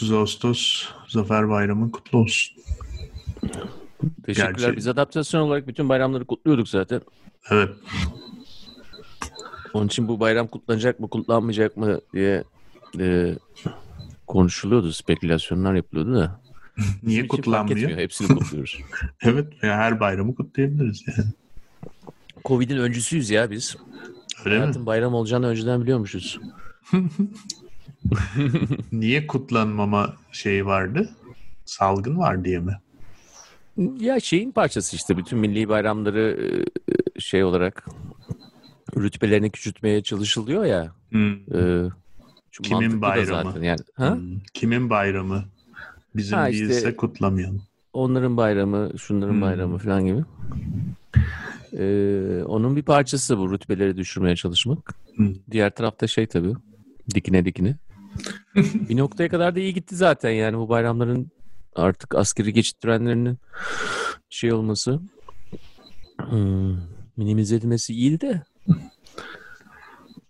[0.00, 0.12] Mahir.
[0.12, 2.56] 30 Ağustos Zafer Bayramı'nın kutlu olsun.
[4.26, 4.58] Teşekkürler.
[4.58, 7.00] Gerçi- Biz adaptasyon olarak bütün bayramları kutluyorduk zaten.
[7.50, 7.70] Evet.
[9.74, 12.44] Onun için bu bayram kutlanacak mı, kutlanmayacak mı diye
[12.98, 13.34] e,
[14.26, 16.40] konuşuluyordu, spekülasyonlar yapılıyordu da.
[16.76, 17.90] Bizim Niye fark kutlanmıyor?
[17.90, 18.78] Hepsini kutluyoruz.
[19.22, 19.52] Evet.
[19.62, 21.28] Ya her bayramı kutlayabiliriz yani.
[22.44, 23.76] Covid'in öncüsüyüz ya biz.
[24.44, 24.60] Öyle mi?
[24.60, 26.40] Hayatın bayram olacağını önceden biliyormuşuz.
[28.92, 31.10] Niye kutlanmama şeyi vardı?
[31.64, 32.78] Salgın var diye mi?
[34.00, 36.38] Ya şeyin parçası işte bütün milli bayramları
[37.16, 37.86] e, şey olarak
[38.96, 40.92] rütbelerini küçültmeye çalışılıyor ya.
[41.10, 41.32] Hmm.
[41.32, 41.90] E,
[42.62, 43.50] Kimin bayramı?
[43.50, 43.80] Zaten yani.
[43.94, 44.14] Ha?
[44.14, 44.22] Hmm.
[44.54, 45.44] Kimin bayramı?
[46.16, 47.62] Bizim Ha, işte- değilse kutlamayalım.
[47.92, 49.40] Onların bayramı, şunların Hmm.
[49.42, 50.20] bayramı falan gibi.
[51.78, 51.84] E,
[52.44, 54.94] onun bir parçası bu rütbeleri düşürmeye çalışmak.
[55.16, 55.34] Hmm.
[55.50, 56.52] Diğer tarafta şey tabii
[57.14, 57.76] dikine dikine.
[58.54, 61.32] bir noktaya kadar da iyi gitti zaten yani bu bayramların
[61.74, 63.38] artık askeri geçit törenlerinin
[64.30, 65.00] şey olması
[66.30, 66.76] hmm,
[67.16, 68.42] minimize edilmesi iyiydi de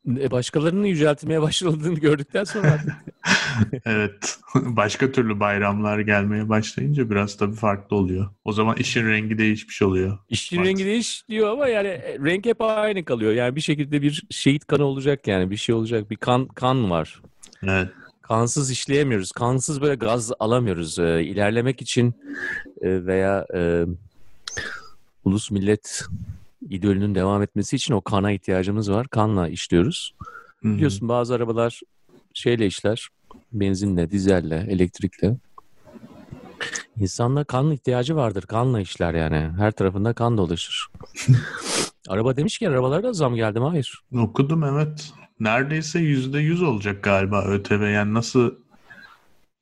[0.08, 2.94] e, başkalarının yüceltilmeye başladığını gördükten sonra artık
[3.84, 4.38] Evet.
[4.54, 8.30] Başka türlü bayramlar gelmeye başlayınca biraz tabii farklı oluyor.
[8.44, 10.18] O zaman işin rengi değişmiş oluyor.
[10.28, 10.66] işin Bak.
[10.66, 13.32] rengi değişiyor ama yani e, renk hep aynı kalıyor.
[13.32, 17.22] Yani bir şekilde bir şehit kanı olacak yani bir şey olacak bir kan kan var.
[17.62, 17.88] Evet.
[18.22, 19.32] kansız işleyemiyoruz.
[19.32, 20.98] Kansız böyle gaz alamıyoruz.
[20.98, 22.14] Ee, ilerlemek için
[22.80, 23.86] e, veya e,
[25.24, 26.04] ulus millet
[26.70, 29.08] idolünün devam etmesi için o kana ihtiyacımız var.
[29.08, 30.14] Kanla işliyoruz.
[30.62, 30.74] Hı hı.
[30.74, 31.80] Biliyorsun bazı arabalar
[32.34, 33.08] şeyle işler.
[33.52, 35.36] Benzinle, dizelle, elektrikle.
[36.96, 38.42] İnsanla kan ihtiyacı vardır.
[38.42, 39.50] Kanla işler yani.
[39.58, 40.86] Her tarafında kan dolaşır.
[42.08, 43.66] Araba demişken arabalara da zam geldi mi?
[43.66, 44.02] Hayır.
[44.16, 45.12] Okudum evet.
[45.40, 47.90] Neredeyse yüzde yüz olacak galiba ÖTV.
[47.90, 48.54] Yani nasıl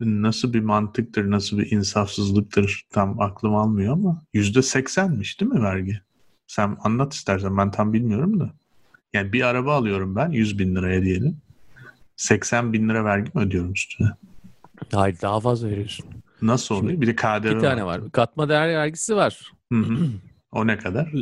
[0.00, 6.00] nasıl bir mantıktır, nasıl bir insafsızlıktır tam aklım almıyor ama yüzde seksenmiş değil mi vergi?
[6.46, 8.50] Sen anlat istersen ben tam bilmiyorum da.
[9.12, 11.36] Yani bir araba alıyorum ben 100 bin liraya diyelim.
[12.16, 14.08] 80 bin lira vergi mi ödüyorum üstüne?
[14.92, 16.06] Hayır daha fazla veriyorsun.
[16.42, 17.00] Nasıl Şimdi oluyor?
[17.00, 18.12] Bir de KDV Bir tane var.
[18.12, 19.52] Katma değer vergisi var.
[19.72, 20.08] Hı hı.
[20.52, 21.12] O ne kadar?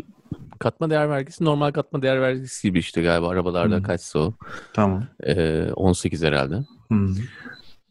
[0.58, 3.82] Katma değer vergisi normal katma değer vergisi gibi işte galiba arabalarda Hı.
[3.82, 4.34] kaçsa o.
[4.72, 5.04] Tamam.
[5.26, 6.54] Ee, 18 herhalde.
[6.92, 7.08] Hı.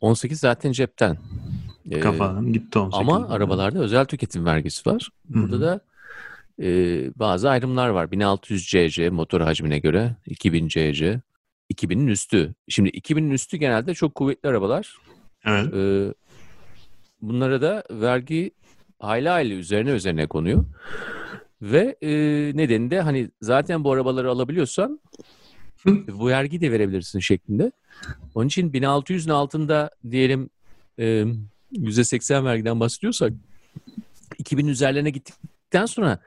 [0.01, 1.17] 18 zaten cepten.
[1.91, 2.99] Ee, Kafadan gitti 18.
[2.99, 5.09] ama arabalarda özel tüketim vergisi var.
[5.29, 5.79] Burada da
[6.61, 6.67] e,
[7.19, 8.11] bazı ayrımlar var.
[8.11, 11.21] 1600 cc motor hacmine göre 2000 cc
[11.73, 12.53] 2000'in üstü.
[12.69, 14.95] Şimdi 2000'in üstü genelde çok kuvvetli arabalar.
[15.45, 15.73] Evet.
[15.73, 16.13] Ee,
[17.21, 18.51] bunlara da vergi
[18.99, 20.65] hayli hayli üzerine üzerine konuyor.
[21.71, 22.09] Ve e,
[22.57, 24.99] nedeni de hani zaten bu arabaları alabiliyorsan
[26.07, 27.71] bu vergiyi de verebilirsin şeklinde.
[28.35, 30.49] Onun için 1600'ün altında diyelim
[30.99, 31.25] e,
[31.73, 33.33] %80 vergiden bahsediyorsak
[34.37, 36.19] 2000 üzerlerine gittikten sonra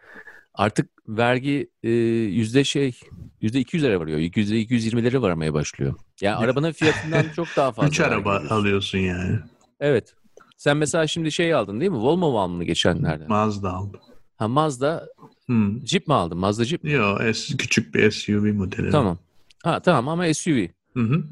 [0.55, 3.01] artık vergi e, yüzde şey
[3.41, 4.19] yüzde 200'lere varıyor.
[4.19, 5.95] Yüzde 220'lere varmaya başlıyor.
[6.21, 6.39] Yani Ya.
[6.39, 7.89] arabanın fiyatından çok daha fazla.
[7.89, 8.55] 3 vergi araba veriyorsun.
[8.57, 9.39] alıyorsun yani.
[9.81, 10.15] Evet.
[10.57, 11.97] Sen mesela şimdi şey aldın değil mi?
[11.99, 13.27] Volvo mu aldın geçenlerde?
[13.27, 14.01] Mazda aldım.
[14.39, 15.09] Ha Mazda
[15.51, 15.71] Hı.
[15.85, 16.39] Jeep mi aldın?
[16.39, 16.93] Mazda Jeep mi?
[16.93, 18.91] Yo, S, küçük bir SUV modeli.
[18.91, 19.19] Tamam.
[19.65, 20.67] Ha tamam ama SUV.
[20.95, 21.25] Hı hı.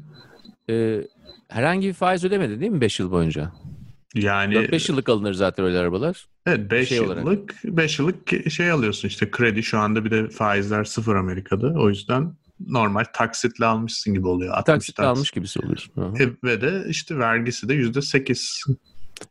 [0.69, 1.01] Ee,
[1.47, 3.51] herhangi bir faiz ödemedi değil mi 5 yıl boyunca?
[4.15, 6.27] Yani 4-5 yıllık alınır zaten öyle arabalar.
[6.45, 10.83] evet 5 şey yıllık 5 yıllık şey alıyorsun işte kredi şu anda bir de faizler
[10.83, 11.67] sıfır Amerika'da.
[11.67, 12.33] O yüzden
[12.67, 14.53] normal taksitle almışsın gibi oluyor.
[14.53, 15.17] 60 Taksitle taksit.
[15.17, 15.91] almış gibisi oluyorsun.
[16.19, 18.63] E, ve de işte vergisi de yüzde sekiz.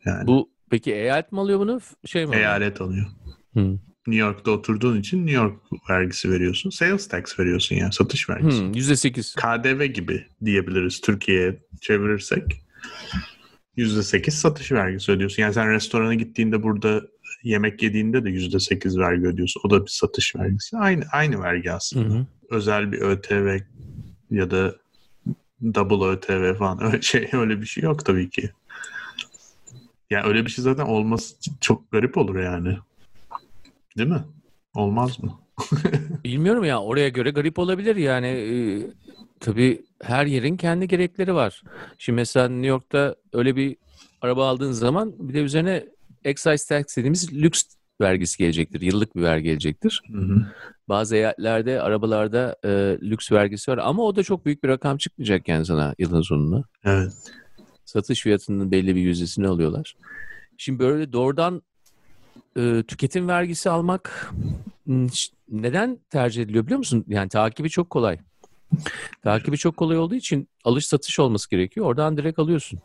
[0.04, 1.80] Yani Bu peki eyalet mi alıyor bunu?
[2.06, 2.40] Şey mi alıyor?
[2.42, 3.06] eyalet alıyor.
[3.56, 3.78] Hı.
[4.06, 5.56] New York'ta oturduğun için New York
[5.90, 6.70] vergisi veriyorsun.
[6.70, 8.62] Sales tax veriyorsun yani satış vergisi.
[8.62, 9.34] Hı, %8.
[9.34, 12.42] KDV gibi diyebiliriz Türkiye'ye çevirirsek.
[13.76, 15.42] %8 satış vergisi ödüyorsun.
[15.42, 17.02] Yani sen restorana gittiğinde burada
[17.42, 19.62] yemek yediğinde de %8 vergi ödüyorsun.
[19.64, 20.76] O da bir satış vergisi.
[20.76, 22.14] Aynı aynı vergi Hı aslında.
[22.14, 22.26] hı.
[22.50, 23.58] Özel bir ÖTV
[24.30, 24.76] ya da
[25.74, 28.50] double ÖTV falan öyle şey öyle bir şey yok tabii ki.
[30.10, 32.78] Yani öyle bir şey zaten olması çok garip olur yani.
[33.96, 34.24] Değil mi?
[34.74, 35.32] Olmaz mı?
[36.24, 38.26] Bilmiyorum ya oraya göre garip olabilir yani.
[38.26, 38.54] E,
[39.40, 41.62] tabii her yerin kendi gerekleri var.
[41.98, 43.76] Şimdi mesela New York'ta öyle bir
[44.20, 45.86] araba aldığın zaman bir de üzerine
[46.24, 47.62] excise tax dediğimiz lüks
[48.00, 48.80] vergisi gelecektir.
[48.80, 50.02] Yıllık bir vergi gelecektir.
[50.12, 50.46] Hı hı.
[50.88, 52.68] Bazı eyaletlerde arabalarda e,
[53.02, 56.62] lüks vergisi var ama o da çok büyük bir rakam çıkmayacak yani sana yılın sonunda.
[56.84, 57.12] Evet.
[57.84, 59.96] Satış fiyatının belli bir yüzdesini alıyorlar.
[60.58, 61.62] Şimdi böyle doğrudan
[62.56, 64.32] e, tüketim vergisi almak
[64.84, 65.06] hmm,
[65.48, 67.04] neden tercih ediliyor biliyor musun?
[67.08, 68.18] Yani takibi çok kolay.
[69.22, 71.86] Takibi çok kolay olduğu için alış satış olması gerekiyor.
[71.86, 72.80] Oradan direkt alıyorsun.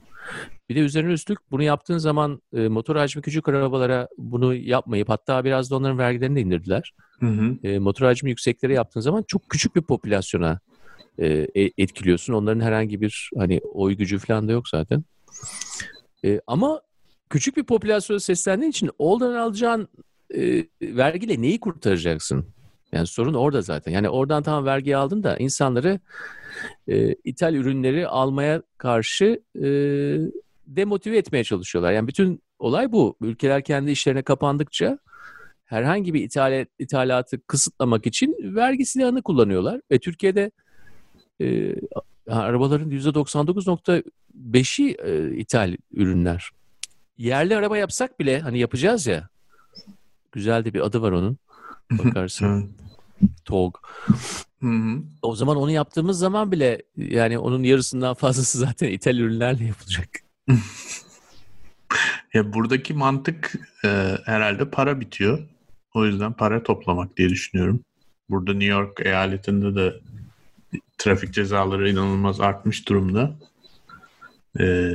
[0.69, 5.43] Bir de üzerine üstlük bunu yaptığın zaman e, motor hacmi küçük arabalara bunu yapmayıp hatta
[5.43, 6.93] biraz da onların vergilerini de indirdiler.
[7.19, 7.57] Hı hı.
[7.63, 10.59] E, motor hacmi yüksekleri yaptığın zaman çok küçük bir popülasyona
[11.17, 12.33] e, e- etkiliyorsun.
[12.33, 15.03] Onların herhangi bir hani oy gücü falan da yok zaten.
[16.25, 16.81] E, ama
[17.31, 19.87] küçük bir popülasyona seslendiğin için oradan alacağın
[20.35, 22.45] e, vergiyle neyi kurtaracaksın?
[22.91, 23.91] Yani sorun orada zaten.
[23.91, 25.99] Yani oradan tamam vergi aldın da insanları
[26.87, 29.61] e, ithal ürünleri almaya karşı e,
[30.67, 31.93] demotive etmeye çalışıyorlar.
[31.93, 33.17] Yani bütün olay bu.
[33.21, 34.99] Ülkeler kendi işlerine kapandıkça
[35.65, 39.81] herhangi bir ithalat, ithalatı kısıtlamak için vergi silahını kullanıyorlar.
[39.91, 40.51] Ve Türkiye'de
[41.41, 41.75] e,
[42.27, 46.51] arabaların %99.5'i e, ithal ürünler.
[47.17, 49.29] Yerli araba yapsak bile hani yapacağız ya.
[50.31, 51.37] Güzel de bir adı var onun.
[51.91, 52.71] Bakarsın.
[53.45, 53.77] TOG.
[55.21, 60.09] O zaman onu yaptığımız zaman bile yani onun yarısından fazlası zaten ithal ürünlerle yapılacak.
[62.33, 63.53] Ya buradaki mantık
[63.85, 65.39] e, herhalde para bitiyor.
[65.93, 67.79] O yüzden para toplamak diye düşünüyorum.
[68.29, 69.99] Burada New York eyaletinde de
[70.97, 73.35] trafik cezaları inanılmaz artmış durumda.
[74.59, 74.93] E,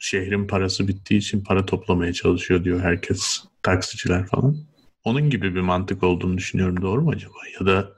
[0.00, 3.44] şehrin parası bittiği için para toplamaya çalışıyor diyor herkes.
[3.62, 4.56] Taksiciler falan.
[5.04, 6.82] Onun gibi bir mantık olduğunu düşünüyorum.
[6.82, 7.34] Doğru mu acaba?
[7.60, 7.92] Ya da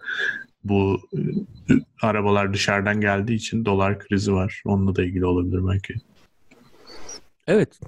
[0.64, 1.20] bu e,
[2.02, 4.62] arabalar dışarıdan geldiği için dolar krizi var.
[4.64, 5.94] Onunla da ilgili olabilir belki.
[7.46, 7.80] Evet.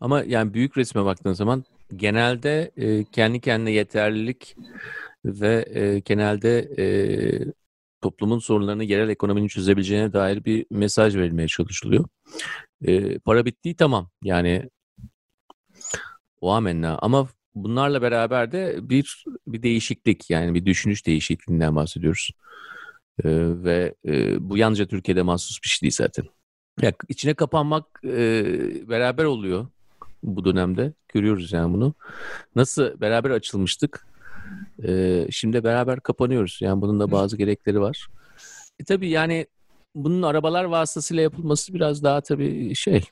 [0.00, 1.64] Ama yani büyük resme baktığın zaman
[1.96, 4.56] genelde e, kendi kendine yeterlilik
[5.24, 6.84] ve e, genelde e,
[8.02, 12.04] toplumun sorunlarını yerel ekonominin çözebileceğine dair bir mesaj verilmeye çalışılıyor.
[12.84, 14.10] E, para bittiği tamam.
[14.24, 14.70] Yani
[16.40, 16.98] o amenna.
[17.02, 22.30] Ama bunlarla beraber de bir bir değişiklik yani bir düşünüş değişikliğinden bahsediyoruz.
[23.24, 23.28] E,
[23.64, 26.24] ve e, bu yalnızca Türkiye'de mahsus bir şey değil zaten.
[26.82, 28.44] Ya içine kapanmak e,
[28.88, 29.66] beraber oluyor
[30.22, 30.92] bu dönemde.
[31.08, 31.94] Görüyoruz yani bunu.
[32.56, 34.06] Nasıl beraber açılmıştık.
[34.84, 36.58] E, şimdi beraber kapanıyoruz.
[36.60, 38.08] Yani bunun da bazı gerekleri var.
[38.80, 39.46] E tabii yani
[39.94, 43.04] bunun arabalar vasıtasıyla yapılması biraz daha tabii şey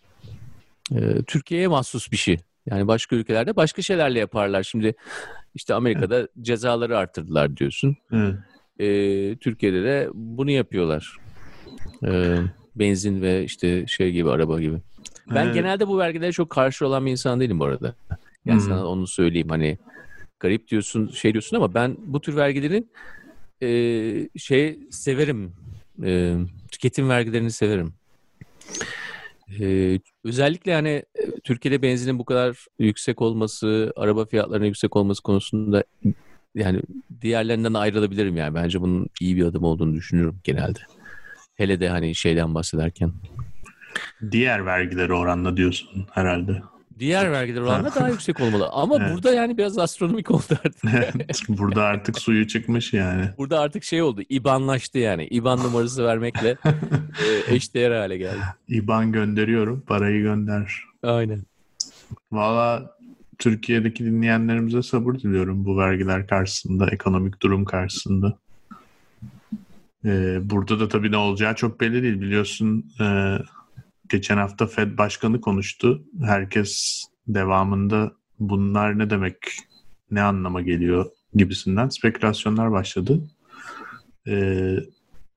[0.94, 2.38] e, Türkiye'ye mahsus bir şey.
[2.66, 4.62] Yani başka ülkelerde başka şeylerle yaparlar.
[4.62, 4.94] Şimdi
[5.54, 7.96] işte Amerika'da cezaları arttırdılar diyorsun.
[8.12, 8.34] Evet.
[8.78, 11.16] E, Türkiye'de de bunu yapıyorlar.
[12.04, 12.36] E,
[12.76, 14.76] benzin ve işte şey gibi araba gibi.
[15.34, 15.54] Ben Evet.
[15.54, 17.94] genelde bu vergilere çok karşı olan bir insan değilim bu arada.
[18.44, 18.64] Yani Hı.
[18.64, 19.78] sana onu söyleyeyim hani
[20.40, 22.90] garip diyorsun şey diyorsun ama ben bu tür vergilerin
[23.62, 23.68] e,
[24.38, 25.52] şey severim.
[26.04, 26.36] E,
[26.80, 27.94] tüketim vergilerini severim.
[29.60, 35.84] E, özellikle hani e, Türkiye'de benzinin bu kadar yüksek olması, araba fiyatlarının yüksek olması konusunda
[36.54, 36.82] yani
[37.20, 38.54] diğerlerinden ayrılabilirim yani.
[38.54, 40.78] Bence bunun iyi bir adım olduğunu düşünüyorum genelde.
[41.54, 43.12] Hele de hani şeyden bahsederken.
[44.30, 46.62] Diğer vergileri oranla diyorsun herhalde.
[47.00, 48.68] Diğer vergiler oranla daha yüksek olmalı.
[48.72, 49.14] Ama Evet.
[49.14, 51.48] burada yani biraz astronomik oldu artık.
[51.48, 53.24] Burada artık suyu çıkmış yani.
[53.38, 54.22] burada artık şey oldu.
[54.28, 55.26] İbanlaştı yani.
[55.26, 56.48] İban numarası vermekle
[57.48, 58.40] e, eşdeğer hale geldi.
[58.68, 60.82] İban gönderiyorum, parayı gönder.
[61.02, 61.42] Aynen.
[62.32, 62.96] Valla
[63.38, 68.38] Türkiye'deki dinleyenlerimize sabır diliyorum bu vergiler karşısında, ekonomik durum karşısında.
[70.04, 72.20] Ee, burada da tabii ne olacağı çok belli değil.
[72.20, 73.04] Biliyorsun e,
[74.10, 76.02] geçen hafta Fed Başkanı konuştu.
[76.22, 79.36] Herkes devamında bunlar ne demek,
[80.10, 83.20] ne anlama geliyor gibisinden spekülasyonlar başladı.
[84.28, 84.76] Ee,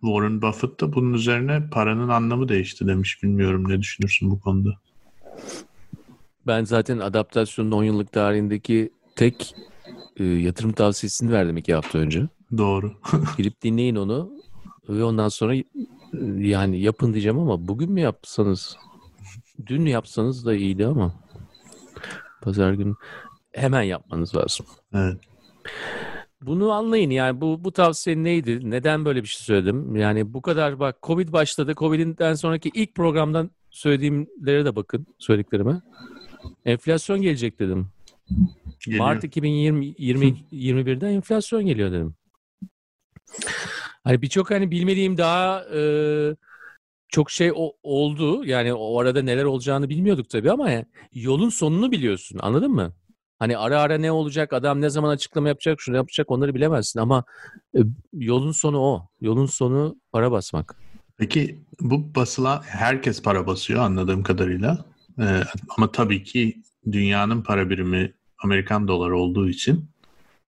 [0.01, 3.24] Warren Buffett da bunun üzerine paranın anlamı değişti demiş.
[3.24, 4.70] Bilmiyorum ne düşünürsün bu konuda.
[6.48, 9.56] Ben zaten adaptasyonun 10 yıllık tarihindeki tek
[10.18, 12.27] e, yatırım tavsiyesini verdim iki hafta önce.
[12.58, 12.94] Doğru.
[13.38, 14.32] Girip dinleyin onu
[14.89, 15.56] ve ondan sonra
[16.38, 18.77] yani yapın diyeceğim ama bugün mü yapsanız
[19.65, 21.13] dün yapsanız da iyiydi ama
[22.41, 22.96] pazar günü
[23.51, 24.65] hemen yapmanız lazım.
[24.93, 25.17] evet.
[26.41, 28.70] Bunu anlayın yani bu bu tavsiye neydi?
[28.70, 29.96] Neden böyle bir şey söyledim?
[29.96, 31.74] Yani bu kadar bak Covid başladı.
[31.77, 35.82] Covid'den sonraki ilk programdan söylediğimlere de bakın söylediklerime.
[36.65, 37.88] Enflasyon gelecek dedim.
[38.86, 39.05] Geliyor.
[39.05, 42.15] Mart 2020 20, 21'den enflasyon geliyor dedim.
[44.03, 45.81] Hani birçok hani bilmediğim daha e,
[47.07, 48.45] çok şey o- oldu.
[48.45, 52.39] Yani o arada neler olacağını bilmiyorduk tabii ama yani yolun sonunu biliyorsun.
[52.41, 52.93] Anladın mı?
[53.39, 57.24] Hani ara ara ne olacak, adam ne zaman açıklama yapacak, şunu yapacak onları bilemezsin ama
[57.77, 57.79] e,
[58.13, 59.10] yolun sonu o.
[59.22, 60.75] Yolun sonu para basmak.
[61.17, 64.86] Peki bu basılan herkes para basıyor anladığım kadarıyla.
[65.19, 65.41] Ee,
[65.77, 69.89] ama tabii ki dünyanın para birimi Amerikan doları olduğu için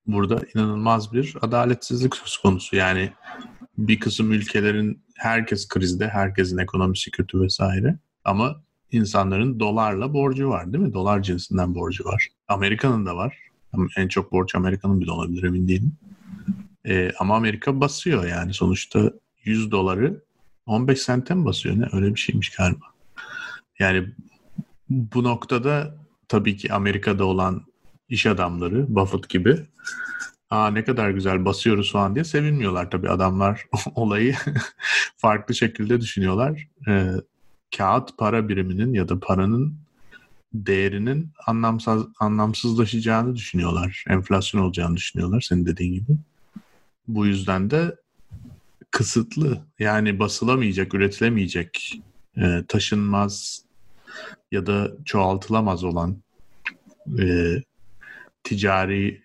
[0.07, 2.75] burada inanılmaz bir adaletsizlik söz konusu.
[2.75, 3.11] Yani
[3.77, 7.99] bir kısım ülkelerin herkes krizde, herkesin ekonomisi kötü vesaire.
[8.23, 10.93] Ama insanların dolarla borcu var değil mi?
[10.93, 12.27] Dolar cinsinden borcu var.
[12.47, 13.37] Amerika'nın da var.
[13.97, 15.97] En çok borç Amerika'nın bile olabilir emin değilim.
[16.85, 19.11] Ee, ama Amerika basıyor yani sonuçta
[19.43, 20.23] 100 doları
[20.65, 21.85] 15 sente mi basıyor ne?
[21.93, 22.85] Öyle bir şeymiş galiba.
[23.79, 24.07] Yani
[24.89, 25.95] bu noktada
[26.27, 27.65] tabii ki Amerika'da olan
[28.09, 29.65] iş adamları Buffett gibi
[30.49, 34.35] Aa ne kadar güzel basıyoruz falan diye sevinmiyorlar tabii adamlar olayı
[35.17, 36.67] farklı şekilde düşünüyorlar.
[36.87, 37.11] Ee,
[37.77, 39.75] kağıt para biriminin ya da paranın
[40.53, 44.03] değerinin anlamsız anlamsızlaşacağını düşünüyorlar.
[44.09, 46.17] Enflasyon olacağını düşünüyorlar senin dediğin gibi.
[47.07, 47.95] Bu yüzden de
[48.91, 52.01] kısıtlı yani basılamayacak, üretilemeyecek,
[52.37, 53.61] e, taşınmaz
[54.51, 56.17] ya da çoğaltılamaz olan
[57.19, 57.55] e,
[58.45, 59.21] ticari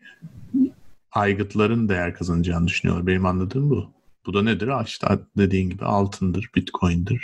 [1.12, 3.06] aygıtların değer kazanacağını düşünüyorlar.
[3.06, 3.90] Benim anladığım bu.
[4.26, 4.70] Bu da nedir?
[4.86, 7.22] İşte dediğin gibi altındır, bitcoin'dir.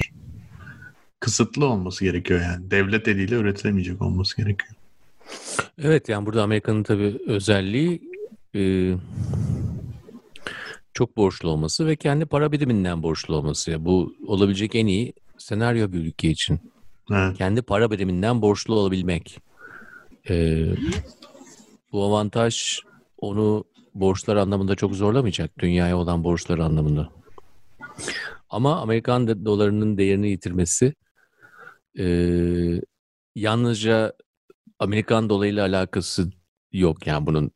[1.21, 2.71] Kısıtlı olması gerekiyor yani.
[2.71, 4.75] Devlet eliyle üretilemeyecek olması gerekiyor.
[5.79, 8.03] Evet yani burada Amerika'nın tabii özelliği
[8.55, 8.95] e,
[10.95, 13.85] çok borçlu olması ve kendi para biriminden borçlu olması.
[13.85, 16.61] Bu olabilecek en iyi senaryo bir ülke için.
[17.13, 17.39] Evet.
[17.39, 19.39] Kendi para biriminden borçlu olabilmek.
[20.29, 20.65] E,
[21.97, 22.81] bu avantaj
[23.19, 25.59] onu borçlar anlamında çok zorlamayacak.
[25.59, 27.09] Dünyaya olan borçlar anlamında.
[28.51, 30.95] Ama Amerikan dolarının değerini yitirmesi
[31.99, 32.07] e,
[33.35, 34.13] yalnızca
[34.79, 36.31] Amerikan dolayıyla alakası
[36.73, 37.07] yok.
[37.07, 37.51] Yani bunun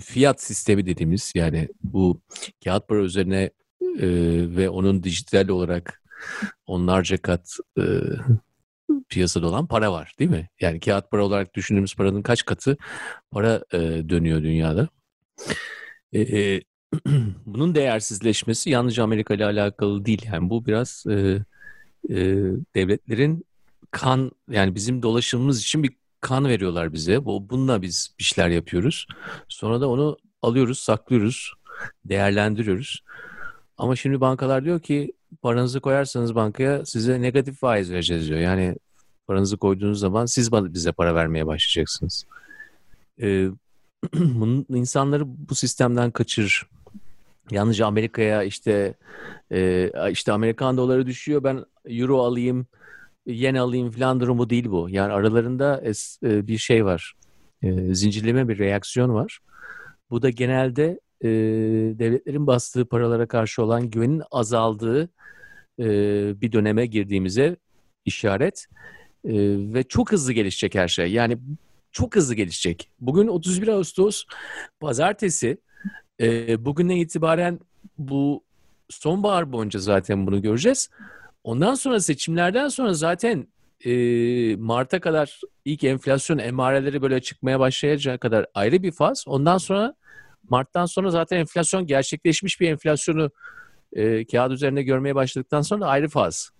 [0.00, 2.20] fiyat sistemi dediğimiz yani bu
[2.64, 4.08] kağıt para üzerine e,
[4.56, 6.02] ve onun dijital olarak
[6.66, 7.82] onlarca kat e,
[9.08, 10.48] piyasada olan para var değil mi?
[10.60, 12.76] Yani kağıt para olarak düşündüğümüz paranın kaç katı
[13.30, 13.78] para e,
[14.08, 14.88] dönüyor dünyada?
[16.14, 16.60] E,
[17.46, 20.26] bunun değersizleşmesi yalnızca Amerika ile alakalı değil.
[20.32, 21.14] Yani bu biraz e,
[22.10, 22.16] e,
[22.74, 23.44] devletlerin
[23.90, 25.90] kan yani bizim dolaşımımız için bir
[26.20, 27.24] kan veriyorlar bize.
[27.24, 29.06] Bu bununla biz bir şeyler yapıyoruz.
[29.48, 31.52] Sonra da onu alıyoruz, saklıyoruz,
[32.04, 33.04] değerlendiriyoruz.
[33.78, 38.40] Ama şimdi bankalar diyor ki paranızı koyarsanız bankaya size negatif faiz vereceğiz diyor.
[38.40, 38.76] Yani
[39.26, 42.24] paranızı koyduğunuz zaman siz bize para vermeye başlayacaksınız.
[43.22, 43.48] Ee,
[44.14, 46.66] bunun insanları bu sistemden kaçırır.
[47.50, 48.94] Yalnızca Amerika'ya işte
[49.52, 52.66] e, işte Amerikan doları düşüyor ben euro alayım
[53.26, 54.86] yen alayım falan durumu değil bu.
[54.90, 57.14] Yani aralarında es, e, bir şey var.
[57.62, 59.38] E, zincirleme bir reaksiyon var.
[60.10, 61.28] Bu da genelde e,
[61.98, 65.08] devletlerin bastığı paralara karşı olan güvenin azaldığı
[65.80, 65.86] e,
[66.40, 67.56] bir döneme girdiğimize
[68.04, 68.66] işaret.
[69.24, 69.32] E,
[69.74, 71.12] ve çok hızlı gelişecek her şey.
[71.12, 71.38] Yani
[71.92, 72.90] çok hızlı gelişecek.
[73.00, 74.24] Bugün 31 Ağustos
[74.80, 75.58] pazartesi.
[76.20, 77.60] E, bugünden itibaren
[77.98, 78.44] bu
[78.88, 80.90] sonbahar boyunca zaten bunu göreceğiz.
[81.44, 83.48] Ondan sonra seçimlerden sonra zaten
[83.84, 83.92] e,
[84.56, 89.24] Mart'a kadar ilk enflasyon emareleri böyle çıkmaya başlayacağı kadar ayrı bir faz.
[89.26, 89.94] Ondan sonra
[90.50, 93.30] Mart'tan sonra zaten enflasyon gerçekleşmiş bir enflasyonu
[93.92, 96.50] e, kağıt üzerinde görmeye başladıktan sonra ayrı faz.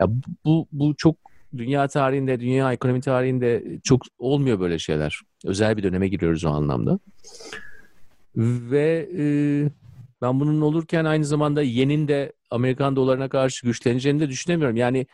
[0.00, 0.06] Ya
[0.44, 1.16] bu bu çok
[1.56, 5.20] dünya tarihinde, dünya ekonomi tarihinde çok olmuyor böyle şeyler.
[5.44, 6.98] Özel bir döneme giriyoruz o anlamda.
[8.36, 9.24] Ve e,
[10.22, 14.76] ben bunun olurken aynı zamanda yenin de Amerikan dolarına karşı güçleneceğini de düşünemiyorum.
[14.76, 15.06] Yani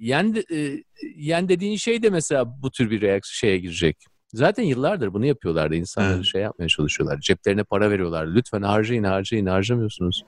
[0.00, 0.82] yen, e,
[1.16, 4.06] yen dediğin şey de mesela bu tür bir reaksiyon şeye girecek.
[4.34, 5.74] Zaten yıllardır bunu yapıyorlardı.
[5.74, 6.24] İnsanları evet.
[6.24, 7.20] şey yapmaya çalışıyorlar.
[7.20, 8.26] Ceplerine para veriyorlar.
[8.26, 10.24] Lütfen harcayın, harcayın, harcamıyorsunuz.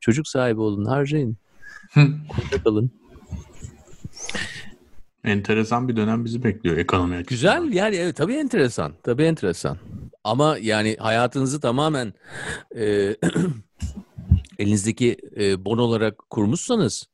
[0.00, 1.36] Çocuk sahibi olun, harcayın.
[1.94, 2.90] Koyda kalın.
[5.24, 7.62] Enteresan bir dönem bizi bekliyor ekonomi açısından.
[7.64, 8.92] Güzel yani evet tabii enteresan.
[9.02, 9.78] Tabii enteresan.
[10.24, 12.14] Ama yani hayatınızı tamamen
[12.76, 12.84] e,
[14.58, 17.06] elinizdeki e, bon olarak kurmuşsanız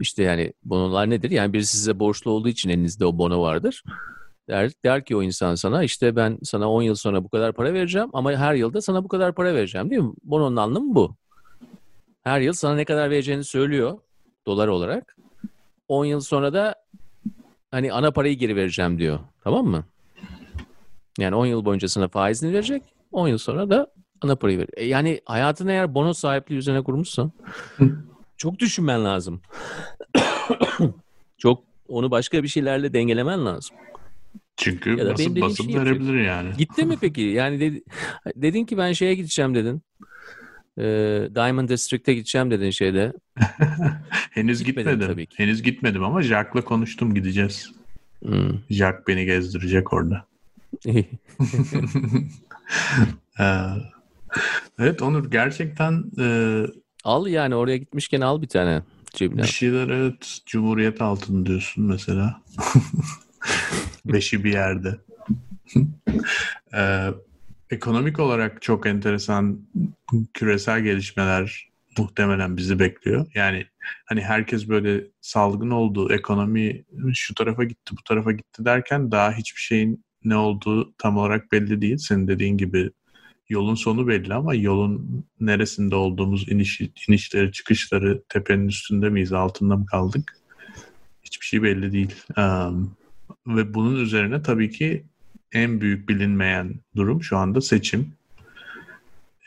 [0.00, 1.30] işte yani bonolar nedir?
[1.30, 3.82] Yani biri size borçlu olduğu için elinizde o bono vardır.
[4.48, 7.74] Der, der ki o insan sana işte ben sana 10 yıl sonra bu kadar para
[7.74, 10.12] vereceğim ama her yılda sana bu kadar para vereceğim değil mi?
[10.24, 11.16] Bononun anlamı bu.
[12.22, 13.98] Her yıl sana ne kadar vereceğini söylüyor
[14.46, 15.16] dolar olarak.
[15.88, 16.74] 10 yıl sonra da
[17.70, 19.18] hani ana parayı geri vereceğim diyor.
[19.44, 19.84] Tamam mı?
[21.18, 22.82] Yani 10 yıl boyunca sana faizini verecek.
[23.12, 24.70] 10 yıl sonra da ana parayı verir.
[24.76, 27.32] E yani hayatını eğer bono sahipliği üzerine kurmuşsan
[28.36, 29.40] çok düşünmen lazım.
[31.38, 33.76] çok onu başka bir şeylerle dengelemen lazım.
[34.56, 36.50] Çünkü ya basıp basıp şey verebilir yani.
[36.58, 37.20] Gitti mi peki?
[37.20, 37.82] Yani dedi,
[38.36, 39.82] dedin ki ben şeye gideceğim dedin.
[40.78, 43.12] Ee, Diamond District'e gideceğim dedin şeyde.
[44.30, 45.00] Henüz gitmedim.
[45.00, 45.38] Tabii ki.
[45.38, 47.72] Henüz gitmedim ama Jack'la konuştum gideceğiz.
[48.22, 48.58] Hmm.
[48.70, 50.26] Jack beni gezdirecek orada.
[53.40, 53.44] Ee,
[54.78, 56.26] evet Onur gerçekten e,
[57.04, 58.82] Al yani oraya gitmişken al bir tane
[59.14, 59.42] cebine.
[59.42, 62.42] Bir şeyler evet Cumhuriyet altın diyorsun mesela.
[64.04, 64.98] Beşi bir yerde.
[66.74, 67.08] ee,
[67.70, 69.60] ekonomik olarak çok enteresan
[70.34, 73.26] küresel gelişmeler muhtemelen bizi bekliyor.
[73.34, 73.66] Yani
[74.04, 76.84] hani herkes böyle salgın oldu, ekonomi
[77.14, 81.80] şu tarafa gitti, bu tarafa gitti derken daha hiçbir şeyin ne olduğu tam olarak belli
[81.80, 81.96] değil.
[81.96, 82.90] Senin dediğin gibi
[83.48, 89.86] yolun sonu belli ama yolun neresinde olduğumuz, iniş, inişleri, çıkışları, tepenin üstünde miyiz, altında mı
[89.86, 90.36] kaldık?
[91.22, 92.14] Hiçbir şey belli değil.
[92.36, 92.96] Um,
[93.46, 95.04] ve bunun üzerine tabii ki
[95.52, 98.12] en büyük bilinmeyen durum şu anda seçim.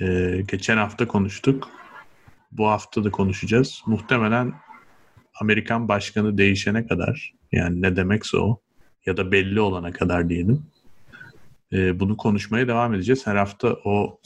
[0.01, 1.69] Ee, geçen hafta konuştuk.
[2.51, 3.81] Bu hafta da konuşacağız.
[3.85, 4.53] Muhtemelen
[5.41, 8.61] Amerikan başkanı değişene kadar yani ne demekse o
[9.05, 10.63] ya da belli olana kadar diyelim.
[11.73, 13.27] Ee, bunu konuşmaya devam edeceğiz.
[13.27, 14.19] Her hafta o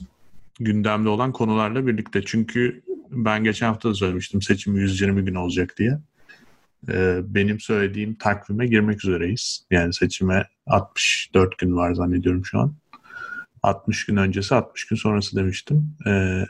[0.60, 2.22] gündemde olan konularla birlikte.
[2.26, 6.00] Çünkü ben geçen hafta da söylemiştim seçim 120 gün olacak diye.
[6.90, 9.66] Ee, benim söylediğim takvime girmek üzereyiz.
[9.72, 12.76] Yani seçime 64 gün var zannediyorum şu an.
[13.64, 15.96] 60 gün öncesi 60 gün sonrası demiştim.
[16.08, 16.46] Ee,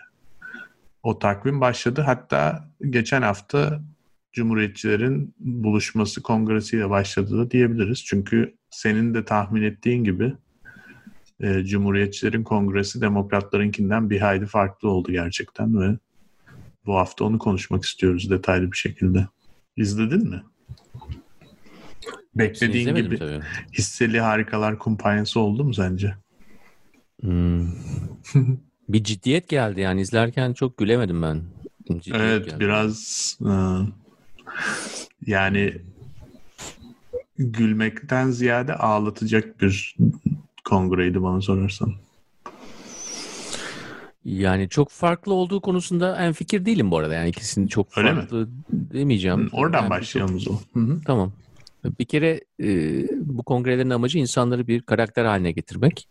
[1.03, 2.01] o takvim başladı.
[2.01, 3.81] Hatta geçen hafta
[4.31, 8.05] Cumhuriyetçilerin buluşması kongresiyle başladı da diyebiliriz.
[8.05, 10.33] Çünkü senin de tahmin ettiğin gibi
[11.39, 15.97] e, Cumhuriyetçilerin kongresi demokratlarınkinden bir hayli farklı oldu gerçekten ve
[16.85, 19.27] bu hafta onu konuşmak istiyoruz detaylı bir şekilde.
[19.77, 20.43] İzledin mi?
[22.35, 23.41] Beklediğin gibi tabii.
[23.73, 26.15] hisseli harikalar kumpanyası oldu mu sence?
[27.21, 27.67] Hmm.
[28.89, 31.41] bir ciddiyet geldi yani izlerken çok gülemedim ben.
[31.87, 32.59] Ciddiyet evet geldi.
[32.59, 33.53] biraz e,
[35.25, 35.81] yani
[37.37, 39.95] gülmekten ziyade ağlatacak bir
[40.65, 41.93] kongreydi bana sorarsan.
[44.25, 47.13] Yani çok farklı olduğu konusunda en fikir değilim bu arada.
[47.13, 48.47] Yani ikisini çok Öyle farklı mi?
[48.71, 49.49] demeyeceğim.
[49.53, 50.53] Oradan yani başlayalım çok...
[50.53, 50.59] o.
[51.05, 51.33] Tamam.
[51.99, 52.67] Bir kere e,
[53.11, 56.07] bu kongrelerin amacı insanları bir karakter haline getirmek.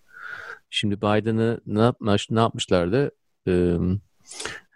[0.70, 3.10] Şimdi Biden'ı ne, yapmış, ne yapmışlardı?
[3.48, 3.76] E,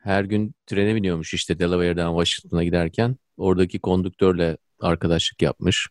[0.03, 3.17] her gün trene biniyormuş işte Delaware'den Washington'a giderken.
[3.37, 5.89] Oradaki kondüktörle arkadaşlık yapmış.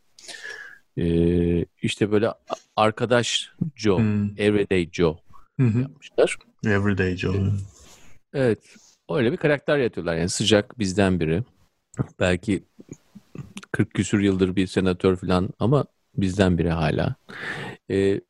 [0.97, 2.29] Ee, işte böyle
[2.75, 4.29] arkadaş Joe, hmm.
[4.38, 5.17] Everyday Joe
[5.55, 5.81] hmm.
[5.81, 6.38] yapmışlar.
[6.65, 7.36] Everyday Joe.
[8.34, 8.60] Evet.
[9.10, 10.15] Öyle bir karakter yaratıyorlar.
[10.15, 11.43] Yani sıcak bizden biri.
[12.19, 12.63] Belki
[13.71, 17.15] 40 küsür yıldır bir senatör falan ama bizden biri hala.
[17.89, 18.21] Ee,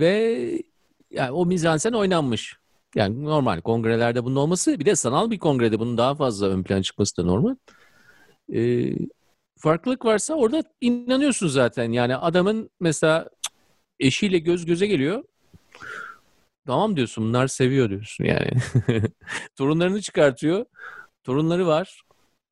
[0.00, 0.62] ve
[1.10, 2.56] yani o mizansen oynanmış.
[2.94, 6.82] Yani normal kongrelerde bunun olması bir de sanal bir kongrede bunun daha fazla ön plan
[6.82, 7.56] çıkması da normal.
[8.54, 8.92] Ee,
[9.58, 11.92] farklılık varsa orada inanıyorsun zaten.
[11.92, 13.28] Yani adamın mesela
[14.00, 15.24] eşiyle göz göze geliyor.
[16.68, 18.50] Tamam diyorsun bunlar seviyor diyorsun yani.
[19.56, 20.64] Torunlarını çıkartıyor.
[21.24, 22.02] Torunları var.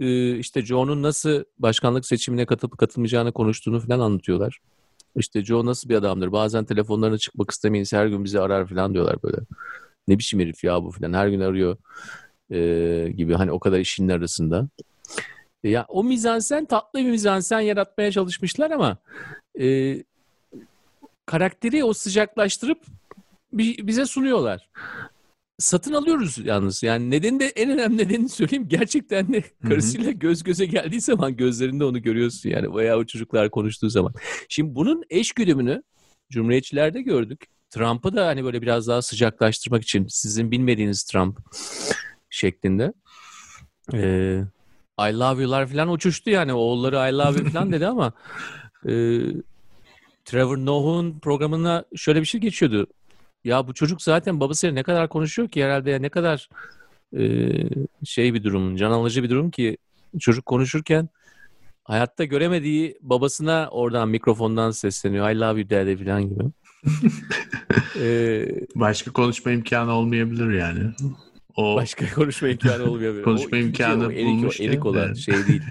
[0.01, 4.59] Ee, işte Joe'nun nasıl başkanlık seçimine katılıp katılmayacağını konuştuğunu falan anlatıyorlar.
[5.17, 6.33] İşte Joe nasıl bir adamdır.
[6.33, 7.93] Bazen telefonlarına çıkmak istemeyiz.
[7.93, 9.37] Her gün bizi arar falan diyorlar böyle.
[10.09, 11.13] Ne biçim herif ya bu falan.
[11.13, 11.77] Her gün arıyor
[12.51, 13.35] e, gibi.
[13.35, 14.69] Hani o kadar işinin arasında.
[15.65, 18.97] Ya o mizansen tatlı bir mizansen yaratmaya çalışmışlar ama
[19.61, 19.97] e,
[21.27, 22.79] karakteri o sıcaklaştırıp
[23.59, 24.69] bize sunuyorlar.
[25.59, 26.83] Satın alıyoruz yalnız.
[26.83, 28.69] Yani nedeni de en önemli nedenini söyleyeyim.
[28.69, 32.75] Gerçekten de karısıyla göz göze geldiği zaman gözlerinde onu görüyorsun yani.
[32.75, 34.15] Veya o çocuklar konuştuğu zaman.
[34.49, 35.83] Şimdi bunun eş güdümünü
[36.31, 37.47] Cumhuriyetçilerde gördük.
[37.71, 41.39] Trump'ı da hani böyle biraz daha sıcaklaştırmak için sizin bilmediğiniz Trump
[42.31, 42.93] şeklinde.
[43.95, 44.43] Ee,
[45.01, 46.53] I love you'lar falan uçuştu yani.
[46.53, 48.13] Oğulları I love you falan dedi ama
[48.87, 48.93] e,
[50.25, 52.87] Trevor Noah'un programına şöyle bir şey geçiyordu.
[53.47, 56.49] Ya bu çocuk zaten babasıyla ne kadar konuşuyor ki herhalde ya ne kadar
[57.17, 57.23] e,
[58.05, 59.79] şey bir durum, can alıcı bir durum ki
[60.21, 61.09] çocuk konuşurken
[61.85, 65.31] hayatta göremediği babasına oradan mikrofondan sesleniyor.
[65.31, 66.43] I love you daddy falan gibi.
[68.01, 70.81] ee, Başka konuşma imkanı olmayabilir yani.
[71.57, 73.23] O başka konuşma imkanı olmuyor.
[73.23, 74.61] konuşma o, imkanı şey, bulmuş.
[74.61, 75.63] Erik, erik olan şey değil.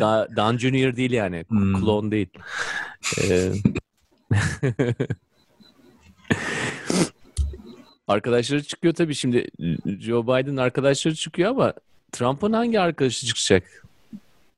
[0.00, 1.44] Da, Dan Junior değil yani.
[1.48, 1.80] Hmm.
[1.80, 2.28] Klon değil.
[3.22, 3.52] Ee,
[8.08, 9.46] arkadaşları çıkıyor tabii şimdi.
[10.00, 11.72] Joe Biden arkadaşları çıkıyor ama
[12.12, 13.82] Trump'ın hangi arkadaşı çıkacak?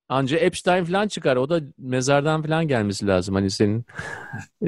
[0.09, 1.37] Anca Epstein falan çıkar.
[1.37, 3.35] O da mezardan falan gelmesi lazım.
[3.35, 3.85] Hani senin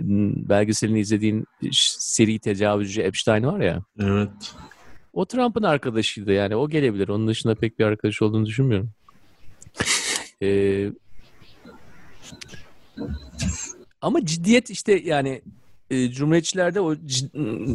[0.49, 3.83] belgeselini izlediğin seri tecavüzcü Epstein var ya.
[4.01, 4.55] Evet.
[5.13, 6.57] O Trump'ın arkadaşıydı yani.
[6.57, 7.09] O gelebilir.
[7.09, 8.91] Onun dışında pek bir arkadaş olduğunu düşünmüyorum.
[10.43, 10.91] Ee,
[14.01, 15.43] ama ciddiyet işte yani
[15.91, 16.95] e, Cumhuriyetçilerde o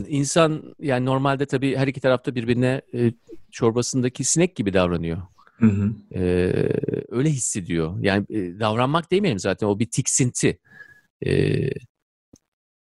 [0.08, 3.14] insan yani normalde tabii her iki tarafta birbirine e,
[3.52, 5.18] çorbasındaki sinek gibi davranıyor.
[5.58, 5.94] Hı hı.
[6.16, 6.70] Ee,
[7.10, 8.00] öyle hissediyor.
[8.00, 10.60] Yani e, davranmak demeyelim zaten o bir tiksinti.
[11.26, 11.70] Ee,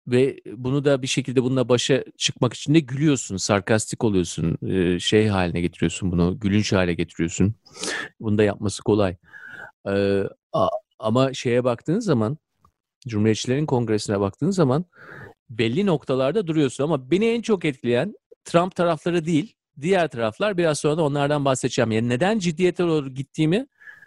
[0.06, 5.26] ve bunu da bir şekilde bununla başa çıkmak için de gülüyorsun, sarkastik oluyorsun, e, şey
[5.26, 7.54] haline getiriyorsun bunu, gülünç hale getiriyorsun.
[8.20, 9.16] Bunu da yapması kolay.
[9.88, 12.38] Ee, a- ama şeye baktığın zaman,
[13.08, 14.84] Cumhuriyetçilerin Kongresi'ne baktığın zaman
[15.50, 16.84] belli noktalarda duruyorsun.
[16.84, 20.56] Ama beni en çok etkileyen Trump tarafları değil, diğer taraflar.
[20.56, 21.90] Biraz sonra da onlardan bahsedeceğim.
[21.90, 23.66] Yani neden ciddiyete doğru gittiğimi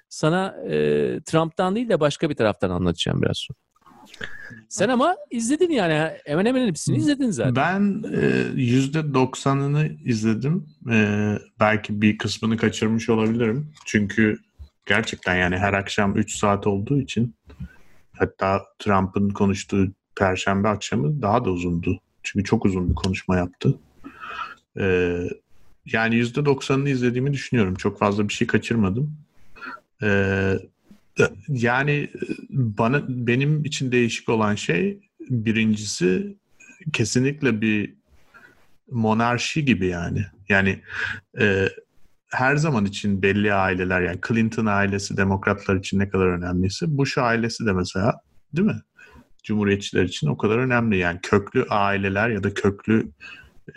[0.09, 0.75] sana e,
[1.25, 3.57] Trump'tan değil de başka bir taraftan anlatacağım biraz sonra.
[4.69, 7.55] Sen ama izledin yani hemen hemen hepsini izledin zaten.
[7.55, 10.65] Ben e, yüzde doksanını izledim.
[10.91, 11.27] E,
[11.59, 13.73] belki bir kısmını kaçırmış olabilirim.
[13.85, 14.37] Çünkü
[14.85, 17.35] gerçekten yani her akşam 3 saat olduğu için
[18.13, 21.99] hatta Trump'ın konuştuğu Perşembe akşamı daha da uzundu.
[22.23, 23.79] Çünkü çok uzun bir konuşma yaptı.
[24.79, 25.17] E,
[25.85, 27.75] yani yüzde doksanını izlediğimi düşünüyorum.
[27.75, 29.17] Çok fazla bir şey kaçırmadım.
[30.03, 30.07] E,
[31.47, 32.09] yani
[32.49, 34.99] bana benim için değişik olan şey
[35.29, 36.35] birincisi
[36.93, 37.93] kesinlikle bir
[38.91, 40.25] monarşi gibi yani.
[40.49, 40.81] Yani
[41.39, 41.69] e,
[42.33, 47.65] her zaman için belli aileler yani Clinton ailesi demokratlar için ne kadar önemliyse Bush ailesi
[47.65, 48.19] de mesela
[48.53, 48.81] değil mi?
[49.43, 50.97] Cumhuriyetçiler için o kadar önemli.
[50.97, 53.11] Yani köklü aileler ya da köklü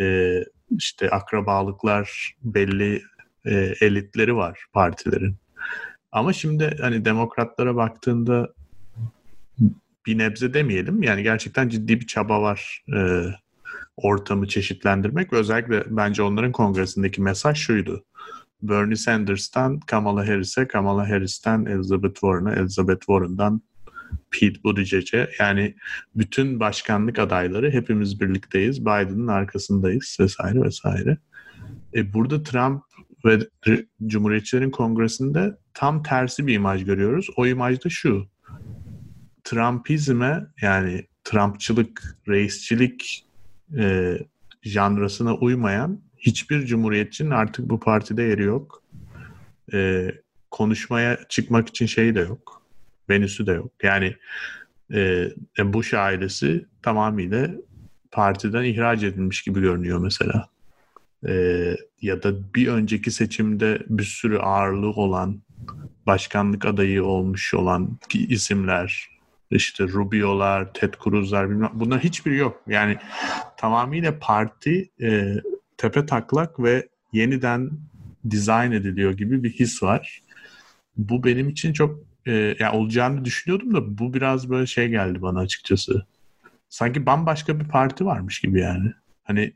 [0.01, 0.37] e,
[0.71, 3.03] işte akrabalıklar belli
[3.45, 5.37] e, elitleri var partilerin.
[6.13, 8.49] Ama şimdi hani demokratlara baktığında
[10.07, 11.03] bir nebze demeyelim.
[11.03, 13.25] Yani gerçekten ciddi bir çaba var e,
[13.97, 18.05] ortamı çeşitlendirmek özellikle bence onların kongresindeki mesaj şuydu.
[18.63, 23.63] Bernie Sanders'tan Kamala Harris'e, Kamala Harris'ten Elizabeth Warren'a, Elizabeth Warren'dan
[24.31, 25.75] Pete Buttigieg'e yani
[26.15, 28.81] bütün başkanlık adayları hepimiz birlikteyiz.
[28.81, 31.19] Biden'ın arkasındayız vesaire vesaire.
[31.95, 32.83] E, burada Trump
[33.25, 33.39] ve
[34.07, 37.27] Cumhuriyetçilerin Kongresi'nde tam tersi bir imaj görüyoruz.
[37.37, 38.27] O imaj da şu.
[39.45, 43.27] Trumpizme yani Trumpçılık, reisçilik
[43.79, 44.15] e,
[44.63, 48.83] janrasına uymayan hiçbir cumhuriyetçinin artık bu partide yeri yok.
[49.73, 50.11] E,
[50.51, 52.63] konuşmaya çıkmak için şey de yok.
[53.11, 53.73] Venüsü de yok.
[53.83, 54.17] Yani
[54.95, 57.51] e, Bush ailesi tamamıyla
[58.11, 60.49] partiden ihraç edilmiş gibi görünüyor mesela.
[61.29, 61.33] E,
[62.03, 65.41] ya da bir önceki seçimde bir sürü ağırlığı olan
[66.07, 69.17] başkanlık adayı olmuş olan isimler
[69.51, 72.63] işte Rubio'lar, Ted Cruz'lar bilmem bunlar hiçbiri yok.
[72.67, 72.97] Yani
[73.57, 75.35] tamamıyla parti e,
[75.77, 77.71] tepe taklak ve yeniden
[78.31, 80.23] dizayn ediliyor gibi bir his var.
[80.97, 85.39] Bu benim için çok e, yani olacağını düşünüyordum da bu biraz böyle şey geldi bana
[85.39, 86.07] açıkçası.
[86.69, 88.93] Sanki bambaşka bir parti varmış gibi yani.
[89.25, 89.53] Hani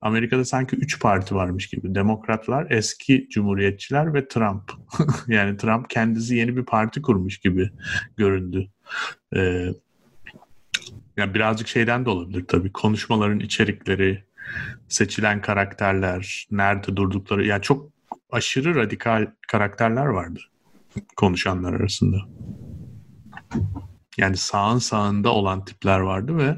[0.00, 1.94] Amerika'da sanki üç parti varmış gibi.
[1.94, 4.72] Demokratlar, eski cumhuriyetçiler ve Trump.
[5.28, 7.70] yani Trump kendisi yeni bir parti kurmuş gibi
[8.16, 8.68] göründü.
[9.36, 9.68] Ee,
[11.16, 12.72] yani birazcık şeyden de olabilir tabii.
[12.72, 14.24] Konuşmaların içerikleri,
[14.88, 17.46] seçilen karakterler, nerede durdukları.
[17.46, 17.90] Yani çok
[18.30, 20.40] aşırı radikal karakterler vardı
[21.16, 22.16] konuşanlar arasında.
[24.18, 26.56] Yani sağın sağında olan tipler vardı ve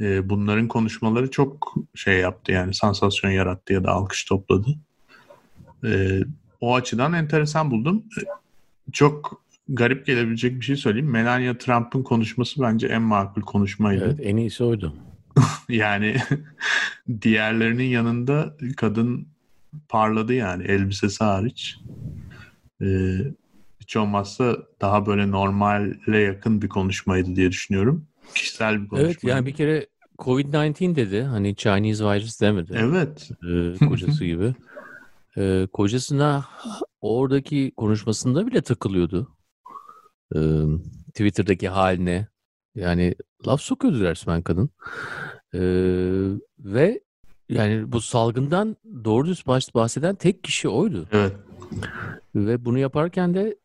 [0.00, 4.68] e, bunların konuşmaları çok şey yaptı yani sansasyon yarattı ya da alkış topladı.
[5.84, 6.20] E,
[6.60, 8.04] o açıdan enteresan buldum.
[8.18, 8.22] E,
[8.92, 11.10] çok garip gelebilecek bir şey söyleyeyim.
[11.10, 14.04] Melania Trump'ın konuşması bence en makul konuşmaydı.
[14.04, 14.94] Evet en iyisi oydu.
[15.68, 16.16] yani
[17.22, 19.28] diğerlerinin yanında kadın
[19.88, 21.76] parladı yani elbisesi hariç.
[22.82, 23.18] Ee,
[23.80, 28.06] hiç olmazsa daha böyle normale yakın bir konuşmaydı diye düşünüyorum.
[28.34, 29.06] Kişisel bir konuşma.
[29.06, 29.86] Evet yani bir kere
[30.18, 31.22] Covid-19 dedi.
[31.22, 32.72] Hani Chinese virus demedi.
[32.76, 33.30] Evet.
[33.50, 34.54] Ee, kocası gibi.
[35.36, 36.44] Ee, kocasına
[37.00, 39.36] oradaki konuşmasında bile takılıyordu.
[40.36, 40.38] Ee,
[41.08, 42.28] Twitter'daki haline.
[42.74, 43.14] Yani
[43.46, 44.70] laf sokuyordu resmen kadın.
[45.54, 45.60] Ee,
[46.58, 47.00] ve
[47.48, 51.06] yani bu salgından doğru düz bahseden tek kişi oydu.
[51.12, 51.32] Evet.
[52.34, 53.56] Ve bunu yaparken de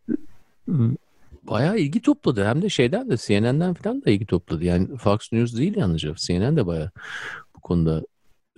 [1.44, 2.46] bayağı ilgi topladı.
[2.46, 4.64] Hem de şeyden de CNN'den falan da ilgi topladı.
[4.64, 6.14] Yani Fox News değil yalnızca.
[6.16, 6.92] CNN de bayağı
[7.56, 8.04] bu konuda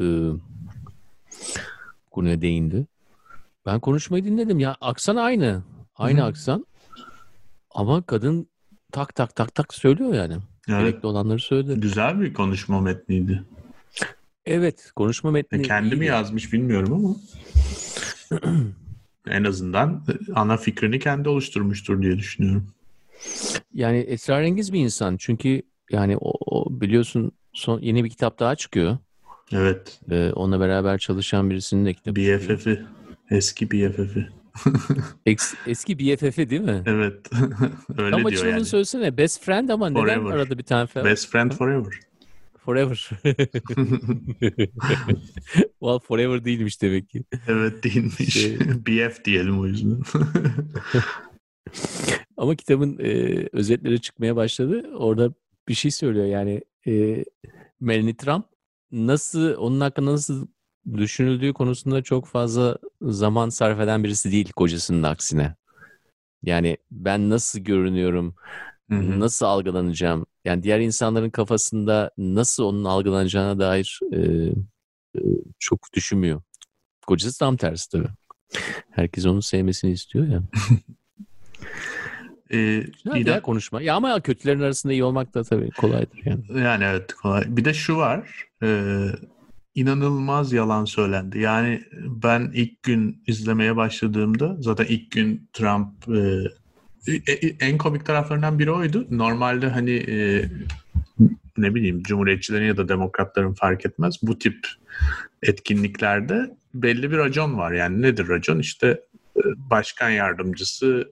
[0.02, 0.06] e,
[2.12, 2.86] konuya değindi.
[3.66, 4.60] Ben konuşmayı dinledim.
[4.60, 5.64] Ya aksan aynı.
[5.96, 6.28] Aynı Hı-hı.
[6.28, 6.66] aksan.
[7.72, 8.48] Ama kadın
[8.92, 10.34] tak tak tak tak söylüyor yani.
[10.70, 10.80] Evet.
[10.82, 11.80] Gerekli olanları söyledi.
[11.80, 13.44] Güzel bir konuşma metniydi.
[14.46, 14.92] Evet.
[14.96, 15.60] Konuşma metni.
[15.60, 17.16] E kendi mi yazmış bilmiyorum ama.
[19.28, 20.04] en azından
[20.36, 22.68] ana fikrini kendi oluşturmuştur diye düşünüyorum.
[23.74, 25.18] Yani esrarengiz bir insan.
[25.18, 28.98] Çünkü yani o, o biliyorsun son yeni bir kitap daha çıkıyor.
[29.54, 30.00] Evet.
[30.12, 32.16] Ee, onunla beraber çalışan birisinin de kitabı.
[32.16, 32.86] BFF'i.
[33.32, 34.41] Eski BFF'i.
[35.68, 36.84] Eski BFF'i değil mi?
[36.86, 37.30] evet.
[37.98, 38.66] Öyle Tam diyor yani.
[38.66, 39.18] söylesene.
[39.18, 40.32] Best friend ama neden Forever.
[40.36, 41.06] arada bir tane falan?
[41.08, 41.94] Best friend forever.
[42.58, 43.10] Forever.
[45.80, 47.24] well, forever değilmiş demek ki.
[47.48, 48.34] evet değilmiş.
[48.34, 50.02] Şey- BF diyelim o yüzden.
[52.38, 53.10] Ama kitabın e,
[53.52, 54.90] özetleri çıkmaya başladı.
[54.98, 55.34] Orada
[55.68, 57.26] bir şey söylüyor yani e,
[57.80, 58.46] Melanie Trump
[58.92, 60.48] nasıl onun hakkında nasıl
[60.98, 65.56] düşünüldüğü konusunda çok fazla zaman sarf eden birisi değil kocasının aksine.
[66.44, 68.36] Yani ben nasıl görünüyorum,
[68.90, 69.20] Hı hı.
[69.20, 74.18] nasıl algılanacağım, yani diğer insanların kafasında nasıl onun algılanacağına dair e,
[75.16, 75.22] e,
[75.60, 76.42] çok düşünmüyor.
[77.08, 78.08] Kocası tam tersi tabii.
[78.92, 80.42] Herkes onu sevmesini istiyor ya.
[82.54, 83.82] Ee, İrem- ya konuşma.
[83.82, 86.62] Ya ama kötülerin arasında iyi olmak da tabii kolaydır yani.
[86.62, 87.44] Yani evet kolay.
[87.48, 88.48] Bir de şu var.
[88.64, 88.68] e,
[89.76, 91.40] inanılmaz yalan söylendi.
[91.40, 98.06] Yani ben ilk gün izlemeye başladığımda zaten ilk gün Trump e, e- e- en komik
[98.06, 99.08] taraflarından biri oydu.
[99.10, 100.50] Normalde hani e,
[101.58, 104.16] ne bileyim cumhuriyetçilerin ya da demokratların fark etmez.
[104.22, 104.68] Bu tip
[105.44, 107.72] etkinliklerde belli bir racon var.
[107.72, 108.60] Yani nedir racon?
[108.60, 108.88] İşte
[109.38, 111.12] e, başkan yardımcısı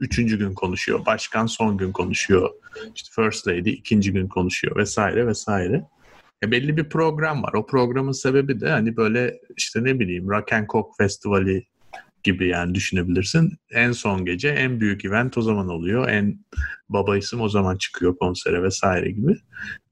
[0.00, 1.06] üçüncü gün konuşuyor.
[1.06, 2.50] Başkan son gün konuşuyor.
[2.94, 5.84] İşte First Lady ikinci gün konuşuyor vesaire vesaire.
[6.42, 7.52] E belli bir program var.
[7.52, 11.66] O programın sebebi de hani böyle işte ne bileyim Rock and Coke Festivali
[12.22, 13.52] gibi yani düşünebilirsin.
[13.70, 16.08] En son gece en büyük event o zaman oluyor.
[16.08, 16.38] En
[16.88, 19.36] baba isim o zaman çıkıyor konsere vesaire gibi.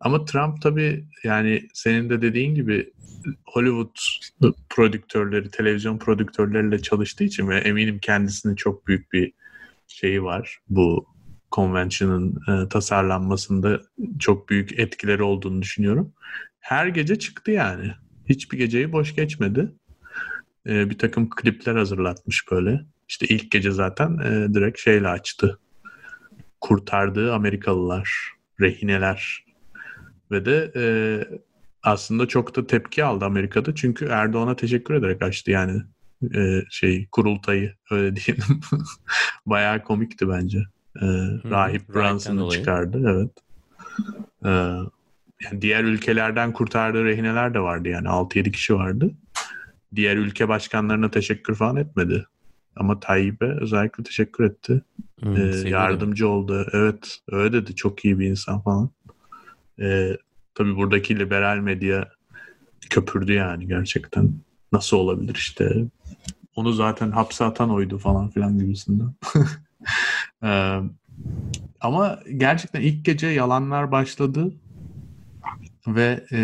[0.00, 2.92] Ama Trump tabii yani senin de dediğin gibi
[3.46, 3.96] Hollywood
[4.68, 9.33] prodüktörleri, televizyon prodüktörleriyle çalıştığı için ve eminim kendisinin çok büyük bir
[9.87, 10.59] şeyi var.
[10.68, 11.13] Bu
[11.54, 13.80] convention'ın e, tasarlanmasında
[14.18, 16.12] çok büyük etkileri olduğunu düşünüyorum.
[16.60, 17.92] Her gece çıktı yani.
[18.28, 19.72] Hiçbir geceyi boş geçmedi.
[20.66, 22.84] E, bir takım klipler hazırlatmış böyle.
[23.08, 25.58] İşte ilk gece zaten e, direkt şeyle açtı.
[26.60, 29.44] Kurtardığı Amerikalılar, rehineler
[30.30, 30.84] ve de e,
[31.82, 33.74] aslında çok da tepki aldı Amerika'da.
[33.74, 35.82] Çünkü Erdoğan'a teşekkür ederek açtı yani
[36.34, 38.60] e, şey kurultayı öyle diyelim.
[39.46, 40.64] Bayağı komikti bence.
[40.96, 41.07] E,
[41.50, 41.94] Rahip
[42.38, 42.50] dolayı.
[42.61, 43.30] çıkardı evet.
[44.44, 44.50] E,
[45.44, 49.11] yani diğer ülkelerden kurtardığı rehineler de vardı yani 6-7 kişi vardı.
[49.94, 52.26] Diğer ülke başkanlarına teşekkür falan etmedi.
[52.76, 54.83] Ama Tayyip'e özellikle teşekkür etti.
[55.22, 56.66] Hmm, Ee, yardımcı oldu.
[56.72, 57.74] Evet öyle dedi.
[57.74, 58.90] Çok iyi bir insan falan.
[59.80, 60.16] Ee,
[60.54, 62.09] tabii buradaki liberal medya
[62.90, 64.33] köpürdü yani gerçekten.
[64.72, 65.85] Nasıl olabilir işte.
[66.57, 69.14] Onu zaten hapse atan oydu falan filan gibisinden.
[70.44, 70.79] Ee,
[71.81, 74.55] ama gerçekten ilk gece yalanlar başladı
[75.87, 76.38] ve e,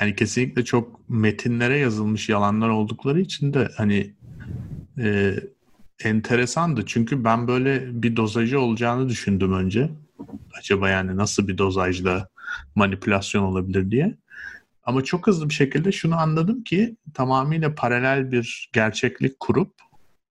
[0.00, 4.14] yani kesinlikle çok metinlere yazılmış yalanlar oldukları için de hani
[4.98, 5.34] e,
[6.04, 6.86] enteresandı.
[6.86, 9.90] Çünkü ben böyle bir dozajı olacağını düşündüm önce.
[10.58, 12.28] Acaba yani nasıl bir dozajla
[12.74, 14.16] manipülasyon olabilir diye.
[14.84, 19.72] Ama çok hızlı bir şekilde şunu anladım ki tamamıyla paralel bir gerçeklik kurup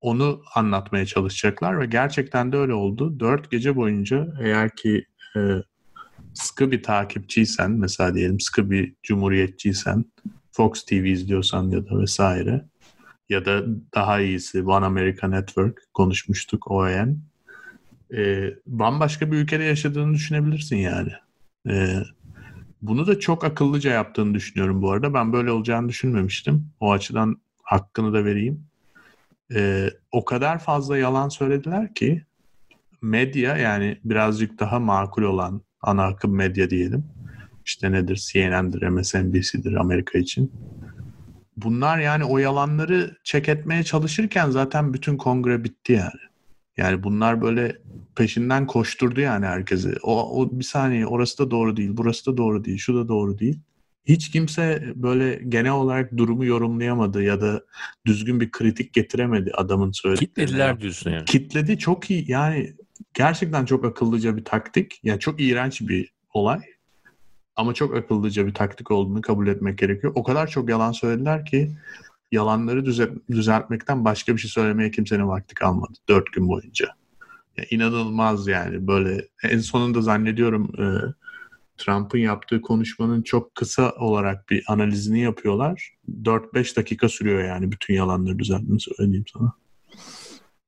[0.01, 3.19] onu anlatmaya çalışacaklar ve gerçekten de öyle oldu.
[3.19, 5.39] Dört gece boyunca eğer ki e,
[6.33, 10.05] sıkı bir takipçiysen mesela diyelim sıkı bir cumhuriyetçiysen
[10.51, 12.65] Fox TV izliyorsan ya da vesaire
[13.29, 13.63] ya da
[13.95, 17.17] daha iyisi One America Network konuşmuştuk OAN.
[18.13, 21.11] E, bambaşka bir ülkede yaşadığını düşünebilirsin yani.
[21.69, 22.03] E,
[22.81, 25.13] bunu da çok akıllıca yaptığını düşünüyorum bu arada.
[25.13, 26.69] Ben böyle olacağını düşünmemiştim.
[26.79, 28.70] O açıdan hakkını da vereyim.
[29.55, 32.25] E, o kadar fazla yalan söylediler ki
[33.01, 37.05] medya yani birazcık daha makul olan ana akım medya diyelim.
[37.65, 40.51] İşte nedir CNN'dir, MSNBC'dir Amerika için.
[41.57, 46.31] Bunlar yani o yalanları çek etmeye çalışırken zaten bütün kongre bitti yani.
[46.77, 47.77] Yani bunlar böyle
[48.15, 49.95] peşinden koşturdu yani herkesi.
[50.03, 53.39] O, o bir saniye orası da doğru değil, burası da doğru değil, şu da doğru
[53.39, 53.59] değil.
[54.05, 57.65] Hiç kimse böyle genel olarak durumu yorumlayamadı ya da
[58.05, 60.45] düzgün bir kritik getiremedi adamın söylediklerine.
[60.45, 61.25] Kitlediler diyorsun yani.
[61.25, 62.75] Kitledi çok iyi yani
[63.13, 64.99] gerçekten çok akıllıca bir taktik.
[65.03, 66.59] Yani çok iğrenç bir olay.
[67.55, 70.13] Ama çok akıllıca bir taktik olduğunu kabul etmek gerekiyor.
[70.15, 71.71] O kadar çok yalan söylediler ki
[72.31, 75.93] yalanları düzelt, düzeltmekten başka bir şey söylemeye kimsenin vakti kalmadı.
[76.09, 76.87] Dört gün boyunca.
[77.57, 79.27] Ya inanılmaz yani böyle.
[79.43, 80.85] En sonunda zannediyorum e,
[81.85, 85.89] Trump'ın yaptığı konuşmanın çok kısa olarak bir analizini yapıyorlar.
[86.23, 89.53] 4-5 dakika sürüyor yani bütün yalanları düzeltmeni söyleyeyim sana.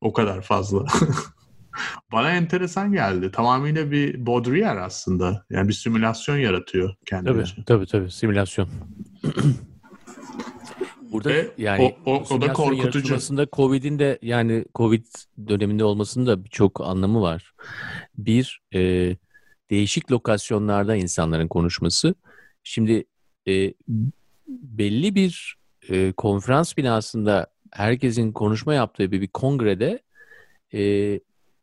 [0.02, 0.86] O kadar fazla.
[2.12, 3.32] Bana enteresan geldi.
[3.32, 5.45] Tamamıyla bir Baudrillard aslında.
[5.49, 7.63] Yani bir simülasyon yaratıyor Tabii, kendince.
[7.65, 8.69] tabii tabii simülasyon.
[11.12, 13.17] Burada Ve yani o- o- o da korkutucu.
[13.54, 15.06] Covid'in de yani Covid
[15.47, 17.54] döneminde olmasının da birçok anlamı var.
[18.17, 19.15] Bir, e,
[19.71, 22.15] değişik lokasyonlarda insanların konuşması.
[22.63, 23.06] Şimdi
[23.47, 23.73] e,
[24.47, 25.58] belli bir
[25.89, 29.99] e, konferans binasında herkesin konuşma yaptığı bir, bir kongrede
[30.73, 31.19] e,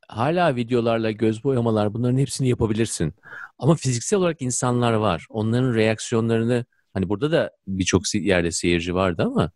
[0.09, 3.15] hala videolarla göz boyamalar bunların hepsini yapabilirsin.
[3.59, 5.27] Ama fiziksel olarak insanlar var.
[5.29, 9.51] Onların reaksiyonlarını hani burada da birçok yerde seyirci vardı ama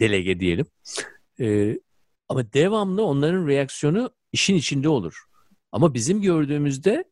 [0.00, 0.66] delege diyelim.
[1.40, 1.78] E,
[2.28, 5.24] ama devamlı onların reaksiyonu işin içinde olur.
[5.72, 7.04] Ama bizim gördüğümüzde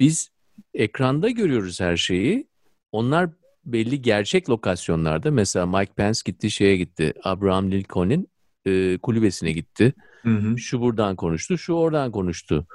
[0.00, 0.30] biz
[0.74, 2.48] ekranda görüyoruz her şeyi.
[2.92, 3.30] Onlar
[3.64, 5.30] belli gerçek lokasyonlarda.
[5.30, 7.12] Mesela Mike Pence gitti şeye gitti.
[7.24, 8.28] Abraham Lincoln'in
[8.66, 9.94] e, kulübesine gitti.
[10.22, 10.58] Hı hı.
[10.58, 12.66] Şu buradan konuştu, şu oradan konuştu.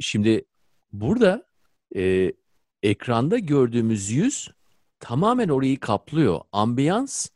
[0.00, 0.44] Şimdi
[0.92, 1.46] burada
[1.96, 2.32] e,
[2.82, 4.50] ekranda gördüğümüz yüz
[5.00, 6.40] tamamen orayı kaplıyor.
[6.52, 7.28] Ambiyans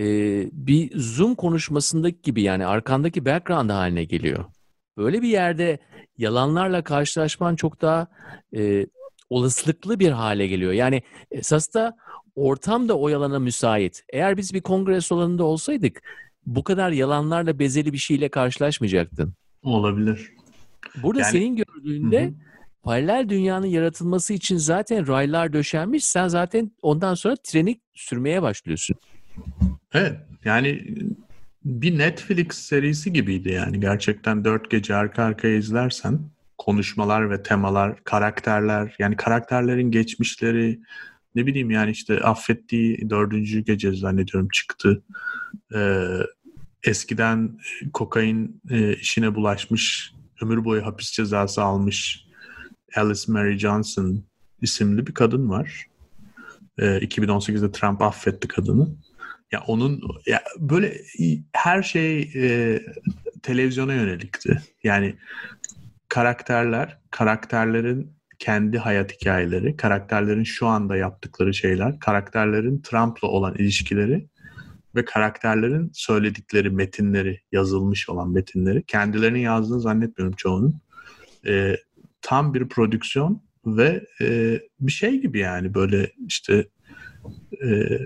[0.00, 0.06] e,
[0.52, 4.44] bir Zoom konuşmasındaki gibi yani arkandaki background haline geliyor.
[4.96, 5.78] Böyle bir yerde
[6.18, 8.06] yalanlarla karşılaşman çok daha
[8.56, 8.86] e,
[9.30, 10.72] olasılıklı bir hale geliyor.
[10.72, 11.96] Yani esas da
[12.36, 14.02] ortam da o yalana müsait.
[14.12, 16.02] Eğer biz bir kongre salonunda olsaydık
[16.46, 19.34] bu kadar yalanlarla bezeli bir şeyle karşılaşmayacaktın.
[19.62, 20.30] Olabilir.
[21.02, 22.32] Burada Yani- senin gördüğünde Hı hı.
[22.82, 26.06] paralel dünyanın yaratılması için zaten raylar döşenmiş.
[26.06, 28.96] Sen zaten ondan sonra treni sürmeye başlıyorsun.
[29.92, 30.16] Evet.
[30.44, 30.84] Yani
[31.64, 33.80] bir Netflix serisi gibiydi yani.
[33.80, 36.20] Gerçekten dört gece arka arkaya izlersen
[36.58, 40.80] konuşmalar ve temalar, karakterler yani karakterlerin geçmişleri
[41.34, 45.02] ne bileyim yani işte affettiği dördüncü gece zannediyorum çıktı.
[45.74, 46.18] Ee,
[46.82, 47.58] eskiden
[47.92, 52.26] kokain e, işine bulaşmış, ömür boyu hapis cezası almış
[52.96, 54.24] Alice Mary Johnson
[54.60, 55.86] isimli bir kadın var.
[56.78, 58.88] Ee, 2018'de Trump affetti kadını.
[59.54, 61.00] Ya onun ya böyle
[61.52, 62.80] her şey e,
[63.42, 64.62] televizyona yönelikti.
[64.82, 65.16] Yani
[66.08, 74.28] karakterler, karakterlerin kendi hayat hikayeleri, karakterlerin şu anda yaptıkları şeyler, karakterlerin Trump'la olan ilişkileri
[74.94, 80.80] ve karakterlerin söyledikleri metinleri, yazılmış olan metinleri, kendilerinin yazdığını zannetmiyorum çoğunun.
[81.46, 81.76] E,
[82.22, 86.68] tam bir prodüksiyon ve e, bir şey gibi yani böyle işte
[87.64, 87.98] e,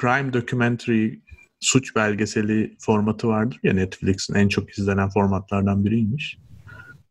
[0.00, 1.14] crime documentary
[1.60, 6.38] suç belgeseli formatı vardır ya Netflix'in en çok izlenen formatlardan biriymiş.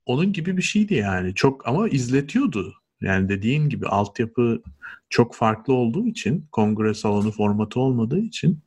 [0.06, 1.36] Onun gibi bir şeydi yani.
[1.36, 2.74] Çok ama izletiyordu.
[3.02, 4.62] Yani dediğin gibi altyapı
[5.10, 8.60] çok farklı olduğu için kongre salonu formatı olmadığı için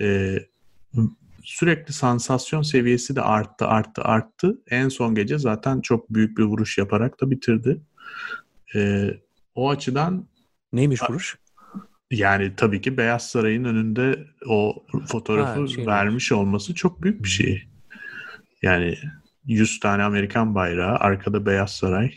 [0.00, 0.38] e,
[1.42, 4.58] sürekli sansasyon seviyesi de arttı arttı arttı.
[4.70, 7.80] En son gece zaten çok büyük bir vuruş yaparak da bitirdi.
[8.74, 9.10] E,
[9.54, 10.26] o açıdan
[10.74, 11.38] Neymiş vuruş?
[12.16, 17.28] Yani tabii ki Beyaz Saray'ın önünde o fotoğrafı Ha, şey vermiş olması çok büyük bir
[17.28, 17.64] şey.
[18.62, 18.98] Yani
[19.46, 22.12] 100 tane Amerikan bayrağı, arkada Beyaz Saray.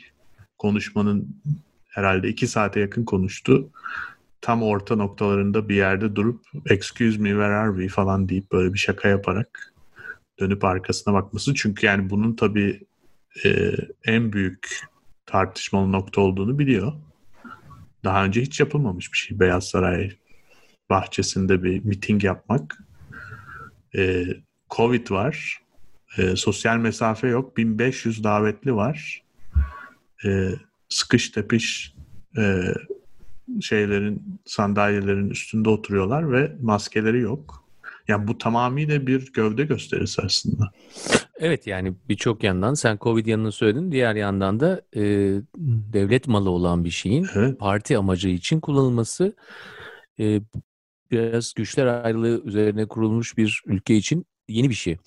[0.57, 1.41] Konuşmanın
[1.89, 3.69] herhalde 2 saate yakın konuştu.
[4.41, 8.79] Tam orta noktalarında bir yerde durup excuse me where are we falan deyip böyle bir
[8.79, 9.73] şaka yaparak
[10.39, 11.53] dönüp arkasına bakması.
[11.53, 12.79] Çünkü yani bunun tabii
[13.45, 13.71] e,
[14.05, 14.79] en büyük
[15.25, 16.93] tartışmalı nokta olduğunu biliyor.
[18.07, 19.39] Daha önce hiç yapılmamış bir şey.
[19.39, 20.11] Beyaz Saray
[20.89, 22.77] bahçesinde bir miting yapmak.
[23.97, 24.25] Ee,
[24.69, 25.61] Covid var.
[26.17, 27.57] Ee, sosyal mesafe yok.
[27.57, 29.23] 1500 davetli var.
[30.25, 30.49] Ee,
[30.89, 31.95] sıkış tepiş
[32.37, 32.73] e,
[33.61, 37.67] şeylerin sandalyelerin üstünde oturuyorlar ve maskeleri yok.
[38.07, 40.71] Yani bu tamamıyla bir gövde gösterisi aslında.
[41.39, 43.91] Evet yani birçok yandan sen Covid yanını söyledin.
[43.91, 45.01] Diğer yandan da e,
[45.93, 47.59] devlet malı olan bir şeyin Evet.
[47.59, 49.35] parti amacı için kullanılması
[50.19, 50.41] e,
[51.11, 54.97] biraz güçler ayrılığı üzerine kurulmuş bir ülke için yeni bir şey.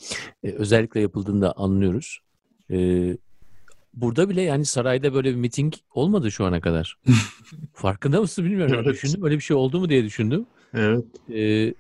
[0.43, 2.21] E, özellikle yapıldığında anlıyoruz.
[2.71, 2.77] E,
[3.95, 6.99] burada bile yani sarayda böyle bir miting olmadı şu ana kadar.
[7.75, 8.75] Farkında mısın bilmiyorum.
[8.75, 8.87] Evet.
[8.87, 10.47] Düşündüm öyle bir şey oldu mu diye düşündüm.
[10.75, 11.05] Evet.
[11.31, 11.75] E,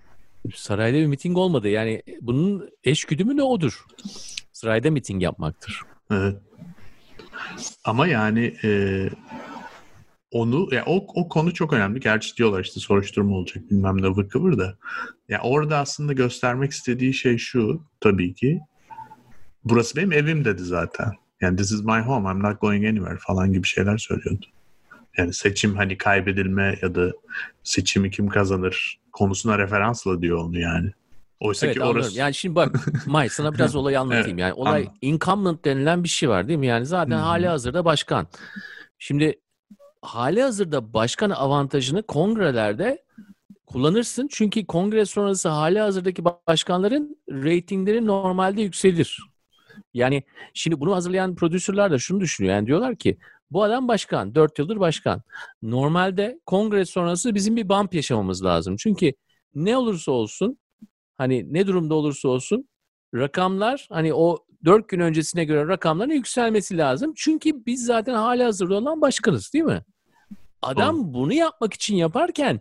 [0.54, 1.68] sarayda bir miting olmadı.
[1.68, 3.84] Yani bunun eşgüdümü ne odur?
[4.52, 5.82] Sarayda miting yapmaktır.
[6.10, 6.36] Evet.
[7.84, 8.70] Ama yani e,
[10.30, 12.00] onu ya o, o konu çok önemli.
[12.00, 14.78] Gerçi diyorlar işte soruşturma olacak bilmem ne vır kıvır da.
[15.28, 18.60] Ya orada aslında göstermek istediği şey şu tabii ki.
[19.64, 21.12] Burası benim evim dedi zaten.
[21.40, 24.46] Yani this is my home, I'm not going anywhere falan gibi şeyler söylüyordu.
[25.16, 27.12] Yani seçim hani kaybedilme ya da
[27.62, 30.90] seçimi kim kazanır konusuna referansla diyor onu yani.
[31.40, 32.02] Oysa Evet ki anlıyorum.
[32.02, 34.38] orası Yani şimdi bak May sana biraz olayı anlatayım.
[34.38, 34.96] Yani olay anlat.
[35.00, 36.66] incumbent denilen bir şey var değil mi?
[36.66, 38.26] Yani zaten hali hazırda başkan.
[38.98, 39.40] Şimdi
[40.02, 43.04] hali hazırda başkan avantajını kongrelerde
[43.66, 44.28] kullanırsın.
[44.32, 49.18] Çünkü kongre sonrası hali hazırdaki başkanların reytingleri normalde yükselir.
[49.94, 50.22] Yani
[50.54, 52.54] şimdi bunu hazırlayan prodüsörler de şunu düşünüyor.
[52.54, 53.18] Yani diyorlar ki
[53.50, 54.34] bu adam başkan.
[54.34, 55.22] Dört yıldır başkan.
[55.62, 58.76] Normalde kongre sonrası bizim bir bump yaşamamız lazım.
[58.76, 59.12] Çünkü
[59.54, 60.58] ne olursa olsun
[61.18, 62.68] hani ne durumda olursa olsun
[63.14, 67.12] rakamlar hani o dört gün öncesine göre rakamların yükselmesi lazım.
[67.16, 69.82] Çünkü biz zaten hala hazırda olan başkanız değil mi?
[70.62, 71.14] Adam Doğru.
[71.14, 72.60] bunu yapmak için yaparken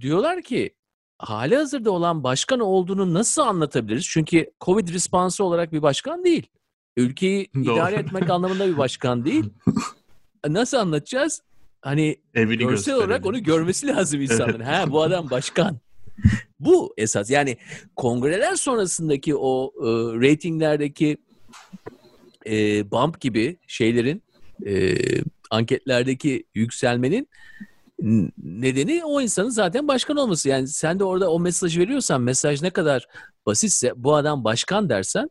[0.00, 0.74] diyorlar ki
[1.18, 4.06] hali hazırda olan başkan olduğunu nasıl anlatabiliriz?
[4.08, 6.46] Çünkü Covid responsu olarak bir başkan değil.
[6.96, 7.62] Ülkeyi Doğru.
[7.62, 9.44] idare etmek anlamında bir başkan değil.
[10.48, 11.42] Nasıl anlatacağız?
[11.82, 14.60] Hani Evini görsel olarak onu görmesi lazım insanların.
[14.60, 14.66] evet.
[14.66, 15.78] Ha bu adam başkan.
[16.60, 17.56] bu esas yani
[17.96, 19.86] kongreler sonrasındaki o e,
[20.20, 21.16] reytinglerdeki
[22.46, 24.22] e, bump gibi şeylerin
[24.66, 24.94] e,
[25.50, 27.28] anketlerdeki yükselmenin
[28.38, 30.48] nedeni o insanın zaten başkan olması.
[30.48, 33.06] Yani sen de orada o mesajı veriyorsan mesaj ne kadar
[33.46, 35.30] basitse bu adam başkan dersen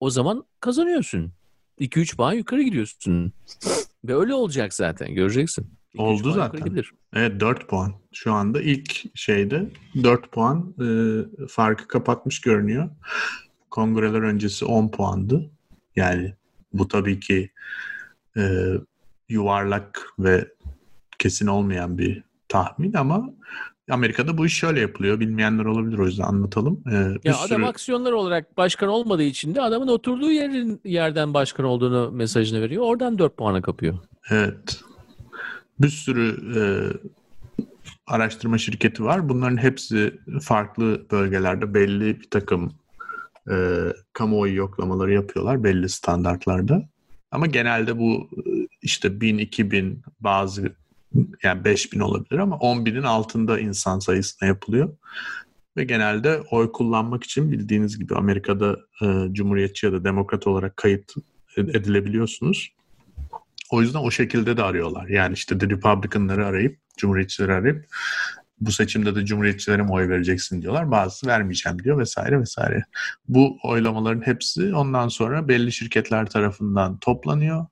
[0.00, 1.32] o zaman kazanıyorsun.
[1.82, 3.32] 2-3 puan yukarı gidiyorsun.
[4.04, 5.70] Ve öyle olacak zaten göreceksin.
[5.98, 6.82] Oldu zaten.
[7.12, 7.94] Evet 4 puan.
[8.12, 9.70] Şu anda ilk şeyde
[10.02, 10.86] 4 puan e,
[11.46, 12.90] farkı kapatmış görünüyor.
[13.70, 15.50] Kongreler öncesi 10 puandı.
[15.96, 16.34] Yani
[16.72, 17.50] bu tabii ki
[18.36, 18.42] e,
[19.28, 20.48] yuvarlak ve
[21.18, 23.30] kesin olmayan bir tahmin ama
[23.90, 25.20] Amerika'da bu iş şöyle yapılıyor.
[25.20, 26.84] Bilmeyenler olabilir o yüzden anlatalım.
[26.90, 27.64] Ee, ya adam sürü...
[27.64, 32.82] aksiyonlar olarak başkan olmadığı için de adamın oturduğu yerin yerden başkan olduğunu mesajını veriyor.
[32.82, 33.98] Oradan 4 puana kapıyor.
[34.30, 34.80] Evet.
[35.80, 36.62] Bir sürü e,
[38.06, 39.28] araştırma şirketi var.
[39.28, 42.72] Bunların hepsi farklı bölgelerde belli bir takım
[43.50, 43.56] e,
[44.12, 46.88] kamuoyu yoklamaları yapıyorlar belli standartlarda.
[47.30, 48.30] Ama genelde bu
[48.82, 50.72] işte 1000, 2000 bazı
[51.42, 54.96] yani 5000 olabilir ama 10 binin altında insan sayısına yapılıyor.
[55.76, 61.14] Ve genelde oy kullanmak için bildiğiniz gibi Amerika'da e, Cumhuriyetçi ya da Demokrat olarak kayıt
[61.56, 62.72] edilebiliyorsunuz.
[63.70, 65.08] O yüzden o şekilde de arıyorlar.
[65.08, 67.86] Yani işte The Republican'ları arayıp, Cumhuriyetçileri arayıp
[68.60, 70.90] bu seçimde de Cumhuriyetçilere mi oy vereceksin diyorlar.
[70.90, 72.84] Bazısı vermeyeceğim diyor vesaire vesaire.
[73.28, 77.66] Bu oylamaların hepsi ondan sonra belli şirketler tarafından toplanıyor.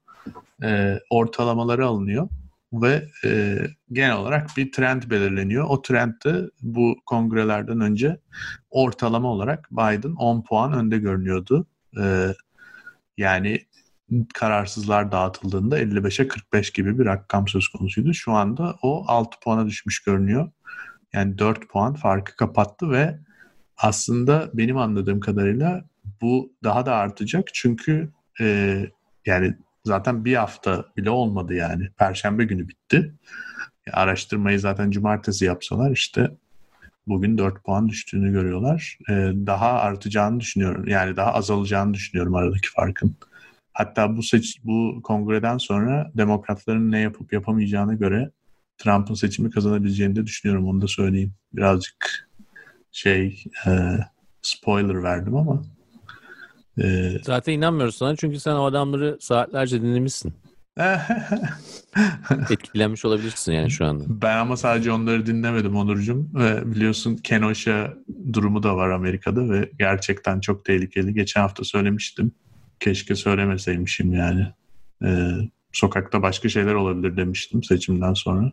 [0.63, 2.29] E, ortalamaları alınıyor
[2.73, 3.59] ve e,
[3.93, 5.67] genel olarak bir trend belirleniyor.
[5.69, 8.21] O trend de bu kongrelerden önce
[8.71, 11.67] ortalama olarak Biden 10 puan önde görünüyordu.
[12.01, 12.35] E,
[13.17, 13.59] yani
[14.35, 18.15] kararsızlar dağıtıldığında 55'e 45 gibi bir rakam söz konusuydu.
[18.15, 20.51] Şu anda o 6 puana düşmüş görünüyor.
[21.13, 23.19] Yani 4 puan farkı kapattı ve
[23.77, 25.85] aslında benim anladığım kadarıyla
[26.21, 27.49] bu daha da artacak.
[27.55, 28.87] Çünkü e,
[29.27, 29.55] yani
[29.85, 31.89] zaten bir hafta bile olmadı yani.
[31.99, 33.15] Perşembe günü bitti.
[33.93, 36.31] Araştırmayı zaten cumartesi yapsalar işte
[37.07, 38.99] bugün 4 puan düştüğünü görüyorlar.
[39.11, 39.13] Ee,
[39.47, 40.89] daha artacağını düşünüyorum.
[40.89, 43.17] Yani daha azalacağını düşünüyorum aradaki farkın.
[43.73, 48.31] Hatta bu seç bu kongreden sonra demokratların ne yapıp yapamayacağına göre
[48.79, 50.69] Trump'ın seçimi kazanabileceğini de düşünüyorum.
[50.69, 51.35] Onu da söyleyeyim.
[51.53, 52.29] Birazcık
[52.93, 53.71] şey e,
[54.43, 55.63] spoiler verdim ama
[56.83, 60.35] ee, Zaten inanmıyoruz sana çünkü sen o adamları saatlerce dinlemişsin.
[62.51, 64.05] Etkilenmiş olabilirsin yani şu anda.
[64.09, 66.27] Ben ama sadece onları dinlemedim Onurcuğum.
[66.35, 67.95] Ve biliyorsun Kenosha
[68.33, 71.15] durumu da var Amerika'da ve gerçekten çok tehlikeli.
[71.15, 72.33] Geçen hafta söylemiştim.
[72.81, 74.47] Keşke söylemeseymişim yani.
[75.05, 75.31] Ee,
[75.73, 78.53] sokakta başka şeyler olabilir demiştim seçimden sonra.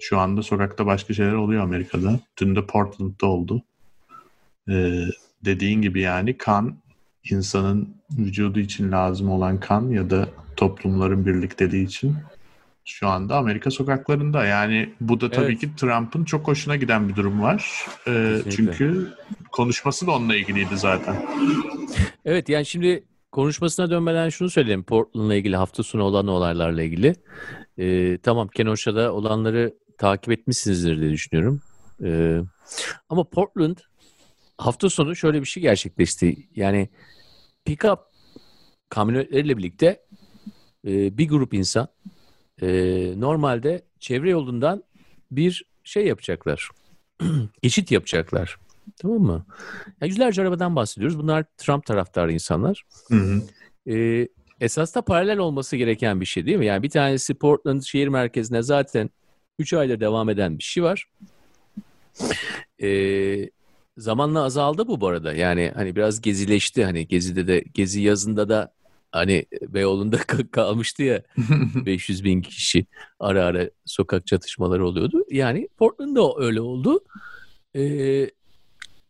[0.00, 2.20] Şu anda sokakta başka şeyler oluyor Amerika'da.
[2.40, 3.62] Dün de Portland'da oldu.
[4.68, 5.04] Ee,
[5.44, 6.76] dediğin gibi yani kan
[7.32, 12.16] insanın vücudu için lazım olan kan ya da toplumların birlikteliği için
[12.84, 14.44] şu anda Amerika sokaklarında.
[14.44, 15.60] Yani bu da tabii evet.
[15.60, 17.86] ki Trump'ın çok hoşuna giden bir durum var.
[18.08, 19.12] Ee, çünkü
[19.52, 21.26] konuşması da onunla ilgiliydi zaten.
[22.24, 24.84] Evet yani şimdi konuşmasına dönmeden şunu söyleyeyim.
[24.84, 27.14] Portland'la ilgili hafta sonu olan olaylarla ilgili.
[27.78, 31.60] Ee, tamam Kenosha'da olanları takip etmişsinizdir diye düşünüyorum.
[32.04, 32.40] Ee,
[33.08, 33.76] ama Portland
[34.58, 36.36] hafta sonu şöyle bir şey gerçekleşti.
[36.56, 36.88] Yani
[37.66, 37.98] pick-up
[38.88, 40.02] kamyonetleriyle birlikte
[40.86, 41.88] e, bir grup insan
[42.62, 42.66] e,
[43.16, 44.84] normalde çevre yolundan
[45.30, 46.70] bir şey yapacaklar.
[47.62, 48.56] Geçit yapacaklar.
[48.96, 49.46] Tamam mı?
[50.00, 51.18] Yani yüzlerce arabadan bahsediyoruz.
[51.18, 52.82] Bunlar Trump taraftarı insanlar.
[53.08, 53.42] Hı hı.
[53.92, 54.28] E,
[54.60, 56.66] esas da paralel olması gereken bir şey değil mi?
[56.66, 59.10] Yani bir tanesi Portland şehir merkezine zaten
[59.58, 61.08] 3 aydır devam eden bir şey var.
[62.82, 62.88] E,
[63.96, 65.34] zamanla azaldı bu bu arada.
[65.34, 66.84] Yani hani biraz gezileşti.
[66.84, 68.72] Hani gezide de gezi yazında da
[69.12, 70.16] hani Beyoğlu'nda
[70.52, 71.22] kalmıştı ya
[71.86, 72.86] 500 bin kişi
[73.20, 75.24] ara ara sokak çatışmaları oluyordu.
[75.30, 77.00] Yani Portland'da öyle oldu.
[77.76, 78.30] Ee,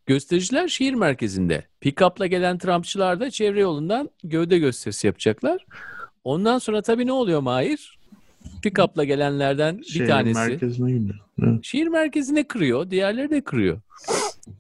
[0.07, 1.65] göstericiler şehir merkezinde.
[1.81, 5.67] Pick-up'la gelen Trumpçılar da çevre yolundan gövde gösterisi yapacaklar.
[6.25, 7.99] Ondan sonra tabii ne oluyor Mahir?
[8.63, 11.19] Pick-up'la gelenlerden bir Şehrin tanesi merkezine gidiyor.
[11.63, 13.81] Şehir merkezine kırıyor, diğerleri de kırıyor.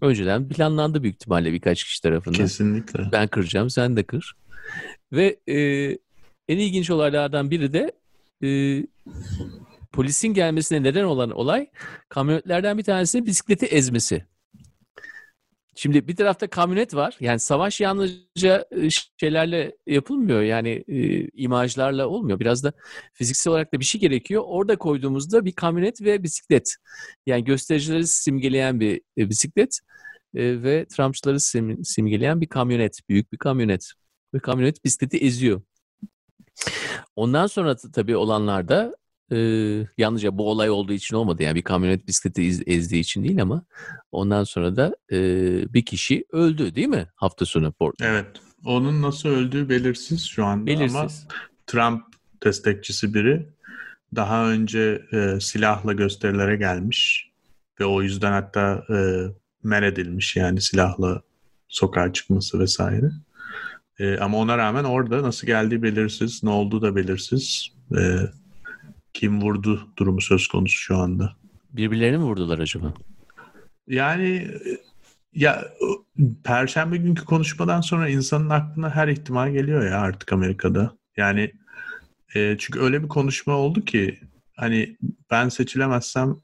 [0.01, 2.37] Önceden planlandı büyük ihtimalle birkaç kişi tarafından.
[2.37, 3.09] Kesinlikle.
[3.13, 4.37] Ben kıracağım, sen de kır.
[5.13, 5.57] Ve e,
[6.49, 7.93] en ilginç olaylardan biri de
[8.43, 8.83] e,
[9.93, 11.67] polisin gelmesine neden olan olay
[12.09, 14.25] kamyonetlerden bir tanesinin bisikleti ezmesi.
[15.79, 17.17] Şimdi bir tarafta kamyonet var.
[17.21, 18.89] Yani savaş yalnızca e,
[19.21, 20.43] şeylerle yapılmıyor.
[20.43, 22.41] Yani e, imajlarla olmuyor.
[22.41, 22.73] Biraz da
[23.15, 24.43] fiziksel olarak da bir şey gerekiyor.
[24.47, 26.77] Orada koyduğumuzda bir kamyonet ve bisiklet.
[27.27, 29.81] Yani göstericileri simgeleyen bir e, bisiklet
[30.35, 33.01] e, ve Trumpçıları sim, simgeleyen bir kamyonet.
[33.09, 33.93] Büyük bir kamyonet.
[34.35, 35.63] Ve kamyonet bisikleti eziyor.
[37.17, 38.97] Ondan sonra tabii olanlarda
[39.33, 39.39] e,
[39.99, 41.43] yalnızca bu olay olduğu için olmadı.
[41.43, 43.65] Yani bir kamyonet bisikleti iz- ezdiği için değil ama
[44.13, 45.19] ondan sonra da e,
[45.75, 47.75] bir kişi öldü değil mi hafta sonu?
[48.01, 48.27] Evet.
[48.65, 51.27] Onun nasıl öldüğü belirsiz şu anda ama Belirsiz.
[51.67, 52.03] Trump
[52.45, 53.47] destekçisi biri
[54.15, 57.31] daha önce e, silahla gösterilere gelmiş
[57.81, 58.97] ve o yüzden hatta e,
[59.63, 61.23] men edilmiş yani silahla
[61.69, 63.11] sokağa çıkması vesaire.
[63.99, 67.69] E, ama ona rağmen orada nasıl geldiği belirsiz, ne olduğu da belirsiz.
[67.99, 68.19] E,
[69.17, 71.37] kim vurdu durumu söz konusu şu anda.
[71.73, 72.95] Birbirlerini mi vurdular acaba?
[73.87, 74.79] Yani e,
[75.35, 75.65] ya
[76.45, 80.97] Perşembe günkü konuşmadan sonra insanın aklına her ihtimal geliyor ya artık Amerika'da.
[81.17, 81.53] Yani
[82.35, 84.21] e, çünkü öyle bir konuşma oldu ki
[84.57, 84.97] hani
[85.31, 86.37] ben seçilemezsem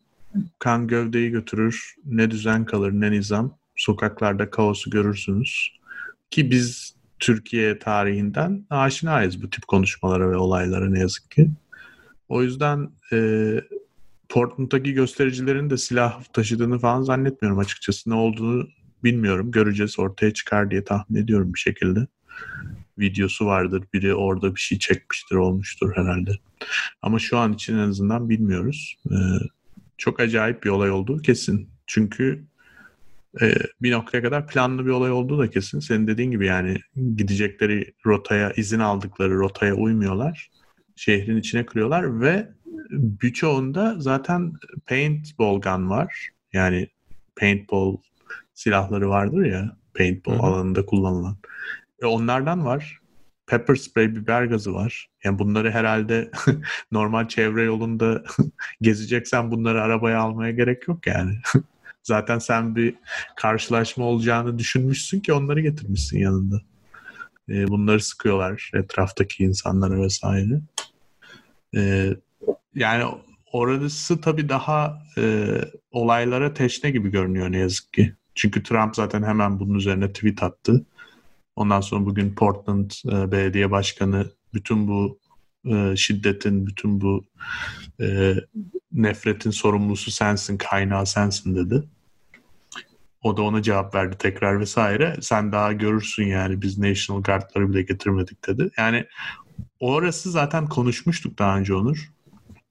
[0.59, 3.59] kan gövdeyi götürür, ne düzen kalır ne nizam.
[3.77, 5.73] Sokaklarda kaosu görürsünüz.
[6.31, 11.51] Ki biz Türkiye tarihinden aşinayız bu tip konuşmalara ve olaylara ne yazık ki.
[12.33, 13.18] O yüzden e,
[14.28, 18.11] Portland'daki göstericilerin de silah taşıdığını falan zannetmiyorum açıkçası.
[18.11, 18.68] Ne olduğunu
[19.05, 19.51] bilmiyorum.
[19.51, 22.07] Göreceğiz ortaya çıkar diye tahmin ediyorum bir şekilde.
[22.99, 23.85] Videosu vardır.
[23.95, 26.30] Biri orada bir şey çekmiştir, olmuştur herhalde.
[27.03, 28.97] Ama şu an için en azından bilmiyoruz.
[29.11, 29.14] Ee,
[29.99, 31.68] çok acayip bir olay olduğu kesin.
[31.87, 32.45] Çünkü
[33.43, 35.80] e, bir noktaya kadar planlı bir olay olduğu da kesin.
[35.80, 36.76] Senin dediğin gibi yani
[37.16, 40.52] gidecekleri rotaya, izin aldıkları rotaya uymuyorlar.
[40.97, 42.49] Şehrin içine kırıyorlar ve
[42.90, 44.53] birçoğunda zaten
[44.86, 46.30] paintball gun var.
[46.53, 46.88] Yani
[47.36, 47.97] paintball
[48.55, 50.43] silahları vardır ya paintball Hı hı.
[50.43, 51.36] alanında kullanılan.
[52.03, 52.99] E onlardan var.
[53.47, 55.11] Pepper spray, biber gazı var.
[55.24, 56.30] Yani bunları herhalde
[56.93, 58.22] normal çevre yolunda
[58.80, 61.38] gezeceksen bunları arabaya almaya gerek yok yani.
[62.03, 62.95] Zaten sen bir
[63.36, 66.62] karşılaşma olacağını düşünmüşsün ki onları getirmişsin yanında.
[67.49, 70.61] E, bunları sıkıyorlar etraftaki insanlara vesaire.
[71.76, 72.11] E,
[72.74, 73.05] yani
[73.53, 75.47] orası tabii daha e,
[75.90, 78.14] olaylara teşne gibi görünüyor ne yazık ki.
[78.34, 80.86] Çünkü Trump zaten hemen bunun üzerine tweet attı.
[81.57, 85.18] Ondan sonra bugün Portland e, Belediye Başkanı bütün bu
[85.64, 87.24] e, şiddetin, bütün bu
[88.01, 88.34] e,
[88.93, 91.84] nefretin sorumlusu sensin, kaynağı sensin dedi.
[93.23, 95.16] O da ona cevap verdi tekrar vesaire.
[95.20, 98.70] Sen daha görürsün yani biz National Guard'ları bile getirmedik dedi.
[98.79, 99.07] Yani
[99.81, 102.12] orası zaten konuşmuştuk daha önce Onur.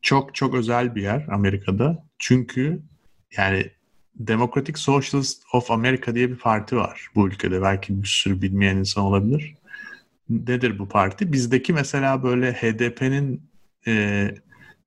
[0.01, 2.05] Çok çok özel bir yer Amerika'da.
[2.19, 2.81] Çünkü
[3.37, 3.71] yani
[4.15, 7.61] Democratic Socialist of America diye bir parti var bu ülkede.
[7.61, 9.55] Belki bir sürü bilmeyen insan olabilir.
[10.29, 11.33] Nedir bu parti?
[11.33, 13.49] Bizdeki mesela böyle HDP'nin
[13.87, 14.27] e,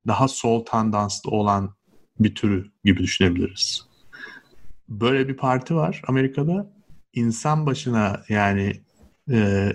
[0.07, 1.75] daha sol tandanslı olan
[2.21, 3.94] bir türü gibi düşünebiliriz.
[4.89, 6.71] Böyle bir parti var Amerika'da.
[7.13, 8.73] İnsan başına yani
[9.31, 9.69] e,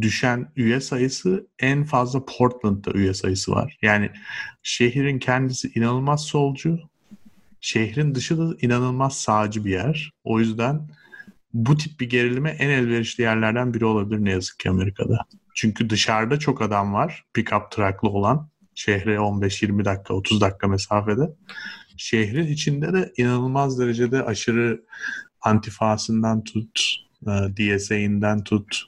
[0.00, 3.78] düşen üye sayısı en fazla Portland'da üye sayısı var.
[3.82, 4.10] Yani
[4.62, 6.78] şehrin kendisi inanılmaz solcu.
[7.60, 10.12] Şehrin dışı da inanılmaz sağcı bir yer.
[10.24, 10.88] O yüzden
[11.52, 15.18] bu tip bir gerilime en elverişli yerlerden biri olabilir ne yazık ki Amerika'da.
[15.54, 17.24] Çünkü dışarıda çok adam var.
[17.34, 18.48] Pick-up trucklı olan.
[18.74, 21.30] Şehre 15-20 dakika, 30 dakika mesafede.
[22.00, 24.84] Şehrin içinde de inanılmaz derecede aşırı
[25.40, 26.80] antifasından tut,
[27.22, 28.84] e, DSA'inden tut,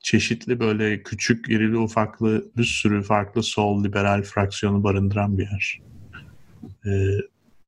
[0.00, 5.80] çeşitli böyle küçük, irili ufaklı bir sürü farklı sol liberal fraksiyonu barındıran bir yer.
[6.86, 7.18] Ee,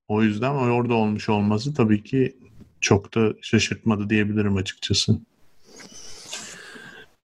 [0.08, 2.36] o yüzden orada olmuş olması tabii ki
[2.80, 5.20] çok da şaşırtmadı diyebilirim açıkçası.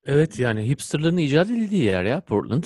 [0.07, 2.64] Evet yani hipsterların icat edildiği yer ya Portland.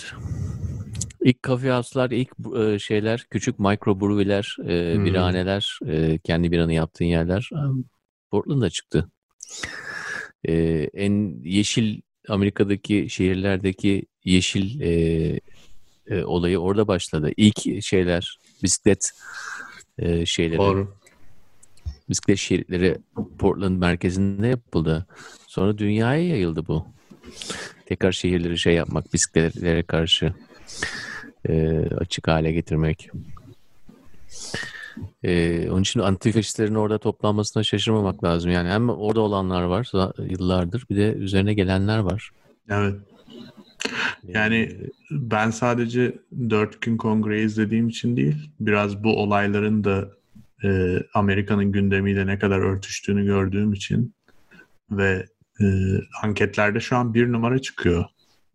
[1.24, 5.04] İlk kafe house'lar, ilk e, şeyler, küçük microbrewery'ler, e, Hmm.
[5.04, 7.60] birahaneler, e, kendi biranı yaptığın yerler e,
[8.30, 9.10] Portland'da çıktı.
[10.44, 10.54] E,
[10.94, 14.90] en yeşil Amerika'daki şehirlerdeki yeşil e,
[16.06, 17.30] e, olayı orada başladı.
[17.36, 19.10] İlk şeyler bisiklet
[19.98, 20.58] e, şeyleri.
[20.58, 20.94] Doğru.
[22.08, 22.98] Bisiklet şeritleri
[23.38, 25.06] Portland merkezinde yapıldı.
[25.46, 26.86] Sonra dünyaya yayıldı bu.
[27.86, 30.34] Tekrar şehirleri şey yapmak, bisikletlere karşı
[31.48, 33.10] e, açık hale getirmek.
[35.22, 38.50] E, onun için antifaşistlerin orada toplanmasına şaşırmamak lazım.
[38.50, 39.90] Yani hem orada olanlar var
[40.30, 42.30] yıllardır bir de üzerine gelenler var.
[42.70, 42.94] Evet.
[44.28, 44.76] Yani
[45.10, 46.18] ben sadece
[46.50, 50.10] dört gün kongre izlediğim için değil, biraz bu olayların da
[50.64, 54.14] e, Amerika'nın gündemiyle ne kadar örtüştüğünü gördüğüm için
[54.90, 55.26] ve
[55.60, 55.64] e,
[56.22, 58.04] anketlerde şu an bir numara çıkıyor.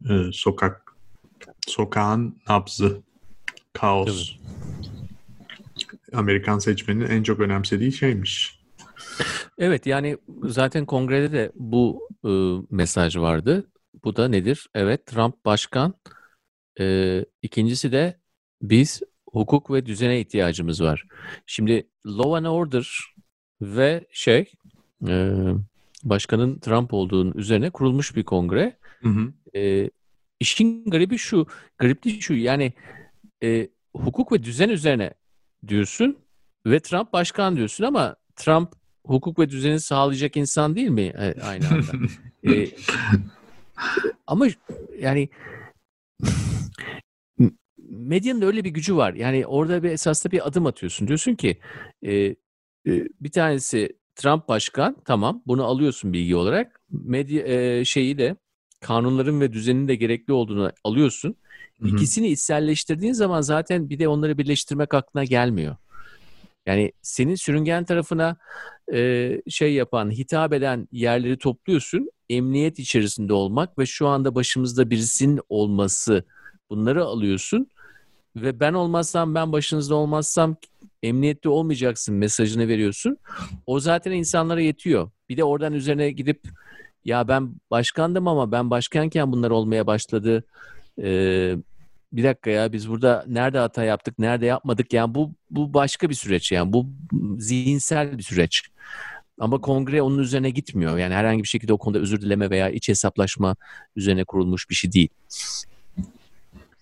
[0.10, 0.87] E, sokak
[1.68, 3.01] sokağın nabzı,
[3.74, 4.32] kaos.
[4.32, 4.47] Tabii.
[6.13, 8.59] Amerikan seçmenin en çok önemsediği şeymiş.
[9.57, 12.32] Evet yani zaten kongrede de bu e,
[12.76, 13.68] mesaj vardı.
[14.03, 14.70] Bu da nedir?
[14.76, 15.93] Evet Trump başkan.
[16.80, 18.20] E, ikincisi de
[18.61, 19.01] biz
[19.32, 21.05] hukuk ve düzene ihtiyacımız var.
[21.45, 22.88] Şimdi law and order
[23.61, 24.51] ve şey
[25.07, 25.34] e,
[26.03, 28.78] başkanın Trump olduğunun üzerine kurulmuş bir kongre.
[29.01, 29.34] Hı hı.
[29.59, 29.89] E,
[30.40, 32.74] işin garibi şu, garipli şu yani
[33.44, 35.14] e, hukuk ve düzen üzerine
[35.68, 36.18] diyorsun
[36.66, 38.74] ve Trump başkan diyorsun ama Trump
[39.06, 41.92] hukuk ve düzeni sağlayacak insan değil mi e, aynı anda?
[42.48, 42.68] e,
[44.28, 44.48] ama
[45.00, 45.30] yani
[47.90, 49.14] medyanın öyle bir gücü var.
[49.14, 51.08] Yani orada bir esasda bir adım atıyorsun.
[51.08, 51.58] Diyorsun ki
[52.02, 52.36] e, e,
[53.22, 56.82] bir tanesi Trump başkan tamam bunu alıyorsun bilgi olarak.
[56.90, 58.36] Medya e, şeyi de
[58.80, 61.36] kanunların ve düzenin de gerekli olduğunu alıyorsun.
[61.80, 61.90] Hı-hı.
[61.90, 65.76] İkisini içselleştirdiğin zaman zaten bir de onları birleştirmek aklına gelmiyor.
[66.66, 68.38] Yani senin sürüngen tarafına
[68.94, 72.10] e, şey yapan, hitap eden yerleri topluyorsun.
[72.30, 76.24] Emniyet içerisinde olmak ve şu anda başımızda birisinin olması
[76.70, 77.68] bunları alıyorsun.
[78.36, 80.56] Ve ben olmazsam, ben başınızda olmazsam
[81.04, 83.18] emniyette olmayacaksın mesajını veriyorsun.
[83.66, 85.10] O zaten insanlara yetiyor.
[85.30, 86.42] Bir de oradan üzerine gidip
[87.06, 90.43] ya ben başkandım ama ben başkanken bunlar olmaya başladı.
[91.02, 91.56] Ee,
[92.14, 94.93] bir dakika ya biz burada nerede hata yaptık, nerede yapmadık?
[94.93, 96.88] Yani bu bu başka bir süreç yani bu
[97.39, 98.62] zihinsel bir süreç.
[99.39, 100.98] Ama kongre onun üzerine gitmiyor.
[100.98, 103.56] Yani herhangi bir şekilde o konuda özür dileme veya iç hesaplaşma
[103.95, 105.10] üzerine kurulmuş bir şey değil.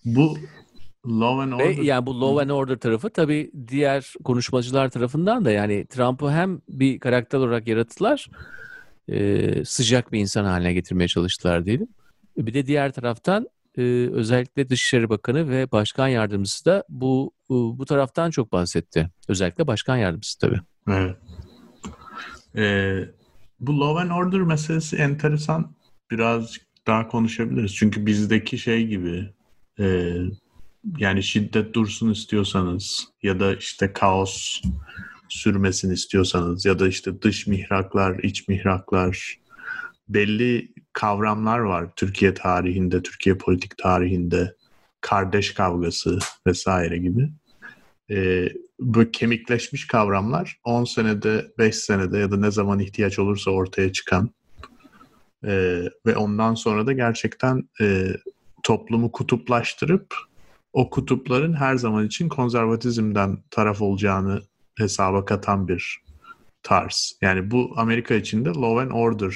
[0.06, 0.38] Bu
[1.08, 1.78] Law and Order.
[1.78, 6.62] Ve yani bu Law and Order tarafı tabii diğer konuşmacılar tarafından da yani Trump'ı hem
[6.70, 8.30] bir karakter olarak yarattılar,
[9.08, 11.88] e, sıcak bir insan haline getirmeye çalıştılar diyelim.
[12.38, 13.48] Bir de diğer taraftan
[13.78, 13.82] e,
[14.14, 19.10] özellikle Dışişleri Bakanı ve Başkan Yardımcısı da bu bu, taraftan çok bahsetti.
[19.28, 20.60] Özellikle Başkan Yardımcısı tabii.
[20.90, 21.16] Evet.
[22.56, 23.00] Ee,
[23.60, 25.76] bu Law and Order meselesi enteresan.
[26.12, 27.76] Birazcık daha konuşabiliriz.
[27.76, 29.34] Çünkü bizdeki şey gibi
[29.80, 30.16] e,
[30.98, 34.62] yani şiddet dursun istiyorsanız ya da işte kaos
[35.30, 39.40] sürmesini istiyorsanız ya da işte dış mihraklar, iç mihraklar
[40.10, 44.56] belli kavramlar var Türkiye tarihinde, Türkiye politik tarihinde
[45.02, 47.30] kardeş kavgası vesaire gibi.
[48.12, 48.50] Ee,
[48.80, 54.30] bu kemikleşmiş kavramlar 10 senede, 5 senede ya da ne zaman ihtiyaç olursa ortaya çıkan
[55.46, 58.08] e, ve ondan sonra da gerçekten e,
[58.64, 60.16] toplumu kutuplaştırıp
[60.74, 64.42] o kutupların her zaman için konservatizmden taraf olacağını
[64.78, 66.02] hesaba katan bir
[66.64, 67.18] tarz.
[67.22, 69.36] Yani bu Amerika içinde law and order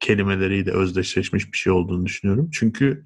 [0.00, 2.50] kelimeleriyle özdeşleşmiş bir şey olduğunu düşünüyorum.
[2.52, 3.04] Çünkü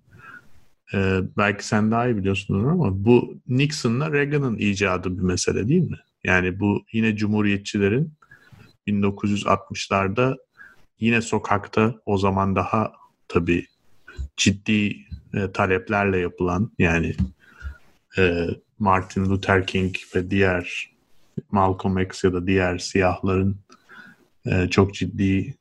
[0.94, 5.98] e, belki sen daha iyi biliyorsunuz ama bu Nixon'la Reagan'ın icadı bir mesele değil mi?
[6.24, 8.12] Yani bu yine cumhuriyetçilerin
[8.88, 10.36] 1960'larda
[11.00, 12.92] yine sokakta o zaman daha
[13.28, 13.66] tabii
[14.36, 14.96] ciddi
[15.34, 17.14] e, taleplerle yapılan yani
[18.18, 18.46] e,
[18.78, 20.89] Martin Luther King ve diğer
[21.50, 23.56] Malcolm X ya da diğer siyahların
[24.46, 25.54] e, çok ciddi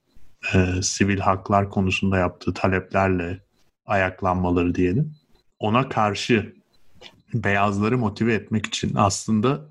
[0.53, 3.39] e, sivil haklar konusunda yaptığı taleplerle
[3.85, 5.15] ayaklanmaları diyelim.
[5.59, 6.53] Ona karşı
[7.33, 9.69] beyazları motive etmek için aslında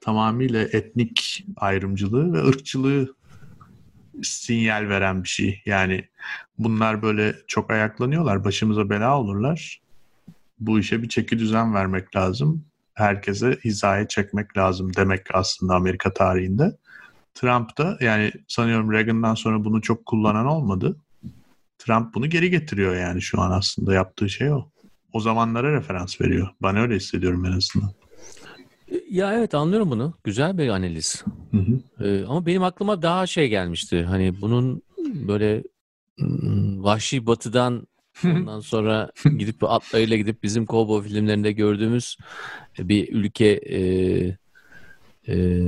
[0.00, 3.14] tamamıyla etnik ayrımcılığı ve ırkçılığı
[4.22, 5.62] sinyal veren bir şey.
[5.66, 6.08] Yani
[6.58, 9.80] bunlar böyle çok ayaklanıyorlar, başımıza bela olurlar.
[10.58, 12.64] Bu işe bir çeki düzen vermek lazım.
[12.94, 16.76] Herkese hizaya çekmek lazım demek aslında Amerika tarihinde.
[17.34, 20.96] Trump da yani sanıyorum Reagan'dan sonra bunu çok kullanan olmadı.
[21.78, 24.68] Trump bunu geri getiriyor yani şu an aslında yaptığı şey o.
[25.12, 26.48] O zamanlara referans veriyor.
[26.62, 27.90] Ben öyle hissediyorum en azından.
[29.10, 30.14] Ya evet anlıyorum bunu.
[30.24, 31.24] Güzel bir analiz.
[31.50, 32.04] Hı hı.
[32.04, 34.02] Ee, ama benim aklıma daha şey gelmişti.
[34.02, 35.62] Hani bunun böyle
[36.82, 37.86] vahşi batıdan
[38.24, 42.16] ondan sonra gidip atlarıyla gidip bizim kovboy filmlerinde gördüğümüz
[42.78, 43.80] bir ülke e,
[45.28, 45.60] e,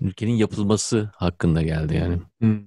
[0.00, 2.18] ülkenin yapılması hakkında geldi yani.
[2.38, 2.58] Hmm.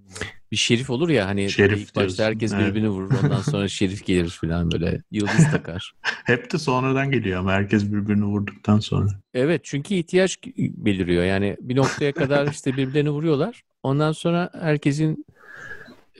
[0.51, 2.67] Bir şerif olur ya hani Şerif ilk başta diyorsun, herkes evet.
[2.67, 5.93] birbirini vurur ondan sonra şerif gelir falan böyle yıldız takar.
[6.25, 9.09] Hep de sonradan geliyor ama herkes birbirini vurduktan sonra.
[9.33, 11.23] Evet çünkü ihtiyaç beliriyor.
[11.23, 13.61] Yani bir noktaya kadar işte birbirlerini vuruyorlar.
[13.83, 15.25] Ondan sonra herkesin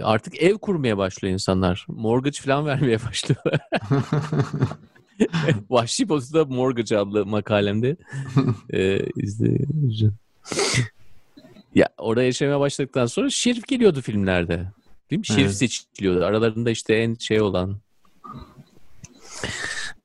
[0.04, 1.86] artık ev kurmaya başlıyor insanlar.
[1.88, 3.60] Mortgage falan vermeye başlıyorlar.
[5.70, 7.96] Vahşi Batı'da Mortgage adlı makalemde
[8.74, 10.16] e, izleyeceğim.
[11.76, 14.72] ya orada yaşamaya başladıktan sonra Şerif geliyordu filmlerde.
[15.12, 15.26] Değil mi?
[15.26, 15.56] Şerif Evet.
[15.58, 16.26] seçiliyordu.
[16.26, 17.78] Aralarında işte en şey olan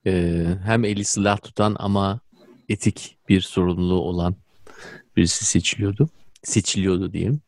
[0.07, 2.21] e, hem eli silah tutan ama
[2.69, 4.37] etik bir sorumluluğu olan
[5.17, 6.09] birisi seçiliyordu.
[6.43, 7.41] Seçiliyordu diyeyim.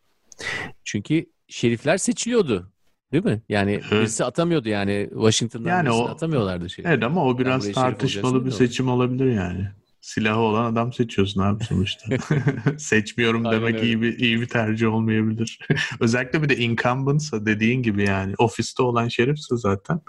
[0.85, 2.73] Çünkü şerifler seçiliyordu.
[3.13, 3.43] Değil mi?
[3.49, 3.93] Yani Evet.
[3.93, 6.85] birisi atamıyordu yani Washington'dan Yani o- atamıyorlardı şey.
[6.89, 9.69] Evet ama o biraz şerif tartışmalı bir seçim olabilir yani.
[10.01, 12.07] Silahı olan adam seçiyorsun abi sonuçta.
[12.79, 13.87] Seçmiyorum Aynen demek öyle.
[13.87, 15.59] iyi bir iyi bir tercih olmayabilir.
[16.01, 20.01] Özellikle bir de incumbent'sa dediğin gibi yani ofiste olan şerifse zaten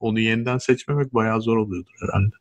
[0.00, 2.34] onu yeniden seçmemek bayağı zor oluyordur herhalde.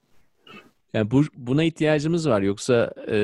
[0.93, 2.41] Yani bu, buna ihtiyacımız var.
[2.41, 3.15] Yoksa e,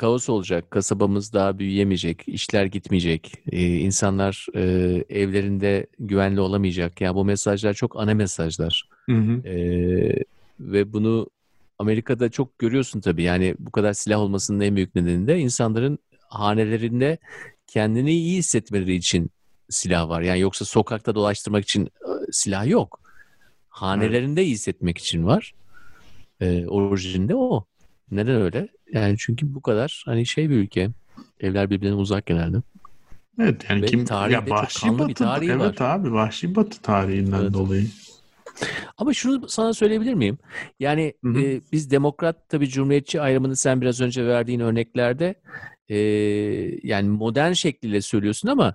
[0.00, 0.70] kaos olacak.
[0.70, 2.28] Kasabamız daha büyüyemeyecek.
[2.28, 3.32] işler gitmeyecek.
[3.52, 4.60] E, insanlar e,
[5.08, 7.00] evlerinde güvenli olamayacak.
[7.00, 8.88] Yani bu mesajlar çok ana mesajlar.
[9.06, 9.48] Hı hı.
[9.48, 9.54] E,
[10.60, 11.30] ve bunu
[11.78, 13.22] Amerika'da çok görüyorsun tabii.
[13.22, 15.98] Yani bu kadar silah olmasının en büyük nedeni de insanların
[16.28, 17.18] hanelerinde
[17.66, 19.30] kendini iyi hissetmeleri için
[19.68, 20.20] silah var.
[20.22, 23.00] Yani yoksa sokakta dolaştırmak için e, silah yok.
[23.68, 25.54] Hanelerinde iyi hissetmek için var.
[26.40, 27.69] E, orijinde o.
[28.10, 28.68] Neden öyle?
[28.92, 30.90] Yani çünkü bu kadar hani şey bir ülke.
[31.40, 32.56] Evler birbirinden uzak genelde.
[33.40, 35.94] Evet yani Ve kim tarihinde ya çok vahşi kanlı bir batı tarihi evet var.
[35.94, 37.52] abi vahşi batı tarihinden Evet.
[37.52, 37.86] dolayı.
[38.98, 40.38] Ama şunu sana söyleyebilir miyim?
[40.80, 41.40] Yani Hı hı.
[41.40, 45.34] e, biz demokrat tabii cumhuriyetçi ayrımını sen biraz önce verdiğin örneklerde
[45.88, 45.96] e,
[46.82, 48.74] yani modern şekliyle söylüyorsun ama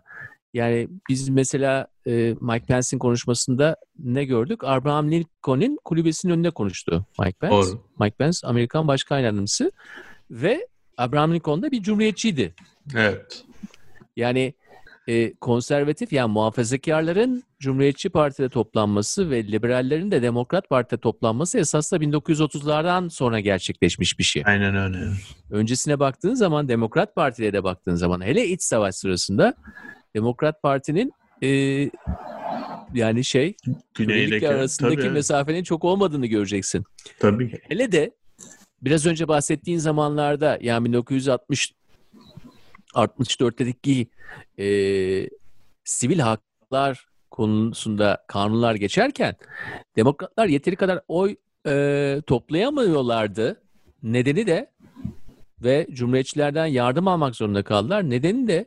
[0.55, 4.63] yani biz mesela e, Mike Pence'in konuşmasında ne gördük?
[4.63, 7.55] Abraham Lincoln'in kulübesinin önünde konuştu Mike Pence.
[7.55, 7.81] Doğru.
[7.99, 9.71] Mike Pence Amerikan Başkan Yardımcısı
[10.31, 12.53] ve Abraham Lincoln da bir cumhuriyetçiydi.
[12.95, 13.43] Evet.
[14.15, 14.53] Yani
[15.07, 23.09] e, konservatif yani muhafazakarların Cumhuriyetçi Parti'de toplanması ve liberallerin de Demokrat Parti'de toplanması esasında 1930'lardan
[23.09, 24.43] sonra gerçekleşmiş bir şey.
[24.45, 24.97] Aynen öyle.
[25.51, 29.53] Öncesine baktığın zaman Demokrat Parti'ye de baktığın zaman hele iç savaş sırasında
[30.15, 31.13] Demokrat Parti'nin
[31.43, 31.49] e,
[32.93, 33.55] yani şey
[33.93, 36.83] Güneydeki arasındaki tabii, mesafenin çok olmadığını göreceksin.
[37.19, 37.59] tabii.
[37.69, 38.11] Hele de
[38.81, 41.73] biraz önce bahsettiğin zamanlarda yani 1960
[42.93, 44.07] 64'teki
[44.59, 44.67] e,
[45.83, 49.35] sivil haklar konusunda kanunlar geçerken
[49.95, 51.35] demokratlar yeteri kadar oy
[51.67, 53.61] e, toplayamıyorlardı.
[54.03, 54.71] Nedeni de
[55.63, 58.09] ve cumhuriyetçilerden yardım almak zorunda kaldılar.
[58.09, 58.65] Nedeni de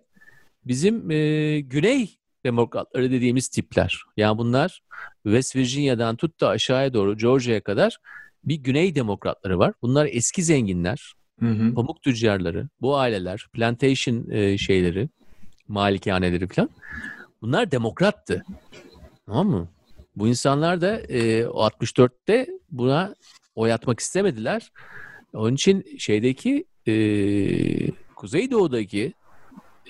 [0.69, 4.03] bizim e, güney demokratları dediğimiz tipler.
[4.17, 4.83] Yani bunlar
[5.23, 7.99] West Virginia'dan tut da aşağıya doğru Georgia'ya kadar
[8.45, 9.75] bir güney demokratları var.
[9.83, 11.75] Bunlar eski zenginler, Hı hı.
[11.75, 15.09] pamuk tüccarları, bu aileler, plantation e, şeyleri,
[15.69, 16.71] malikaneleri falan.
[17.43, 18.45] Bunlar demokrattı.
[19.27, 19.69] Tamam mı?
[20.17, 23.15] Bu insanlar da e, o 64'te buna
[23.55, 24.73] oy atmak istemediler.
[25.33, 26.95] Onun için şeydeki e,
[28.17, 29.13] Kuzeydoğu'daki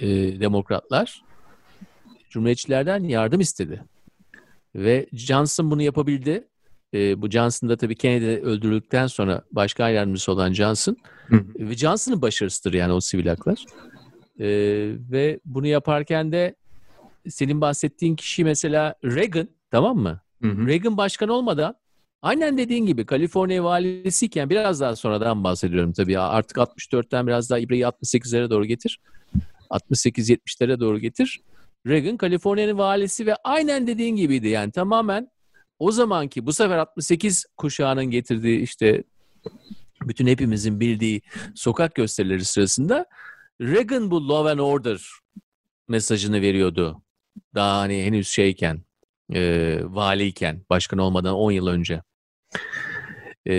[0.01, 1.23] e, demokratlar
[2.31, 3.85] Cumhuriyetçilerden yardım istedi.
[4.75, 6.49] Ve Johnson bunu yapabildi.
[6.95, 10.97] E, bu Johnson da tabii Kennedy öldürüldükten sonra başkan yardımcısı olan Johnson.
[11.27, 11.45] Hı hı.
[11.59, 13.65] Ve Johnson'ın başarısıdır yani o sivil haklar.
[14.41, 14.47] E,
[15.11, 16.55] ve bunu yaparken de
[17.29, 20.21] senin bahsettiğin kişi mesela Reagan tamam mı?
[20.43, 20.67] Hı hı.
[20.67, 21.75] Reagan başkan olmadan
[22.23, 26.19] aynen dediğin gibi Kaliforniya valisiyken biraz daha sonradan bahsediyorum tabii.
[26.19, 29.01] Artık 64'ten biraz daha ibreyi 68'lere doğru getir.
[29.71, 31.41] 68-70'lere doğru getir.
[31.87, 34.49] Reagan Kaliforniya'nın valisi ve aynen dediğin gibiydi.
[34.49, 35.31] Yani tamamen
[35.79, 39.05] o zamanki bu sefer 68 kuşağının getirdiği işte
[40.03, 41.23] bütün hepimizin bildiği
[41.55, 43.07] sokak gösterileri sırasında
[43.61, 45.01] Reagan bu law and order
[45.89, 47.03] mesajını veriyordu.
[47.55, 48.83] Daha hani henüz şeyken,
[49.35, 52.03] e, valiyken, başkan olmadan 10 yıl önce.
[53.49, 53.55] E,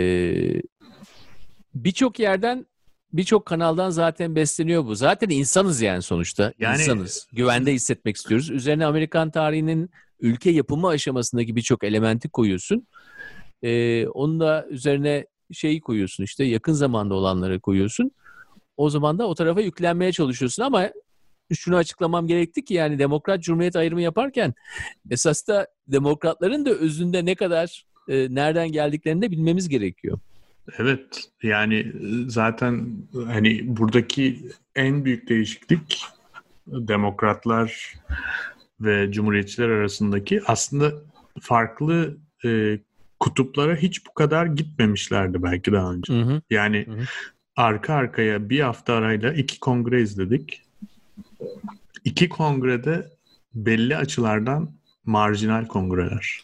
[1.75, 2.65] birçok yerden,
[3.13, 4.95] birçok kanaldan zaten besleniyor bu.
[4.95, 6.53] Zaten insanız yani sonuçta.
[6.59, 7.27] Yani- insanız.
[7.33, 8.49] Güvende hissetmek istiyoruz.
[8.49, 9.89] Üzerine Amerikan tarihinin
[10.19, 12.87] ülke yapımı aşamasındaki birçok elementi koyuyorsun.
[13.63, 18.11] E, onun da üzerine şeyi koyuyorsun işte yakın zamanda olanları koyuyorsun.
[18.77, 20.89] O zaman da o tarafa yüklenmeye çalışıyorsun ama
[21.53, 24.53] şunu açıklamam gerekti ki yani Demokrat Cumhuriyet ayrımı yaparken
[25.09, 30.19] esas da demokratların da özünde ne kadar e, nereden geldiklerini de bilmemiz gerekiyor.
[30.77, 31.93] Evet yani
[32.27, 32.87] zaten
[33.25, 36.05] hani buradaki en büyük değişiklik
[36.67, 37.93] demokratlar
[38.81, 40.91] ve cumhuriyetçiler arasındaki aslında
[41.41, 42.79] farklı e,
[43.19, 46.13] kutuplara hiç bu kadar gitmemişlerdi belki daha önce.
[46.13, 46.41] Hı hı.
[46.49, 47.03] Yani hı hı.
[47.55, 50.61] arka arkaya bir hafta arayla iki kongre izledik.
[52.05, 53.09] İki kongrede
[53.53, 54.71] belli açılardan
[55.05, 56.43] marjinal kongreler.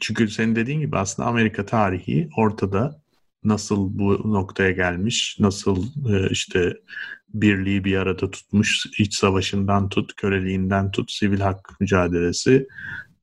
[0.00, 3.00] Çünkü senin dediğin gibi aslında Amerika tarihi ortada
[3.44, 6.76] nasıl bu noktaya gelmiş, nasıl e, işte
[7.28, 12.66] birliği bir arada tutmuş, iç savaşından tut, köleliğinden tut, sivil hak mücadelesi,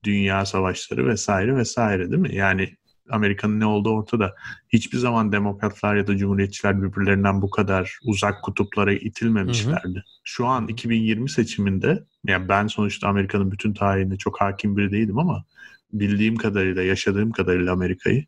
[0.03, 2.35] dünya savaşları vesaire vesaire değil mi?
[2.35, 2.77] Yani
[3.09, 4.35] Amerika'nın ne olduğu ortada.
[4.69, 9.87] Hiçbir zaman demokratlar ya da cumhuriyetçiler birbirlerinden bu kadar uzak kutuplara itilmemişlerdi.
[9.87, 10.03] Hı hı.
[10.23, 15.45] Şu an 2020 seçiminde yani ben sonuçta Amerika'nın bütün tarihine çok hakim biri değilim ama
[15.93, 18.25] bildiğim kadarıyla, yaşadığım kadarıyla Amerika'yı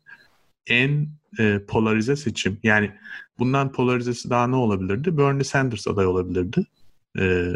[0.70, 1.08] en
[1.38, 2.58] e, polarize seçim.
[2.62, 2.92] Yani
[3.38, 5.18] bundan polarizesi daha ne olabilirdi?
[5.18, 6.66] Bernie Sanders aday olabilirdi.
[7.18, 7.52] E,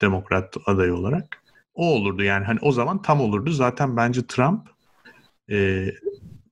[0.00, 1.42] demokrat aday olarak.
[1.74, 3.50] O olurdu yani hani o zaman tam olurdu.
[3.50, 4.68] Zaten bence Trump
[5.50, 5.88] e,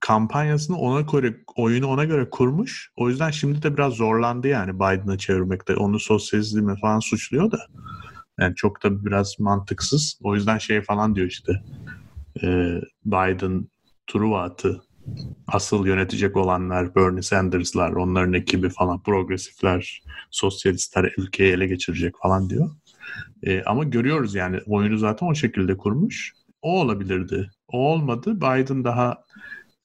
[0.00, 2.90] kampanyasını ona göre oyunu ona göre kurmuş.
[2.96, 5.76] O yüzden şimdi de biraz zorlandı yani Biden'a çevirmekte.
[5.76, 7.59] Onu sosyalizmle falan suçluyor da.
[8.40, 10.18] Yani çok da biraz mantıksız.
[10.22, 11.62] O yüzden şey falan diyor işte.
[12.42, 12.46] E,
[13.05, 13.68] Biden
[14.07, 14.84] Truva atı
[15.46, 22.70] asıl yönetecek olanlar Bernie Sanders'lar, onların ekibi falan, progresifler, sosyalistler ülkeyi ele geçirecek falan diyor.
[23.42, 26.32] E, ama görüyoruz yani oyunu zaten o şekilde kurmuş.
[26.62, 27.50] O olabilirdi.
[27.68, 28.36] O olmadı.
[28.36, 29.24] Biden daha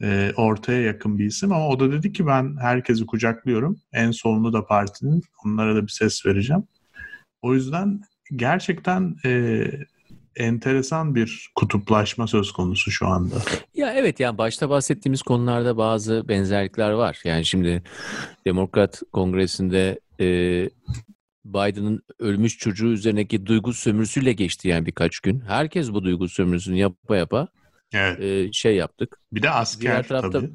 [0.04, 3.80] e, ortaya yakın bir isim ama o da dedi ki ben herkesi kucaklıyorum.
[3.94, 5.22] En sonunu da partinin.
[5.46, 6.64] Onlara da bir ses vereceğim.
[7.42, 8.02] O yüzden
[8.36, 9.64] gerçekten e,
[10.40, 13.36] enteresan bir kutuplaşma söz konusu şu anda.
[13.76, 17.20] Ya evet yani başta bahsettiğimiz konularda bazı benzerlikler var.
[17.24, 17.84] Yani şimdi
[18.46, 20.26] Demokrat Kongresi'nde e,
[21.46, 25.40] Biden'ın ölmüş çocuğu üzerindeki duygu sömürüsüyle geçti yani birkaç gün.
[25.40, 27.48] Herkes bu duygu sömürüsünü yapa yapa
[27.94, 28.20] evet.
[28.20, 29.20] e, şey yaptık.
[29.32, 30.52] Bir de asker Diğer tarafta, tabii.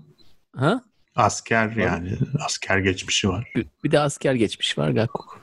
[0.57, 0.82] Ha?
[1.16, 2.12] Asker yani.
[2.45, 3.53] Asker geçmişi var.
[3.85, 5.41] Bir, de asker geçmişi var Gakuk.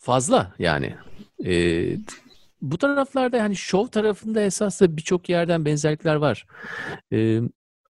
[0.00, 0.94] Fazla yani.
[1.44, 1.96] Ee,
[2.62, 6.46] bu taraflarda yani şov tarafında esasında birçok yerden benzerlikler var.
[7.12, 7.40] Ee,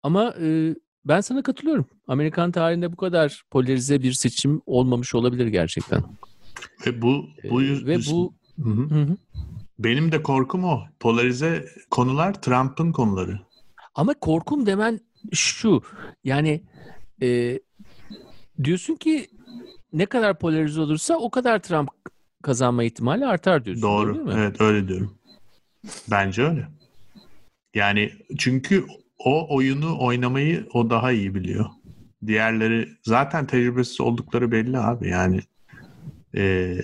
[0.03, 1.87] ama e, ben sana katılıyorum.
[2.07, 6.03] Amerikan tarihinde bu kadar polarize bir seçim olmamış olabilir gerçekten.
[6.87, 8.35] Ve bu bu ee, ve bu.
[8.63, 9.17] Hı hı.
[9.79, 10.81] benim de korkum o.
[11.01, 13.41] Polarize konular Trump'ın konuları.
[13.95, 15.01] Ama korkum demen
[15.33, 15.83] şu.
[16.25, 16.63] Yani
[17.23, 17.59] e,
[18.65, 19.27] diyorsun ki
[19.93, 21.91] ne kadar polarize olursa o kadar Trump
[22.43, 23.83] kazanma ihtimali artar diyorsun.
[23.83, 24.15] Doğru.
[24.15, 24.35] Değil mi?
[24.37, 25.15] Evet öyle diyorum.
[26.11, 26.69] Bence öyle.
[27.75, 28.87] Yani çünkü
[29.19, 31.67] o oyunu oynamayı o daha iyi biliyor.
[32.27, 35.09] Diğerleri zaten tecrübesiz oldukları belli abi.
[35.09, 35.41] Yani
[36.37, 36.77] e,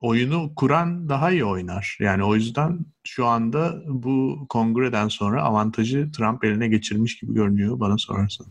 [0.00, 1.98] oyunu kuran daha iyi oynar.
[2.00, 7.98] Yani o yüzden şu anda bu kongreden sonra avantajı Trump eline geçirmiş gibi görünüyor bana
[7.98, 8.46] sorarsan.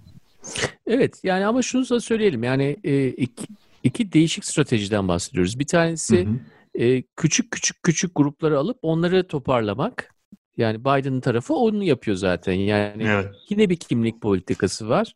[0.87, 3.47] Evet yani ama şunu da söyleyelim yani e, iki,
[3.85, 5.59] iki değişik stratejiden bahsediyoruz.
[5.59, 6.83] Bir tanesi hı hı.
[6.83, 10.15] E, küçük küçük küçük grupları alıp onları toparlamak.
[10.57, 12.53] Yani Biden'ın tarafı onu yapıyor zaten.
[12.53, 13.25] Yani evet.
[13.49, 15.13] yine bir kimlik politikası var.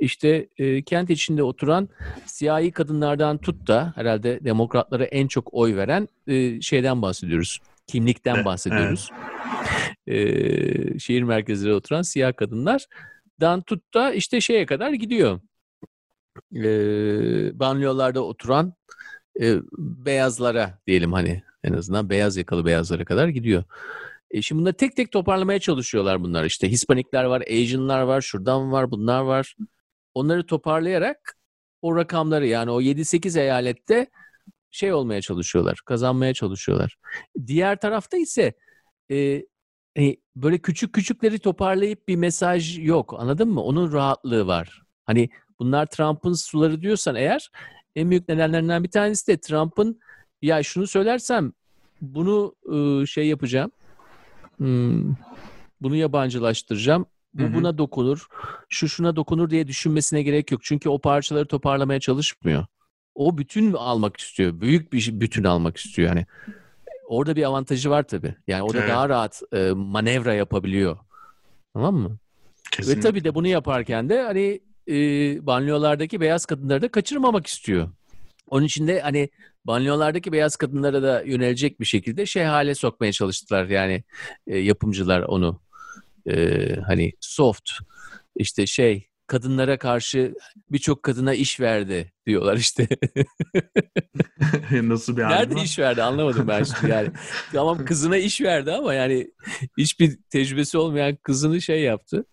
[0.00, 1.88] İşte e, kent içinde oturan
[2.26, 7.60] siyahi kadınlardan tut da herhalde demokratlara en çok oy veren e, şeyden bahsediyoruz.
[7.86, 9.10] Kimlikten bahsediyoruz.
[10.06, 10.94] Evet.
[10.94, 15.40] E, şehir merkezleri oturan siyah kadınlardan tut da işte şeye kadar gidiyor
[16.54, 16.64] e,
[17.60, 18.74] banliyölarda oturan
[19.40, 23.64] e, beyazlara diyelim hani en azından beyaz yakalı beyazlara kadar gidiyor.
[24.30, 26.44] E şimdi bunları tek tek toparlamaya çalışıyorlar bunlar.
[26.44, 29.56] İşte Hispanikler var, Asian'lar var, şuradan var, bunlar var.
[30.14, 31.36] Onları toparlayarak
[31.82, 34.06] o rakamları yani o 7-8 eyalette
[34.70, 36.96] şey olmaya çalışıyorlar, kazanmaya çalışıyorlar.
[37.46, 38.52] Diğer tarafta ise
[39.10, 39.46] e,
[39.96, 43.62] hani böyle küçük küçükleri toparlayıp bir mesaj yok anladın mı?
[43.62, 44.82] Onun rahatlığı var.
[45.04, 45.28] Hani
[45.62, 47.50] bunlar Trump'ın suları diyorsan eğer
[47.96, 50.00] en büyük nedenlerinden bir tanesi de Trump'ın
[50.42, 51.52] ya şunu söylersem
[52.00, 53.70] bunu ıı, şey yapacağım.
[54.56, 55.14] Hmm,
[55.80, 57.06] bunu yabancılaştıracağım.
[57.34, 57.54] Bu Hı-hı.
[57.54, 58.26] buna dokunur.
[58.68, 60.60] Şu şuna dokunur diye düşünmesine gerek yok.
[60.64, 62.66] Çünkü o parçaları toparlamaya çalışmıyor.
[63.14, 64.60] O bütün almak istiyor.
[64.60, 66.26] Büyük bir bütün almak istiyor yani.
[67.08, 68.34] Orada bir avantajı var tabii.
[68.46, 68.90] Yani orada evet.
[68.90, 70.98] daha rahat e, manevra yapabiliyor.
[71.74, 72.18] Tamam mı?
[72.70, 72.98] Kesinlikle.
[72.98, 74.94] Ve tabii de bunu yaparken de hani e,
[75.46, 77.88] banliyölardaki beyaz kadınları da kaçırmamak istiyor.
[78.48, 79.28] Onun için de hani
[79.64, 84.04] banyolardaki beyaz kadınlara da yönelecek bir şekilde şey hale sokmaya çalıştılar yani
[84.46, 85.60] e, yapımcılar onu.
[86.30, 86.56] E,
[86.86, 87.70] hani soft
[88.36, 90.34] işte şey kadınlara karşı
[90.70, 92.88] birçok kadına iş verdi diyorlar işte.
[94.82, 95.64] Nasıl bir Nerede var?
[95.64, 97.08] iş verdi anlamadım ben şimdi yani.
[97.52, 99.30] tamam kızına iş verdi ama yani
[99.78, 102.24] hiçbir tecrübesi olmayan kızını şey yaptı.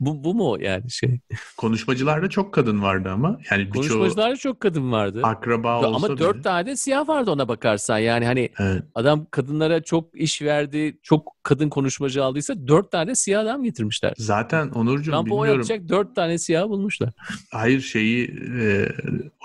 [0.00, 1.20] Bu, bu mu yani şey?
[1.56, 3.38] Konuşmacılarda çok kadın vardı ama.
[3.50, 5.20] Yani Konuşmacılarda çok kadın vardı.
[5.22, 6.42] akraba olsa Ama dört bile.
[6.42, 7.98] tane siyah vardı ona bakarsan.
[7.98, 8.82] Yani hani Evet.
[8.94, 14.12] adam kadınlara çok iş verdi, çok kadın konuşmacı aldıysa dört tane siyah adam getirmişler.
[14.16, 15.50] Zaten Onurcuğum Trump'ı bilmiyorum.
[15.52, 17.10] oynatacak dört tane siyah bulmuşlar.
[17.52, 18.24] Hayır şeyi
[18.60, 18.88] e,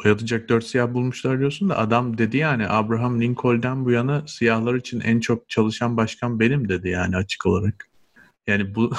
[0.06, 5.00] oyatacak dört siyah bulmuşlar diyorsun da adam dedi yani Abraham Lincoln'den bu yana siyahlar için
[5.00, 7.90] en çok çalışan başkan benim dedi yani açık olarak.
[8.48, 8.92] Yani bu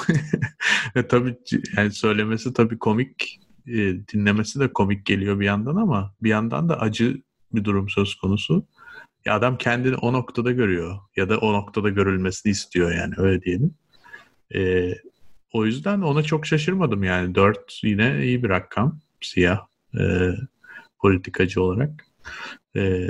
[1.09, 1.37] tabii
[1.77, 3.77] yani söylemesi tabii komik e,
[4.13, 7.21] dinlemesi de komik geliyor bir yandan ama bir yandan da acı
[7.53, 8.67] bir durum söz konusu.
[9.25, 13.75] Ya adam kendini o noktada görüyor ya da o noktada görülmesini istiyor yani öyle diyelim.
[14.55, 14.91] E,
[15.53, 17.35] o yüzden ona çok şaşırmadım yani.
[17.35, 18.99] Dört yine iyi bir rakam.
[19.21, 19.59] Siyah
[19.99, 20.31] e,
[20.99, 22.05] politikacı olarak.
[22.75, 23.09] E,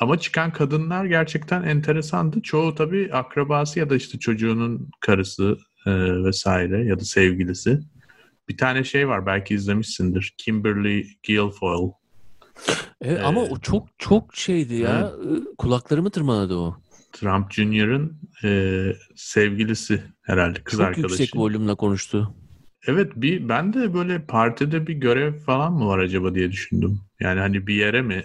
[0.00, 2.42] ama çıkan kadınlar gerçekten enteresandı.
[2.42, 5.90] Çoğu tabii akrabası ya da işte çocuğunun karısı e,
[6.24, 7.80] vesaire ya da sevgilisi.
[8.48, 10.34] Bir tane şey var belki izlemişsindir.
[10.38, 11.92] Kimberly Guilfoyle.
[13.02, 15.12] Evet, ama Ee, o çok çok şeydi ya.
[15.58, 16.76] Kulaklarımı tırmaladı o.
[17.12, 21.22] Trump Jr.'ın e, sevgilisi herhalde kız çok arkadaşı.
[21.22, 22.34] yüksek volümle konuştu.
[22.86, 27.00] Evet bir ben de böyle partide bir görev falan mı var acaba diye düşündüm.
[27.20, 28.24] Yani hani bir yere mi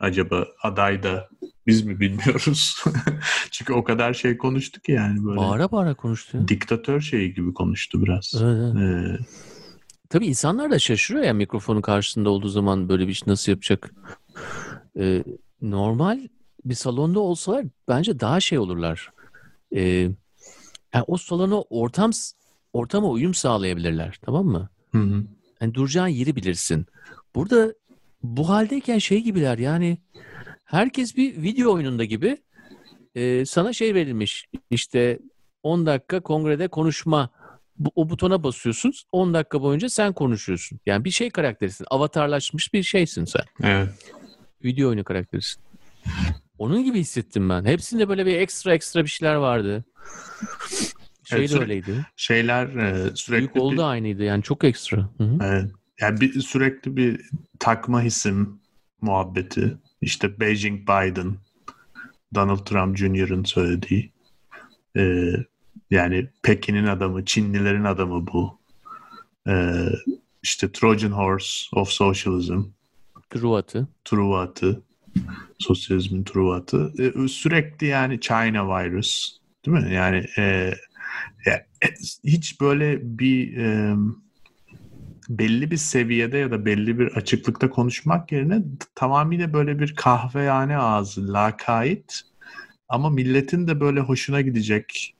[0.00, 1.28] acaba adayda
[1.66, 2.84] biz mi bilmiyoruz.
[3.50, 6.48] Çünkü o kadar şey konuştu ki yani böyle Bağıra bağıra konuştu.
[6.48, 8.34] diktatör şeyi gibi konuştu biraz.
[8.42, 9.20] Evet, evet.
[9.20, 9.24] Ee,
[10.08, 13.94] Tabii insanlar da şaşırıyor ya mikrofonun karşısında olduğu zaman böyle bir iş nasıl yapacak.
[14.98, 15.24] Ee,
[15.62, 16.20] normal
[16.64, 19.10] bir salonda olsalar bence daha şey olurlar.
[19.74, 19.80] Ee,
[20.94, 22.10] yani o salona ortam
[22.72, 24.68] ortama uyum sağlayabilirler tamam mı?
[24.92, 25.24] hı hı.
[25.60, 26.86] Yani duracağın yeri bilirsin.
[27.34, 27.74] Burada
[28.22, 29.98] bu haldeyken şey gibiler yani
[30.64, 32.36] herkes bir video oyununda gibi
[33.14, 35.18] e, sana şey verilmiş işte
[35.62, 37.30] 10 dakika kongrede konuşma
[37.78, 40.80] bu, o butona basıyorsun 10 dakika boyunca sen konuşuyorsun.
[40.86, 41.86] Yani bir şey karakterisin.
[41.90, 43.42] Avatarlaşmış bir şeysin sen.
[43.62, 43.88] Evet.
[44.64, 45.62] Video oyunu karakterisin.
[46.58, 47.64] Onun gibi hissettim ben.
[47.64, 49.84] Hepsinde böyle bir ekstra ekstra bir şeyler vardı.
[51.24, 52.06] Şey Evet, de öyleydi.
[52.16, 54.24] Şeyler e, sürekli Büyük oldu bir, aynıydı.
[54.24, 54.96] Yani çok ekstra.
[54.96, 55.38] Hı hı.
[55.42, 55.70] Evet.
[56.00, 58.60] Yani bir, sürekli bir takma isim
[59.00, 59.78] muhabbeti.
[60.00, 61.36] İşte Beijing Biden,
[62.34, 64.12] Donald Trump Jr.'ın söylediği.
[64.96, 65.32] Ee,
[65.90, 68.58] yani Pekin'in adamı, Çinlilerin adamı bu.
[69.48, 69.86] Ee,
[70.42, 72.62] işte Trojan Horse of Socialism,
[73.30, 73.88] Truva atı.
[74.04, 74.82] Truva atı,
[75.58, 76.92] sosyalizmin Truva atı.
[76.98, 79.94] Ee, sürekli yani China virus, değil mi?
[79.94, 80.74] Yani e,
[81.46, 81.66] e,
[82.24, 83.96] hiç böyle bir e,
[85.30, 88.62] belli bir seviyede ya da belli bir açıklıkta konuşmak yerine
[88.94, 92.22] tamamıyla böyle bir kahvehane ağzı, lakayt
[92.88, 95.14] ama milletin de böyle hoşuna gidecek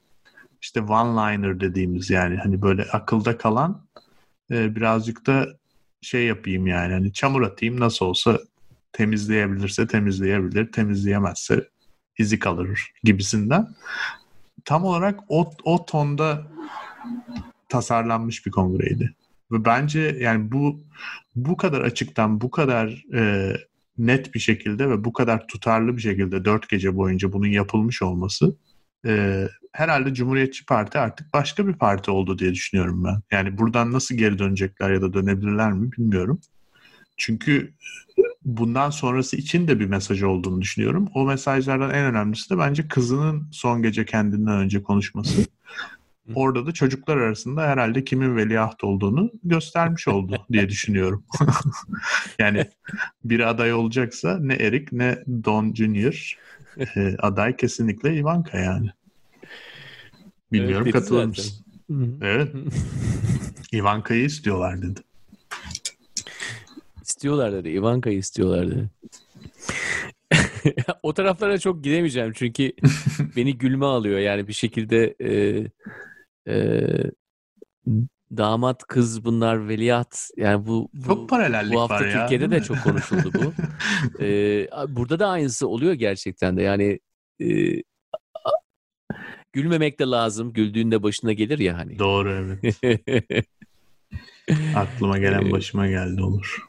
[0.63, 3.87] işte one-liner dediğimiz yani hani böyle akılda kalan
[4.51, 5.47] e, birazcık da
[6.01, 8.39] şey yapayım yani hani çamur atayım nasıl olsa
[8.93, 11.69] temizleyebilirse temizleyebilir, temizleyemezse
[12.19, 13.69] izi kalır gibisinden.
[14.65, 16.47] Tam olarak o, o tonda
[17.69, 19.15] tasarlanmış bir kongreydi.
[19.53, 20.81] Ve bence yani bu
[21.37, 23.53] bu kadar açıktan, bu kadar e,
[23.99, 28.57] net bir şekilde ve bu kadar tutarlı bir şekilde dört gece boyunca bunun yapılmış olması
[29.07, 33.23] e, herhalde Cumhuriyetçi Parti artık başka bir parti oldu diye düşünüyorum ben.
[33.31, 36.41] Yani buradan nasıl geri dönecekler ya da dönebilirler mi bilmiyorum.
[37.17, 37.75] Çünkü
[38.45, 41.09] bundan sonrası için de bir mesaj olduğunu düşünüyorum.
[41.15, 45.45] O mesajlardan en önemlisi de bence kızının son gece kendinden önce konuşması.
[46.35, 51.25] Orada da çocuklar arasında herhalde kimin veliaht olduğunu göstermiş oldu diye düşünüyorum.
[52.39, 52.65] yani
[53.25, 56.39] bir aday olacaksa ne Eric ne Don Junior
[56.97, 58.91] e, aday kesinlikle Ivanka yani.
[60.53, 61.65] Bilmiyorum Evet, katılır mısın?
[62.23, 62.55] Evet.
[63.73, 65.01] Ivanka'yı istiyorlar dedi.
[67.03, 67.69] İstiyorlar dedi.
[67.69, 68.91] Ivanka'yı istiyorlar dedi.
[71.03, 72.73] o taraflara çok gidemeyeceğim çünkü
[73.37, 74.19] beni gülme alıyor.
[74.19, 75.31] Yani bir şekilde e,
[76.49, 76.81] e,
[78.37, 82.21] damat kız bunlar veliaht yani bu, bu Çok paralellik bu hafta var ya.
[82.21, 83.53] Türkiye'de de çok konuşuldu bu.
[84.21, 86.63] Ee, burada da aynısı oluyor gerçekten de.
[86.63, 87.01] Yani
[87.41, 87.77] e,
[88.45, 88.61] a-
[89.53, 90.53] gülmemek de lazım.
[90.53, 91.99] Güldüğünde başına gelir ya hani.
[91.99, 92.77] Doğru evet.
[94.75, 96.67] Aklıma gelen başıma geldi olur.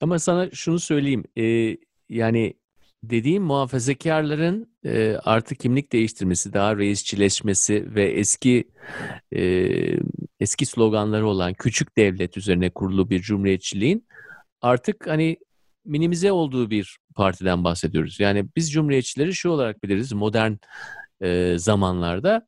[0.00, 1.24] Ama sana şunu söyleyeyim.
[1.38, 1.76] E,
[2.08, 2.54] yani
[3.02, 8.70] dediğim muhafazakarların e, artık kimlik değiştirmesi, daha reisçileşmesi ve eski
[9.36, 9.42] e,
[10.40, 14.06] eski sloganları olan küçük devlet üzerine kurulu bir cumhuriyetçiliğin
[14.60, 15.36] artık hani
[15.84, 18.20] minimize olduğu bir partiden bahsediyoruz.
[18.20, 20.52] Yani biz cumhuriyetçileri şu olarak biliriz modern
[21.22, 22.46] e, zamanlarda.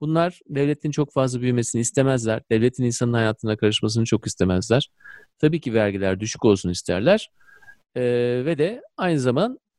[0.00, 2.42] Bunlar devletin çok fazla büyümesini istemezler.
[2.50, 4.90] Devletin insanın hayatına karışmasını çok istemezler.
[5.38, 7.30] Tabii ki vergiler düşük olsun isterler.
[7.96, 8.02] E,
[8.44, 9.20] ve de aynı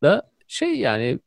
[0.03, 1.19] zamanda şey yani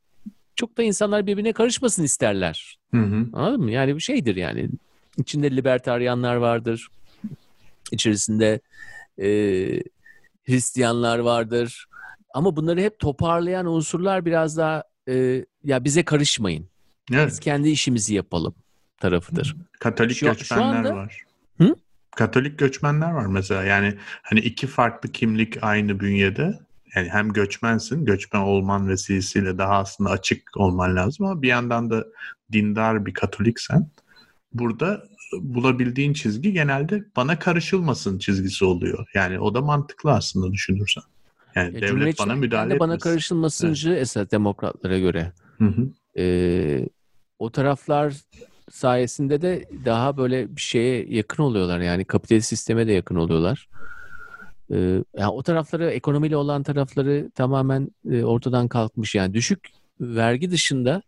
[0.57, 2.79] çok da insanlar birbirine karışmasın isterler.
[2.95, 3.27] Hı hı.
[3.33, 3.71] Anladın mı?
[3.71, 4.69] Yani bir şeydir yani.
[5.17, 6.89] İçinde libertaryanlar vardır.
[7.93, 8.61] İçerisinde
[9.19, 9.29] e,
[10.47, 11.87] Hristiyanlar vardır.
[12.35, 16.69] Ama bunları hep toparlayan unsurlar biraz daha e, ya bize karışmayın.
[17.13, 17.29] Evet.
[17.29, 18.55] Biz kendi işimizi yapalım
[19.01, 19.57] tarafıdır.
[19.81, 21.23] Katolik Şu- şu göçmenler anda- var.
[21.59, 21.75] Hı?
[22.17, 23.65] Katolik göçmenler var mesela.
[23.65, 26.59] Yani hani iki farklı kimlik aynı bünyede.
[26.95, 32.07] Yani hem göçmensin, göçmen olman vesilesiyle daha aslında açık olman lazım ama bir yandan da
[32.53, 33.91] dindar bir katoliksen
[34.53, 35.03] burada
[35.41, 39.07] bulabildiğin çizgi genelde bana karışılmasın çizgisi oluyor.
[39.15, 41.03] Yani o da mantıklı aslında düşünürsen.
[41.55, 43.11] Yani E, devlet bana müdahale bana etmesin.
[43.11, 45.33] karışılmasıncı esas demokratlara göre.
[45.59, 45.89] Hı hı.
[46.19, 46.89] E,
[47.39, 48.15] o taraflar
[48.71, 53.69] sayesinde de daha böyle bir şeye yakın oluyorlar yani kapitalist sisteme de yakın oluyorlar.
[54.71, 54.77] E,
[55.17, 59.69] yani o tarafları ekonomiyle olan tarafları tamamen e, ortadan kalkmış yani düşük
[60.01, 61.03] vergi dışında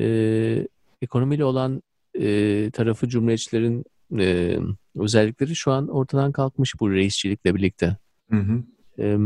[0.00, 0.66] e,
[1.02, 1.82] ekonomiyle olan
[2.14, 3.84] e, tarafı cumhuriyetçilerin
[4.18, 4.58] e,
[4.96, 7.96] özellikleri şu an ortadan kalkmış bu reisçilikle birlikte.
[8.30, 8.62] Hı hı.
[8.98, 9.18] Ee,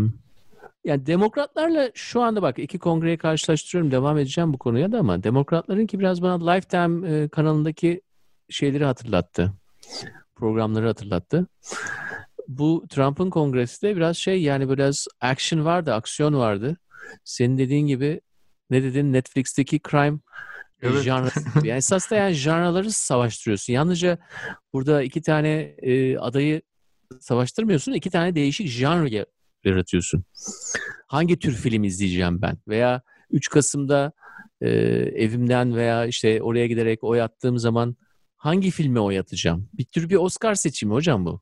[0.85, 3.91] yani demokratlarla şu anda bak iki kongreyi karşılaştırıyorum.
[3.91, 8.01] Devam edeceğim bu konuya da ama demokratlarınki biraz bana Lifetime e, kanalındaki
[8.49, 9.53] şeyleri hatırlattı.
[10.35, 11.47] Programları hatırlattı.
[12.49, 16.77] Bu Trump'ın kongresi de biraz şey yani biraz action vardı, aksiyon vardı.
[17.25, 18.21] Senin dediğin gibi
[18.71, 20.19] ne dedin Netflix'teki crime
[20.83, 21.03] Evet.
[21.03, 21.69] janrası gibi.
[21.69, 23.73] Yani esas da yani janraları savaştırıyorsun.
[23.73, 24.19] Yalnızca
[24.73, 25.51] burada iki tane
[25.83, 26.63] e, adayı
[27.21, 27.93] savaştırmıyorsun.
[27.93, 29.25] iki tane değişik janr
[29.65, 30.25] yaratıyorsun.
[31.07, 32.59] Hangi tür film izleyeceğim ben?
[32.69, 34.13] Veya 3 Kasım'da
[34.61, 34.69] e,
[35.15, 37.97] evimden veya işte oraya giderek oy attığım zaman
[38.37, 39.69] hangi filme oy atacağım?
[39.73, 41.41] Bir tür bir Oscar seçimi hocam bu.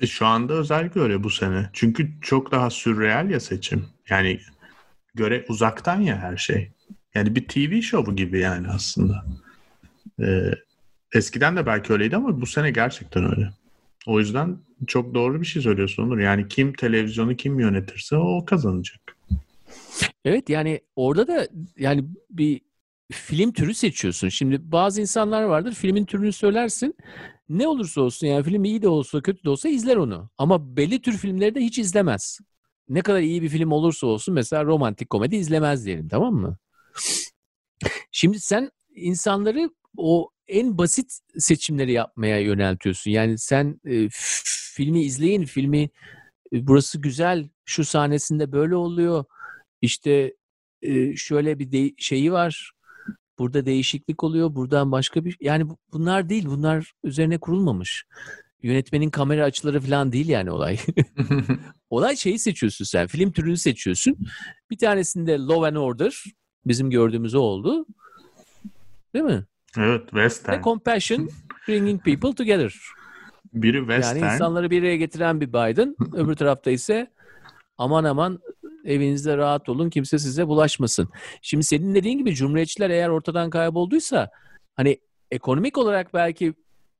[0.00, 1.70] E, Şu anda özellikle öyle bu sene.
[1.72, 3.86] Çünkü çok daha sürreal ya seçim.
[4.08, 4.40] Yani
[5.14, 6.70] göre uzaktan ya her şey.
[7.14, 9.24] Yani bir TV şovu gibi yani aslında.
[10.20, 10.50] Ee,
[11.14, 13.50] eskiden de belki öyleydi ama bu sene gerçekten öyle.
[14.06, 16.18] O yüzden çok doğru bir şey söylüyorsun Onur.
[16.18, 19.16] Yani kim televizyonu kim yönetirse o kazanacak.
[20.24, 22.60] Evet yani orada da yani bir
[23.12, 24.28] film türü seçiyorsun.
[24.28, 26.94] Şimdi bazı insanlar vardır filmin türünü söylersin.
[27.48, 30.30] Ne olursa olsun yani film iyi de olsa kötü de olsa izler onu.
[30.38, 32.38] Ama belli tür filmleri de hiç izlemez.
[32.88, 36.58] Ne kadar iyi bir film olursa olsun mesela romantik komedi izlemez diyelim tamam mı?
[38.12, 43.10] Şimdi sen insanları o en basit seçimleri yapmaya yöneltiyorsun.
[43.10, 44.08] Yani sen e,
[44.74, 45.82] filmi izleyin, filmi
[46.52, 49.24] e, burası güzel, şu sahnesinde böyle oluyor.
[49.82, 50.34] İşte
[50.82, 52.72] e, şöyle bir de- şeyi var.
[53.38, 54.54] Burada değişiklik oluyor.
[54.54, 56.46] Buradan başka bir yani bu- bunlar değil.
[56.46, 58.04] Bunlar üzerine kurulmamış.
[58.62, 60.78] Yönetmenin kamera açıları falan değil yani olay.
[61.90, 63.06] olay şeyi seçiyorsun sen.
[63.06, 64.16] Film türünü seçiyorsun.
[64.70, 66.24] Bir tanesinde Law and Order.
[66.66, 67.86] Bizim gördüğümüz o oldu.
[69.14, 69.44] Değil mi?
[69.78, 70.62] evet Ve Western.
[70.62, 71.28] Compassion
[71.68, 72.74] Bringing People Together.
[73.52, 74.16] Biri Western.
[74.18, 75.96] Yani insanları bir araya getiren bir Biden.
[76.12, 77.10] öbür tarafta ise
[77.78, 78.38] aman aman
[78.84, 81.08] evinizde rahat olun kimse size bulaşmasın.
[81.42, 84.30] Şimdi senin dediğin gibi cumhuriyetçiler eğer ortadan kaybolduysa
[84.76, 84.98] hani
[85.30, 86.54] ekonomik olarak belki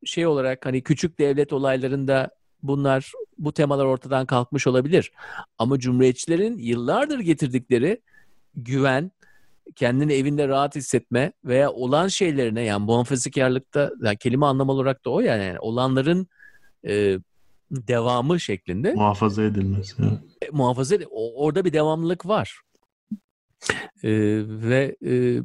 [0.04, 2.30] şey olarak hani küçük devlet olaylarında
[2.62, 5.12] bunlar bu temalar ortadan kalkmış olabilir.
[5.58, 8.00] Ama cumhuriyetçilerin yıllardır getirdikleri
[8.54, 9.10] güven,
[9.76, 15.20] kendini evinde rahat hissetme veya olan şeylerine yani muhafazakarlıkta yani kelime anlam olarak da o
[15.20, 16.26] yani, yani olanların
[16.86, 17.18] e,
[17.70, 19.94] devamı şeklinde Muhafaza edilmesi.
[20.02, 20.18] evet.
[20.42, 22.60] e, muhafaza o- orada bir devamlılık var.
[24.02, 24.10] E,
[24.46, 25.40] ve e,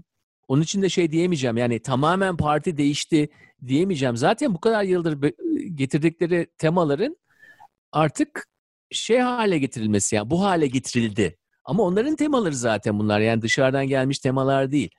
[0.48, 3.30] onun için de şey diyemeyeceğim yani tamamen parti değişti
[3.68, 4.18] diyemeyeceğim.
[4.18, 5.18] Zaten bu kadar yıldır
[5.76, 7.18] getirdikleri temaların
[7.92, 8.48] artık
[8.92, 11.38] şey hale getirilmesi yani bu hale getirildi.
[11.66, 14.90] Ama onların temaları zaten bunlar yani dışarıdan gelmiş temalar değil.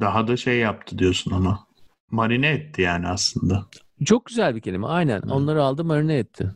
[0.00, 1.66] Daha da şey yaptı diyorsun ama.
[2.10, 3.66] Marine etti yani aslında.
[4.04, 5.22] Çok güzel bir kelime aynen.
[5.22, 5.34] Hı.
[5.34, 6.50] Onları aldı marine etti.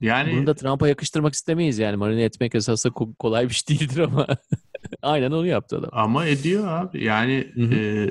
[0.00, 1.96] Yani Bunu da Trump'a yakıştırmak istemeyiz yani.
[1.96, 4.26] Marine etmek esasında ko- kolay bir şey değildir ama
[5.02, 5.90] aynen onu yaptı adam.
[5.92, 7.04] Ama ediyor abi.
[7.04, 7.74] Yani Hı hı.
[7.74, 8.10] e,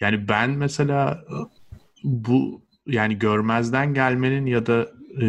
[0.00, 1.24] yani ben mesela
[2.04, 4.88] bu yani görmezden gelmenin ya da
[5.22, 5.26] e,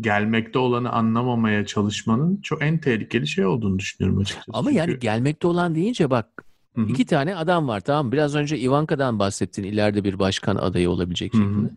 [0.00, 4.50] gelmekte olanı anlamamaya çalışmanın çok en tehlikeli şey olduğunu düşünüyorum açıkçası.
[4.52, 6.44] Ama Çünkü- yani gelmekte olan deyince bak
[6.74, 6.86] Hı hı.
[6.88, 8.12] iki tane adam var tamam mı?
[8.12, 11.42] Biraz önce Ivanka'dan bahsettin ileride bir başkan adayı olabilecek Hı hı.
[11.42, 11.70] şekilde.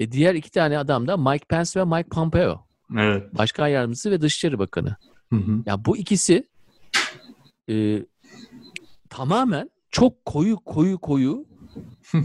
[0.00, 2.66] E diğer iki tane adam da Mike Pence ve Mike Pompeo.
[2.98, 3.38] Evet.
[3.38, 4.96] Başkan yardımcısı ve Dışişleri Bakanı.
[5.30, 5.62] Hı hı.
[5.66, 6.48] Ya bu ikisi
[7.70, 8.02] e,
[9.10, 11.44] tamamen çok koyu koyu koyu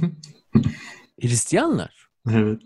[1.21, 2.07] Hristiyanlar.
[2.31, 2.61] evet.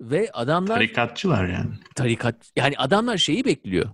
[0.00, 1.70] Ve adamlar Tarikatçılar yani.
[1.94, 3.86] tarikat yani adamlar şeyi bekliyor.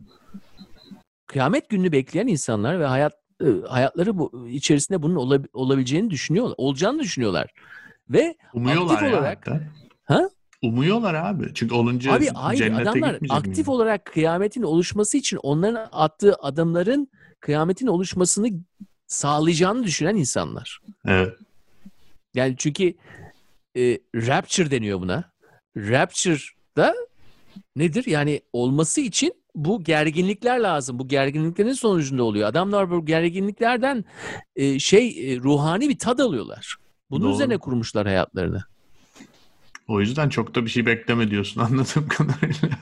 [1.26, 3.12] Kıyamet gününü bekleyen insanlar ve hayat
[3.68, 6.54] hayatları bu içerisinde bunun olab- olabileceğini düşünüyorlar.
[6.58, 7.50] Olacağını düşünüyorlar.
[8.10, 9.60] Ve Umuyorlar Aktif olarak- hatta.
[10.04, 10.28] Ha?
[10.62, 11.54] Umuyorlar abi.
[11.54, 13.68] Çünkü olunca abi hayır cennete adamlar aktif miyim?
[13.68, 17.08] olarak kıyametin oluşması için onların attığı adımların
[17.40, 18.48] kıyametin oluşmasını
[19.06, 20.80] sağlayacağını düşünen insanlar.
[21.06, 21.36] Evet.
[22.34, 22.94] Yani çünkü
[23.76, 25.24] e, rapture deniyor buna.
[25.76, 26.38] Rapture
[26.76, 26.94] da
[27.76, 28.06] nedir?
[28.06, 30.98] Yani olması için bu gerginlikler lazım.
[30.98, 32.48] Bu gerginliklerin sonucunda oluyor.
[32.48, 34.04] Adamlar bu gerginliklerden
[34.56, 36.76] e, şey e, ruhani bir tad alıyorlar.
[37.10, 37.34] Bunun Doğru.
[37.34, 38.64] üzerine kurmuşlar hayatlarını.
[39.88, 42.68] O yüzden çok da bir şey bekleme diyorsun anladığım kadarıyla.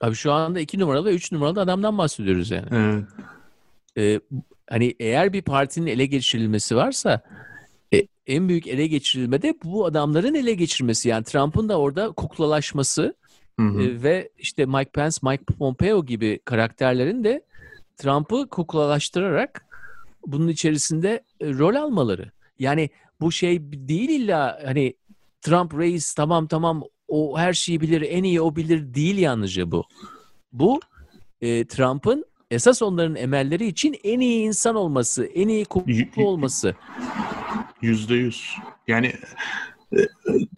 [0.00, 2.66] Abi şu anda iki numaralı ve üç numaralı adamdan bahsediyoruz yani.
[2.70, 3.04] evet.
[3.98, 4.20] E,
[4.70, 7.22] hani eğer bir partinin ele geçirilmesi varsa
[7.94, 11.08] e, en büyük ele geçirilme de bu adamların ele geçirmesi.
[11.08, 13.14] Yani Trump'ın da orada kuklalaşması
[13.60, 13.82] Hı hı.
[13.82, 17.44] E, ve işte Mike Pence, Mike Pompeo gibi karakterlerin de
[17.96, 19.66] Trump'ı kuklalaştırarak
[20.26, 22.30] bunun içerisinde e, rol almaları.
[22.58, 24.94] Yani bu şey değil illa hani
[25.40, 29.84] Trump reis tamam tamam o her şeyi bilir en iyi o bilir değil yalnızca bu.
[30.52, 30.80] Bu
[31.40, 36.74] e, Trump'ın esas onların emelleri için en iyi insan olması, en iyi Y- kuklu olması.
[37.82, 38.56] Yüzde yüz.
[38.88, 39.12] Yani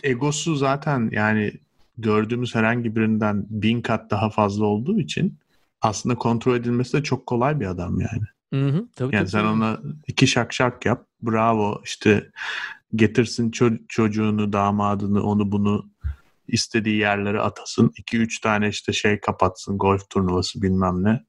[0.03, 1.53] egosu zaten yani
[1.99, 5.39] gördüğümüz herhangi birinden bin kat daha fazla olduğu için
[5.81, 8.23] aslında kontrol edilmesi de çok kolay bir adam yani.
[8.55, 11.07] Hı hı, tabii, Yani tabii, sen ona iki şak şak yap.
[11.23, 12.31] Bravo işte
[12.95, 15.91] getirsin ço- çocuğunu, damadını, onu bunu
[16.49, 17.89] istediği yerlere atasın.
[17.89, 19.79] 2-3 tane işte şey kapatsın.
[19.79, 21.25] Golf turnuvası bilmem ne.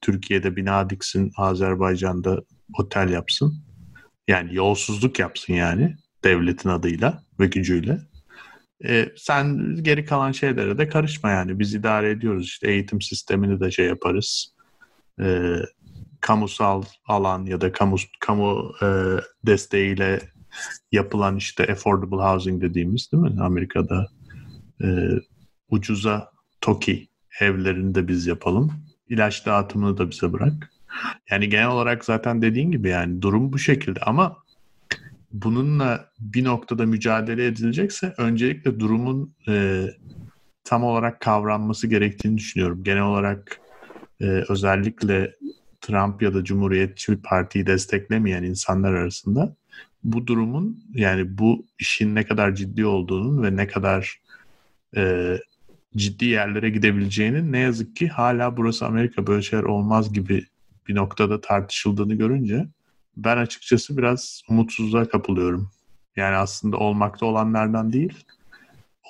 [0.00, 1.32] Türkiye'de bina diksin.
[1.36, 2.42] Azerbaycan'da
[2.78, 3.62] otel yapsın.
[4.28, 5.96] Yani yolsuzluk yapsın yani.
[6.24, 7.98] Devletin adıyla ve gücüyle.
[8.84, 11.58] E, sen geri kalan şeylere de karışma yani.
[11.58, 12.44] Biz idare ediyoruz.
[12.44, 14.54] işte eğitim sistemini de şey yaparız.
[15.20, 15.56] E,
[16.20, 18.86] kamusal alan ya da kamu kamu e,
[19.46, 20.20] desteğiyle
[20.92, 23.42] yapılan işte affordable housing dediğimiz değil mi?
[23.42, 24.06] Amerika'da
[24.82, 24.86] e,
[25.70, 26.30] ucuza
[26.60, 27.08] TOKİ
[27.40, 28.72] evlerini de biz yapalım.
[29.08, 30.72] İlaç dağıtımını da bize bırak.
[31.30, 34.36] Yani genel olarak zaten dediğin gibi yani durum bu şekilde ama
[35.42, 39.86] bununla bir noktada mücadele edilecekse öncelikle durumun e,
[40.64, 42.82] tam olarak kavranması gerektiğini düşünüyorum.
[42.84, 43.60] Genel olarak
[44.20, 45.32] e, özellikle
[45.80, 49.56] Trump ya da Cumhuriyetçi bir partiyi desteklemeyen insanlar arasında
[50.04, 54.20] bu durumun yani bu işin ne kadar ciddi olduğunun ve ne kadar
[54.96, 55.34] e,
[55.96, 60.46] ciddi yerlere gidebileceğinin ne yazık ki hala burası Amerika böyle şeyler olmaz gibi
[60.88, 62.66] bir noktada tartışıldığını görünce
[63.16, 65.70] ben açıkçası biraz umutsuzluğa kapılıyorum.
[66.16, 68.24] Yani aslında olmakta olanlardan değil,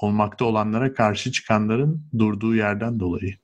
[0.00, 3.36] olmakta olanlara karşı çıkanların durduğu yerden dolayı.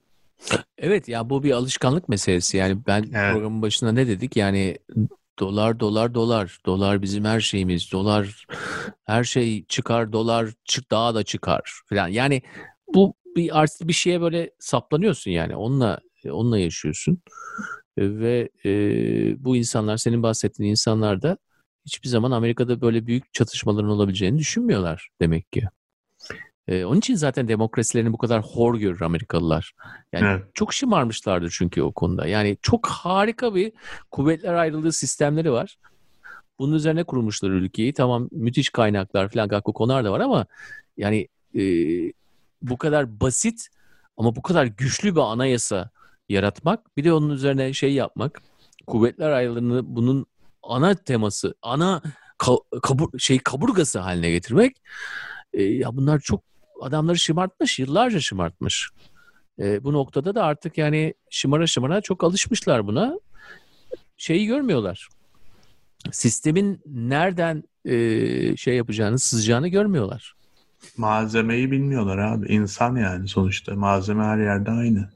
[0.78, 2.56] Evet ya bu bir alışkanlık meselesi.
[2.56, 3.32] Yani ben Evet.
[3.32, 4.36] programın başında ne dedik?
[4.36, 4.78] Yani
[5.38, 6.58] dolar dolar dolar.
[6.66, 7.92] Dolar bizim her şeyimiz.
[7.92, 8.46] Dolar
[9.04, 12.08] her şey çıkar dolar çık daha da çıkar falan.
[12.08, 12.42] Yani
[12.94, 15.56] bu bir artık bir şeye böyle saplanıyorsun yani.
[15.56, 17.18] Onunla onunla yaşıyorsun.
[17.98, 18.70] Ve e,
[19.44, 21.36] bu insanlar senin bahsettiğin insanlar da
[21.86, 25.62] hiçbir zaman Amerika'da böyle büyük çatışmaların olabileceğini düşünmüyorlar demek ki.
[26.68, 29.72] E, onun için zaten demokrasilerini bu kadar hor görür Amerikalılar.
[30.12, 30.44] Yani Evet.
[30.54, 32.26] çok şımarmışlardır çünkü o konuda.
[32.26, 33.72] Yani çok harika bir
[34.10, 35.78] kuvvetler ayrılığı sistemleri var.
[36.58, 37.92] Bunun üzerine kurmuşlar ülkeyi.
[37.92, 40.46] Tamam müthiş kaynaklar falan gakko konar da var ama
[40.96, 41.62] yani e,
[42.62, 43.68] bu kadar basit
[44.16, 45.90] ama bu kadar güçlü bir anayasa
[46.32, 48.42] yaratmak bir de onun üzerine şey yapmak
[48.86, 50.26] kuvvetler ayrılığını bunun
[50.62, 52.02] ana teması ana
[52.38, 54.76] ka- kabur, şey kaburgası haline getirmek
[55.52, 56.42] e, ya bunlar çok
[56.80, 58.90] adamları şımartmış yıllarca şımartmış.
[59.58, 63.20] E, bu noktada da artık yani şımara şımara çok alışmışlar buna.
[64.16, 65.08] Şeyi görmüyorlar.
[66.10, 70.34] Sistemin nereden e, şey yapacağını, sızacağını görmüyorlar.
[70.96, 72.46] Malzemeyi bilmiyorlar abi.
[72.52, 73.74] İnsan yani sonuçta.
[73.74, 75.08] Malzeme her yerde aynı.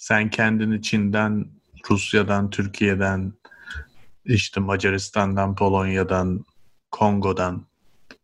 [0.00, 1.46] Sen kendini Çin'den,
[1.90, 3.32] Rusya'dan, Türkiye'den,
[4.24, 6.44] işte Macaristan'dan, Polonya'dan,
[6.90, 7.66] Kongo'dan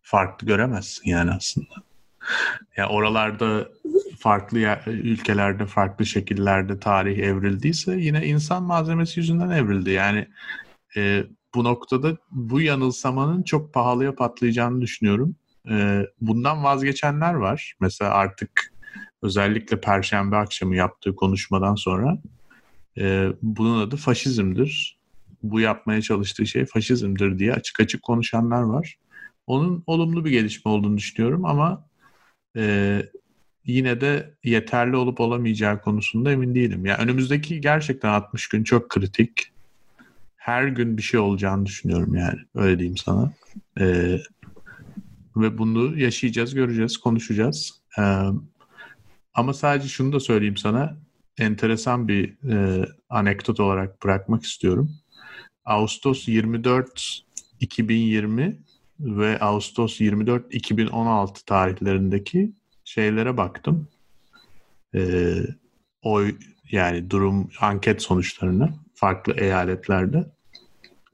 [0.02, 1.74] farklı göremezsin yani aslında.
[2.76, 3.68] Ya oralarda
[4.18, 9.90] farklı ülkelerde farklı şekillerde tarih evrildiyse yine insan malzemesi yüzünden evrildi.
[9.90, 10.28] Yani
[10.96, 11.24] e,
[11.54, 15.36] bu noktada bu yanılsamanın çok pahalıya patlayacağını düşünüyorum.
[15.70, 17.74] E, bundan vazgeçenler var.
[17.80, 18.75] Mesela artık
[19.22, 22.18] özellikle Perşembe akşamı yaptığı konuşmadan sonra
[22.98, 24.98] e, bunun adı faşizmdir.
[25.42, 28.98] Bu yapmaya çalıştığı şey faşizmdir diye açık açık konuşanlar var.
[29.46, 31.86] Onun olumlu bir gelişme olduğunu düşünüyorum ama
[32.56, 33.02] e,
[33.66, 36.86] yine de yeterli olup olamayacağı konusunda emin değilim.
[36.86, 39.52] Yani önümüzdeki gerçekten 60 gün çok kritik.
[40.36, 42.38] Her gün bir şey olacağını düşünüyorum yani.
[42.54, 43.32] Öyle diyeyim sana.
[43.80, 44.18] Ee,
[45.36, 47.82] ve bunu yaşayacağız, göreceğiz, konuşacağız.
[47.98, 48.02] Ee,
[49.36, 50.96] ama sadece şunu da söyleyeyim sana.
[51.38, 54.90] Enteresan bir e, anekdot olarak bırakmak istiyorum.
[55.64, 57.22] Ağustos 24
[57.60, 58.56] 2020
[59.00, 62.52] ve Ağustos 24 2016 tarihlerindeki
[62.84, 63.88] şeylere baktım.
[64.94, 65.36] Ee,
[66.02, 66.36] oy
[66.70, 70.26] yani durum anket sonuçlarını farklı eyaletlerde.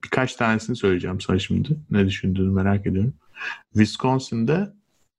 [0.05, 1.77] Birkaç tanesini söyleyeceğim sana şimdi.
[1.91, 3.15] Ne düşündüğünü merak ediyorum.
[3.73, 4.73] Wisconsin'de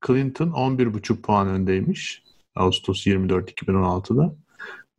[0.06, 2.23] Clinton 11,5 puan öndeymiş.
[2.54, 4.34] Ağustos 24 2016'da.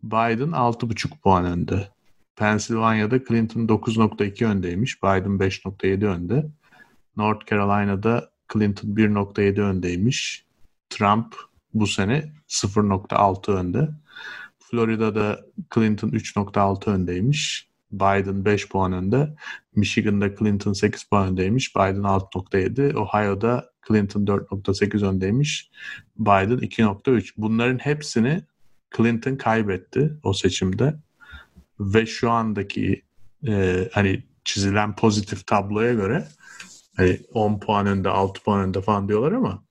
[0.03, 1.90] Biden 6,5 puan önde.
[2.36, 5.03] Pennsylvania'da Clinton 9.2 öndeymiş.
[5.03, 6.45] Biden 5.7 önde.
[7.18, 10.45] North Carolina'da Clinton 1.7 öndeymiş.
[10.90, 11.36] Trump
[11.73, 13.90] bu sene 0.6 önde.
[14.60, 15.40] Florida'da
[15.73, 17.69] Clinton 3.6 öndeymiş.
[17.91, 19.36] Biden 5 puan önde.
[19.76, 21.76] Michigan'da Clinton 8 puan öndeymiş.
[21.76, 22.95] Biden 6.7.
[22.95, 25.72] Ohio'da Clinton 4.8 öndeymiş.
[26.20, 27.34] Biden 2.3.
[27.38, 28.44] Bunların hepsini
[28.98, 30.95] Clinton kaybetti o seçimde.
[31.80, 33.02] Ve şu andaki
[33.48, 36.28] e, hani çizilen pozitif tabloya göre
[36.98, 39.64] hani 10 puan önde, 6 puan önde falan diyorlar ama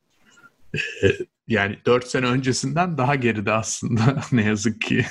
[0.75, 1.07] e,
[1.49, 5.07] yani 4 sene öncesinden daha geride aslında ne yazık ki.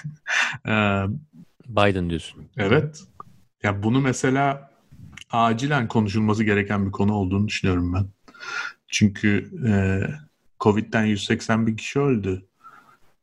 [0.68, 1.04] Ee,
[1.68, 2.50] Biden diyorsun.
[2.58, 3.04] Evet.
[3.64, 4.72] Ya bunu mesela
[5.32, 8.06] acilen konuşulması gereken bir konu olduğunu düşünüyorum ben.
[8.94, 9.74] Çünkü e,
[10.60, 12.45] Covid'den 180 bin kişi öldü.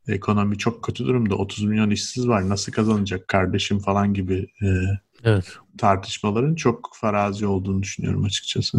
[0.08, 1.34] Ekonomi çok kötü durumda.
[1.34, 2.48] 30 milyon işsiz var.
[2.48, 4.68] Nasıl kazanacak kardeşim falan gibi e,
[5.24, 5.56] evet.
[5.78, 8.78] tartışmaların çok farazi olduğunu düşünüyorum açıkçası.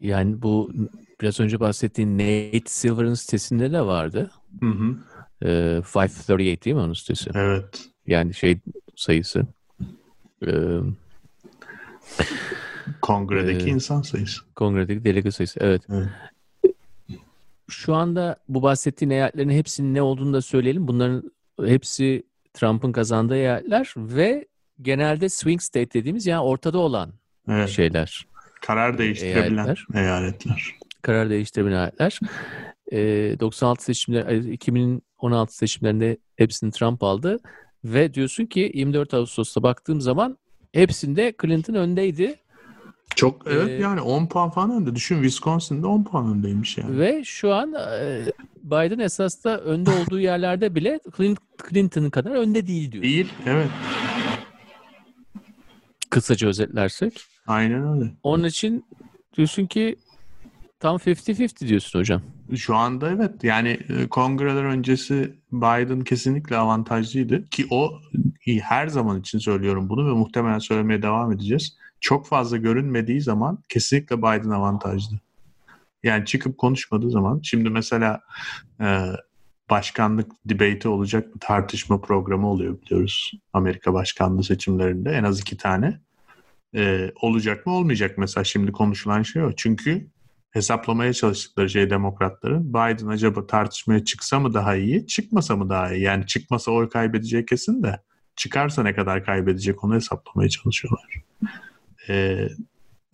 [0.00, 0.72] Yani bu
[1.20, 4.30] biraz önce bahsettiğin Nate Silver'ın sitesinde de vardı.
[4.60, 4.96] Hı hı.
[5.42, 7.30] Ee, 538 değil mi onun sitesi?
[7.34, 7.88] Evet.
[8.06, 8.58] Yani şey
[8.96, 9.46] sayısı.
[10.46, 10.78] Ee,
[13.02, 14.40] Kongredeki e, insan sayısı.
[14.54, 15.60] Kongredeki delege sayısı.
[15.62, 15.82] Evet.
[15.88, 16.08] evet.
[17.68, 20.88] Şu anda bu bahsettiğin eyaletlerin hepsinin ne olduğunu da söyleyelim.
[20.88, 21.32] Bunların
[21.64, 22.22] hepsi
[22.54, 24.46] Trump'ın kazandığı eyaletler ve
[24.82, 27.12] genelde swing state dediğimiz yani ortada olan
[27.48, 27.68] evet.
[27.68, 28.26] şeyler.
[28.60, 29.86] Karar değiştirebilen eyaletler.
[29.94, 30.76] eyaletler
[31.06, 32.20] karar değiştirebilen aletler.
[32.92, 32.98] E,
[33.40, 37.38] 96 seçimler, 2016 seçimlerinde hepsini Trump aldı
[37.84, 40.38] ve diyorsun ki 24 Ağustos'ta baktığım zaman
[40.72, 42.36] hepsinde Clinton öndeydi.
[43.14, 44.94] Çok evet ee, yani 10 puan falan önde.
[44.94, 46.98] Düşün Wisconsin'de 10 puan öndeymiş yani.
[46.98, 48.22] Ve şu an e,
[48.62, 51.00] Biden esas da önde olduğu yerlerde bile
[51.70, 53.04] Clinton'ın kadar önde değil diyor.
[53.04, 53.70] Değil, evet.
[56.10, 57.20] Kısaca özetlersek.
[57.46, 58.12] Aynen öyle.
[58.22, 58.84] Onun için
[59.36, 59.96] diyorsun ki
[60.80, 62.22] Tam 50-50 diyorsun hocam.
[62.56, 63.44] Şu anda evet.
[63.44, 67.44] Yani e, kongreler öncesi Biden kesinlikle avantajlıydı.
[67.44, 68.00] Ki o
[68.62, 71.76] her zaman için söylüyorum bunu ve muhtemelen söylemeye devam edeceğiz.
[72.00, 75.16] Çok fazla görünmediği zaman kesinlikle Biden avantajlı.
[76.02, 77.40] Yani çıkıp konuşmadığı zaman.
[77.42, 78.20] Şimdi mesela
[78.80, 79.06] e,
[79.70, 83.32] başkanlık debate olacak bir tartışma programı oluyor biliyoruz.
[83.52, 86.00] Amerika başkanlığı seçimlerinde en az iki tane.
[86.74, 89.52] E, olacak mı olmayacak mesela şimdi konuşulan şey o.
[89.56, 90.10] Çünkü
[90.50, 96.02] hesaplamaya çalıştıkları şey demokratların Biden acaba tartışmaya çıksa mı daha iyi, çıkmasa mı daha iyi?
[96.02, 98.00] Yani çıkmasa oy kaybedeceği kesin de
[98.36, 101.14] çıkarsa ne kadar kaybedecek onu hesaplamaya çalışıyorlar.
[102.08, 102.48] Ee,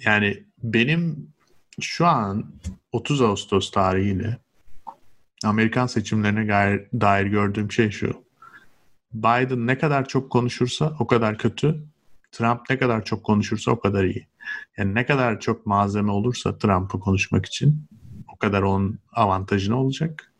[0.04, 1.32] yani benim
[1.80, 2.52] şu an
[2.92, 4.38] 30 Ağustos tarihiyle
[5.44, 6.48] Amerikan seçimlerine
[7.00, 8.24] dair gördüğüm şey şu.
[9.14, 11.84] Biden ne kadar çok konuşursa o kadar kötü.
[12.32, 14.26] Trump ne kadar çok konuşursa o kadar iyi.
[14.76, 17.86] Yani ne kadar çok malzeme olursa Trump'ı konuşmak için
[18.34, 20.32] o kadar onun avantajına olacak.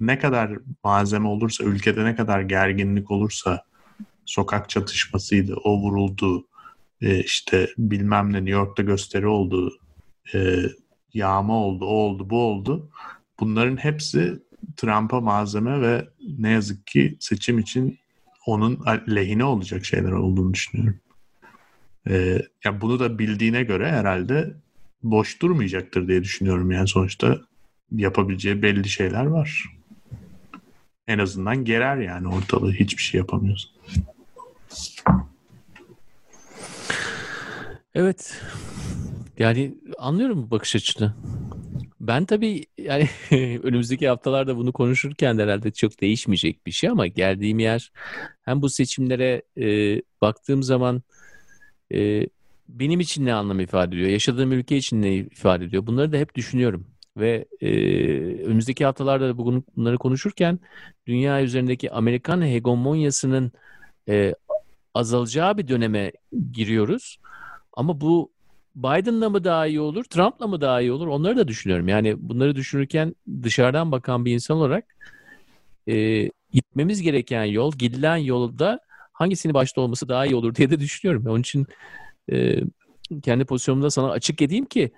[0.00, 0.52] Ne kadar
[0.84, 3.64] malzeme olursa, ülkede ne kadar gerginlik olursa
[4.24, 6.46] sokak çatışmasıydı, o vuruldu,
[7.02, 9.78] e, işte bilmem ne New York'ta gösteri oldu,
[10.34, 10.56] e,
[11.14, 12.90] yağma oldu, o oldu, bu oldu.
[13.40, 14.42] Bunların hepsi
[14.76, 16.08] Trump'a malzeme ve
[16.38, 17.98] ne yazık ki seçim için
[18.46, 21.00] onun lehine olacak şeyler olduğunu düşünüyorum.
[22.08, 24.54] Ee, ya bunu da bildiğine göre herhalde
[25.02, 26.70] boş durmayacaktır diye düşünüyorum.
[26.70, 27.40] Yani sonuçta
[27.92, 29.64] yapabileceği belli şeyler var.
[31.06, 33.70] En azından gerer yani ortalığı hiçbir şey yapamıyorsun.
[37.94, 38.42] Evet.
[39.38, 41.14] Yani anlıyorum bu bakış açını.
[42.00, 43.08] Ben tabii yani
[43.62, 47.92] önümüzdeki haftalarda bunu konuşurken de herhalde çok değişmeyecek bir şey ama geldiğim yer
[48.42, 51.02] hem bu seçimlere e, baktığım zaman
[51.94, 52.26] e,
[52.68, 56.34] benim için ne anlam ifade ediyor, yaşadığım ülke için ne ifade ediyor bunları da hep
[56.34, 56.86] düşünüyorum.
[57.16, 57.68] Ve e,
[58.44, 60.58] önümüzdeki haftalarda da bugün bunları konuşurken
[61.06, 63.52] dünya üzerindeki Amerikan hegemonyasının
[64.08, 64.34] e,
[64.94, 66.12] azalacağı bir döneme
[66.52, 67.18] giriyoruz.
[67.72, 68.32] Ama bu
[68.74, 71.88] Biden'la mı daha iyi olur, Trump'la mı daha iyi olur onları da düşünüyorum.
[71.88, 74.84] Yani bunları düşünürken dışarıdan bakan bir insan olarak
[75.88, 78.80] e, gitmemiz gereken yol, gidilen yolda
[79.12, 81.26] hangisini başta olması daha iyi olur diye de düşünüyorum.
[81.26, 81.66] Onun için
[82.32, 82.60] e,
[83.22, 84.92] kendi pozisyonumda sana açık edeyim ki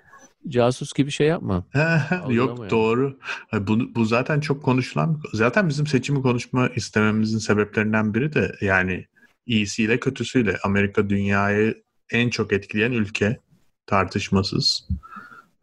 [0.48, 1.64] casus gibi şey yapma.
[2.28, 3.18] Yok doğru.
[3.52, 5.20] Bu, bu zaten çok konuşulan.
[5.32, 9.06] Zaten bizim seçimi konuşma istememizin sebeplerinden biri de yani
[9.46, 13.38] iyisiyle kötüsüyle Amerika dünyayı en çok etkileyen ülke
[13.86, 14.88] tartışmasız.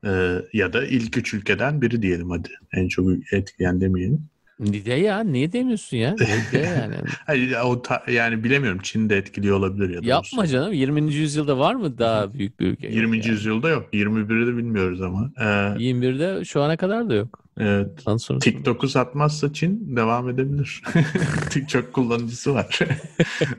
[0.06, 2.50] Ee, ya da ilk üç ülkeden biri diyelim hadi.
[2.74, 4.30] En çok etkileyen demeyelim.
[4.60, 5.20] Ne ya?
[5.20, 6.16] Niye demiyorsun ya?
[6.54, 6.96] Ne yani?
[7.26, 8.80] Hayır, o ta, yani bilemiyorum.
[8.84, 10.08] Çin de etkiliyor olabilir ya da.
[10.08, 10.54] Yapma olsun.
[10.54, 10.74] canım.
[10.74, 11.14] 20.
[11.14, 12.88] yüzyılda var mı daha büyük bir ülke?
[12.88, 13.18] 20.
[13.18, 13.28] Yani.
[13.28, 13.94] yüzyılda yok.
[13.94, 15.32] 21'de de bilmiyoruz ama.
[15.40, 17.44] Ee, 21'de şu ana kadar da yok.
[17.62, 18.06] Evet.
[18.42, 20.82] TikTok'u satmazsa Çin devam edebilir.
[21.50, 22.80] TikTok kullanıcısı var.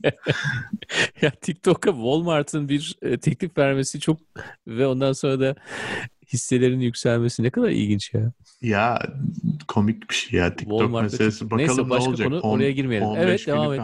[1.23, 4.19] ya TikTok'a Walmart'ın bir e, teklif vermesi çok
[4.67, 5.55] ve ondan sonra da
[6.33, 8.33] hisselerin yükselmesi ne kadar ilginç ya.
[8.63, 9.03] Ya
[9.69, 11.51] komik bir şey ya TikTok Walmart'ta meselesi.
[11.51, 12.29] Bakalım Neyse, başka ne olacak.
[12.29, 13.09] Konu, oraya girmeyelim.
[13.17, 13.81] Evet devam et.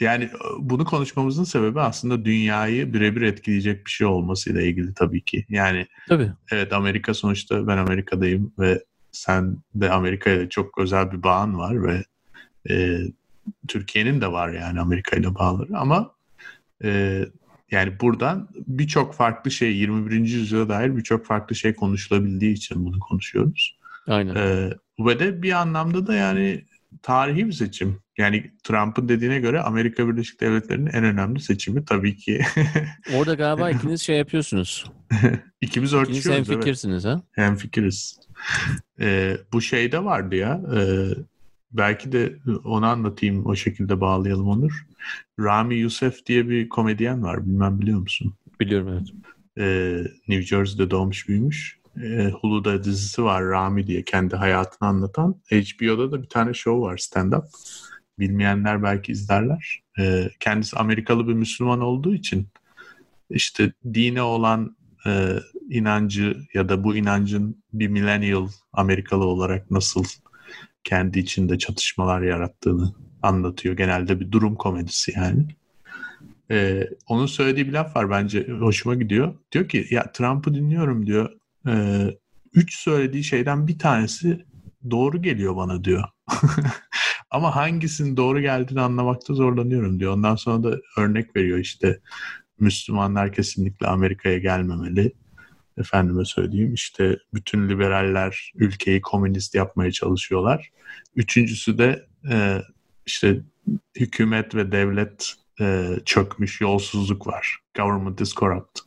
[0.00, 5.46] Yani e, bunu konuşmamızın sebebi aslında dünyayı birebir etkileyecek bir şey olmasıyla ilgili tabii ki.
[5.48, 6.32] Yani tabii.
[6.52, 11.84] evet Amerika sonuçta ben Amerika'dayım ve sen de Amerika ile çok özel bir bağın var
[11.84, 12.04] ve
[12.70, 12.98] e,
[13.68, 16.14] Türkiye'nin de var yani Amerika ile bağları ama
[16.84, 17.22] e,
[17.70, 20.16] yani buradan birçok farklı şey 21.
[20.16, 23.78] yüzyıla dair birçok farklı şey konuşulabildiği için bunu konuşuyoruz.
[24.06, 24.34] Aynen.
[24.34, 26.64] Ee, ve de bir anlamda da yani
[27.02, 27.98] tarihi bir seçim.
[28.18, 32.40] Yani Trump'ın dediğine göre Amerika Birleşik Devletleri'nin en önemli seçimi tabii ki.
[33.14, 34.84] Orada galiba ikiniz şey yapıyorsunuz.
[35.60, 36.26] İkimiz örtüşüyoruz.
[36.26, 37.16] İkiniz hem fikirsiniz evet.
[37.16, 37.22] ha?
[37.32, 38.20] Hem fikiriz.
[39.00, 40.60] Ee, bu şeyde vardı ya.
[40.76, 40.80] E,
[41.72, 44.86] belki de onu anlatayım o şekilde bağlayalım Onur.
[45.40, 47.46] Rami Youssef diye bir komedyen var.
[47.46, 48.34] Bilmem biliyor musun?
[48.60, 49.08] Biliyorum evet.
[49.58, 51.81] Ee, New Jersey'de doğmuş büyümüş.
[51.96, 55.40] Ee, Hulu'da dizisi var Rami diye kendi hayatını anlatan.
[55.50, 57.44] HBO'da da bir tane show var stand-up.
[58.18, 59.82] Bilmeyenler belki izlerler.
[59.98, 62.48] Ee, kendisi Amerikalı bir Müslüman olduğu için
[63.30, 65.36] işte dine olan e,
[65.70, 70.04] inancı ya da bu inancın bir millennial Amerikalı olarak nasıl
[70.84, 73.76] kendi içinde çatışmalar yarattığını anlatıyor.
[73.76, 75.46] Genelde bir durum komedisi yani.
[76.50, 79.34] Ee, onun söylediği bir laf var bence hoşuma gidiyor.
[79.52, 81.30] Diyor ki ya Trump'ı dinliyorum diyor.
[81.66, 82.18] Ee,
[82.54, 84.44] üç söylediği şeyden bir tanesi
[84.90, 86.04] doğru geliyor bana diyor.
[87.30, 90.12] Ama hangisinin doğru geldiğini anlamakta zorlanıyorum diyor.
[90.12, 92.00] Ondan sonra da örnek veriyor işte
[92.60, 95.12] Müslümanlar kesinlikle Amerika'ya gelmemeli.
[95.78, 100.70] Efendime söyleyeyim işte bütün liberaller ülkeyi komünist yapmaya çalışıyorlar.
[101.16, 102.62] Üçüncüsü de e,
[103.06, 103.40] işte
[103.96, 107.58] hükümet ve devlet e, çökmüş, yolsuzluk var.
[107.76, 108.80] Government is corrupt.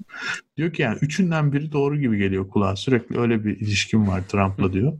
[0.58, 2.76] Diyor ki yani üçünden biri doğru gibi geliyor kulağa.
[2.76, 4.94] Sürekli öyle bir ilişkim var Trump'la diyor.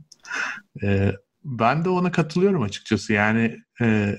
[0.82, 1.12] E,
[1.44, 3.12] ben de ona katılıyorum açıkçası.
[3.12, 4.16] Yani e,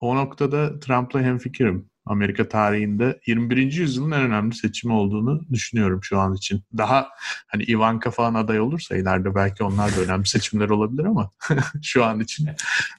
[0.00, 1.90] o noktada Trump'la hemfikirim.
[2.06, 3.72] Amerika tarihinde 21.
[3.72, 6.62] yüzyılın en önemli seçimi olduğunu düşünüyorum şu an için.
[6.76, 7.08] Daha
[7.46, 11.30] hani Ivanka falan aday olursa ileride belki onlar da önemli seçimler olabilir ama
[11.82, 12.48] şu an için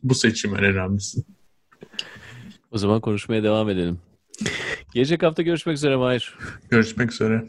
[0.03, 1.23] bu seçim en önemlisi.
[2.75, 3.99] O zaman konuşmaya devam edelim.
[4.93, 6.33] Gelecek hafta görüşmek üzere Mahir.
[6.69, 7.43] Görüşmek üzere.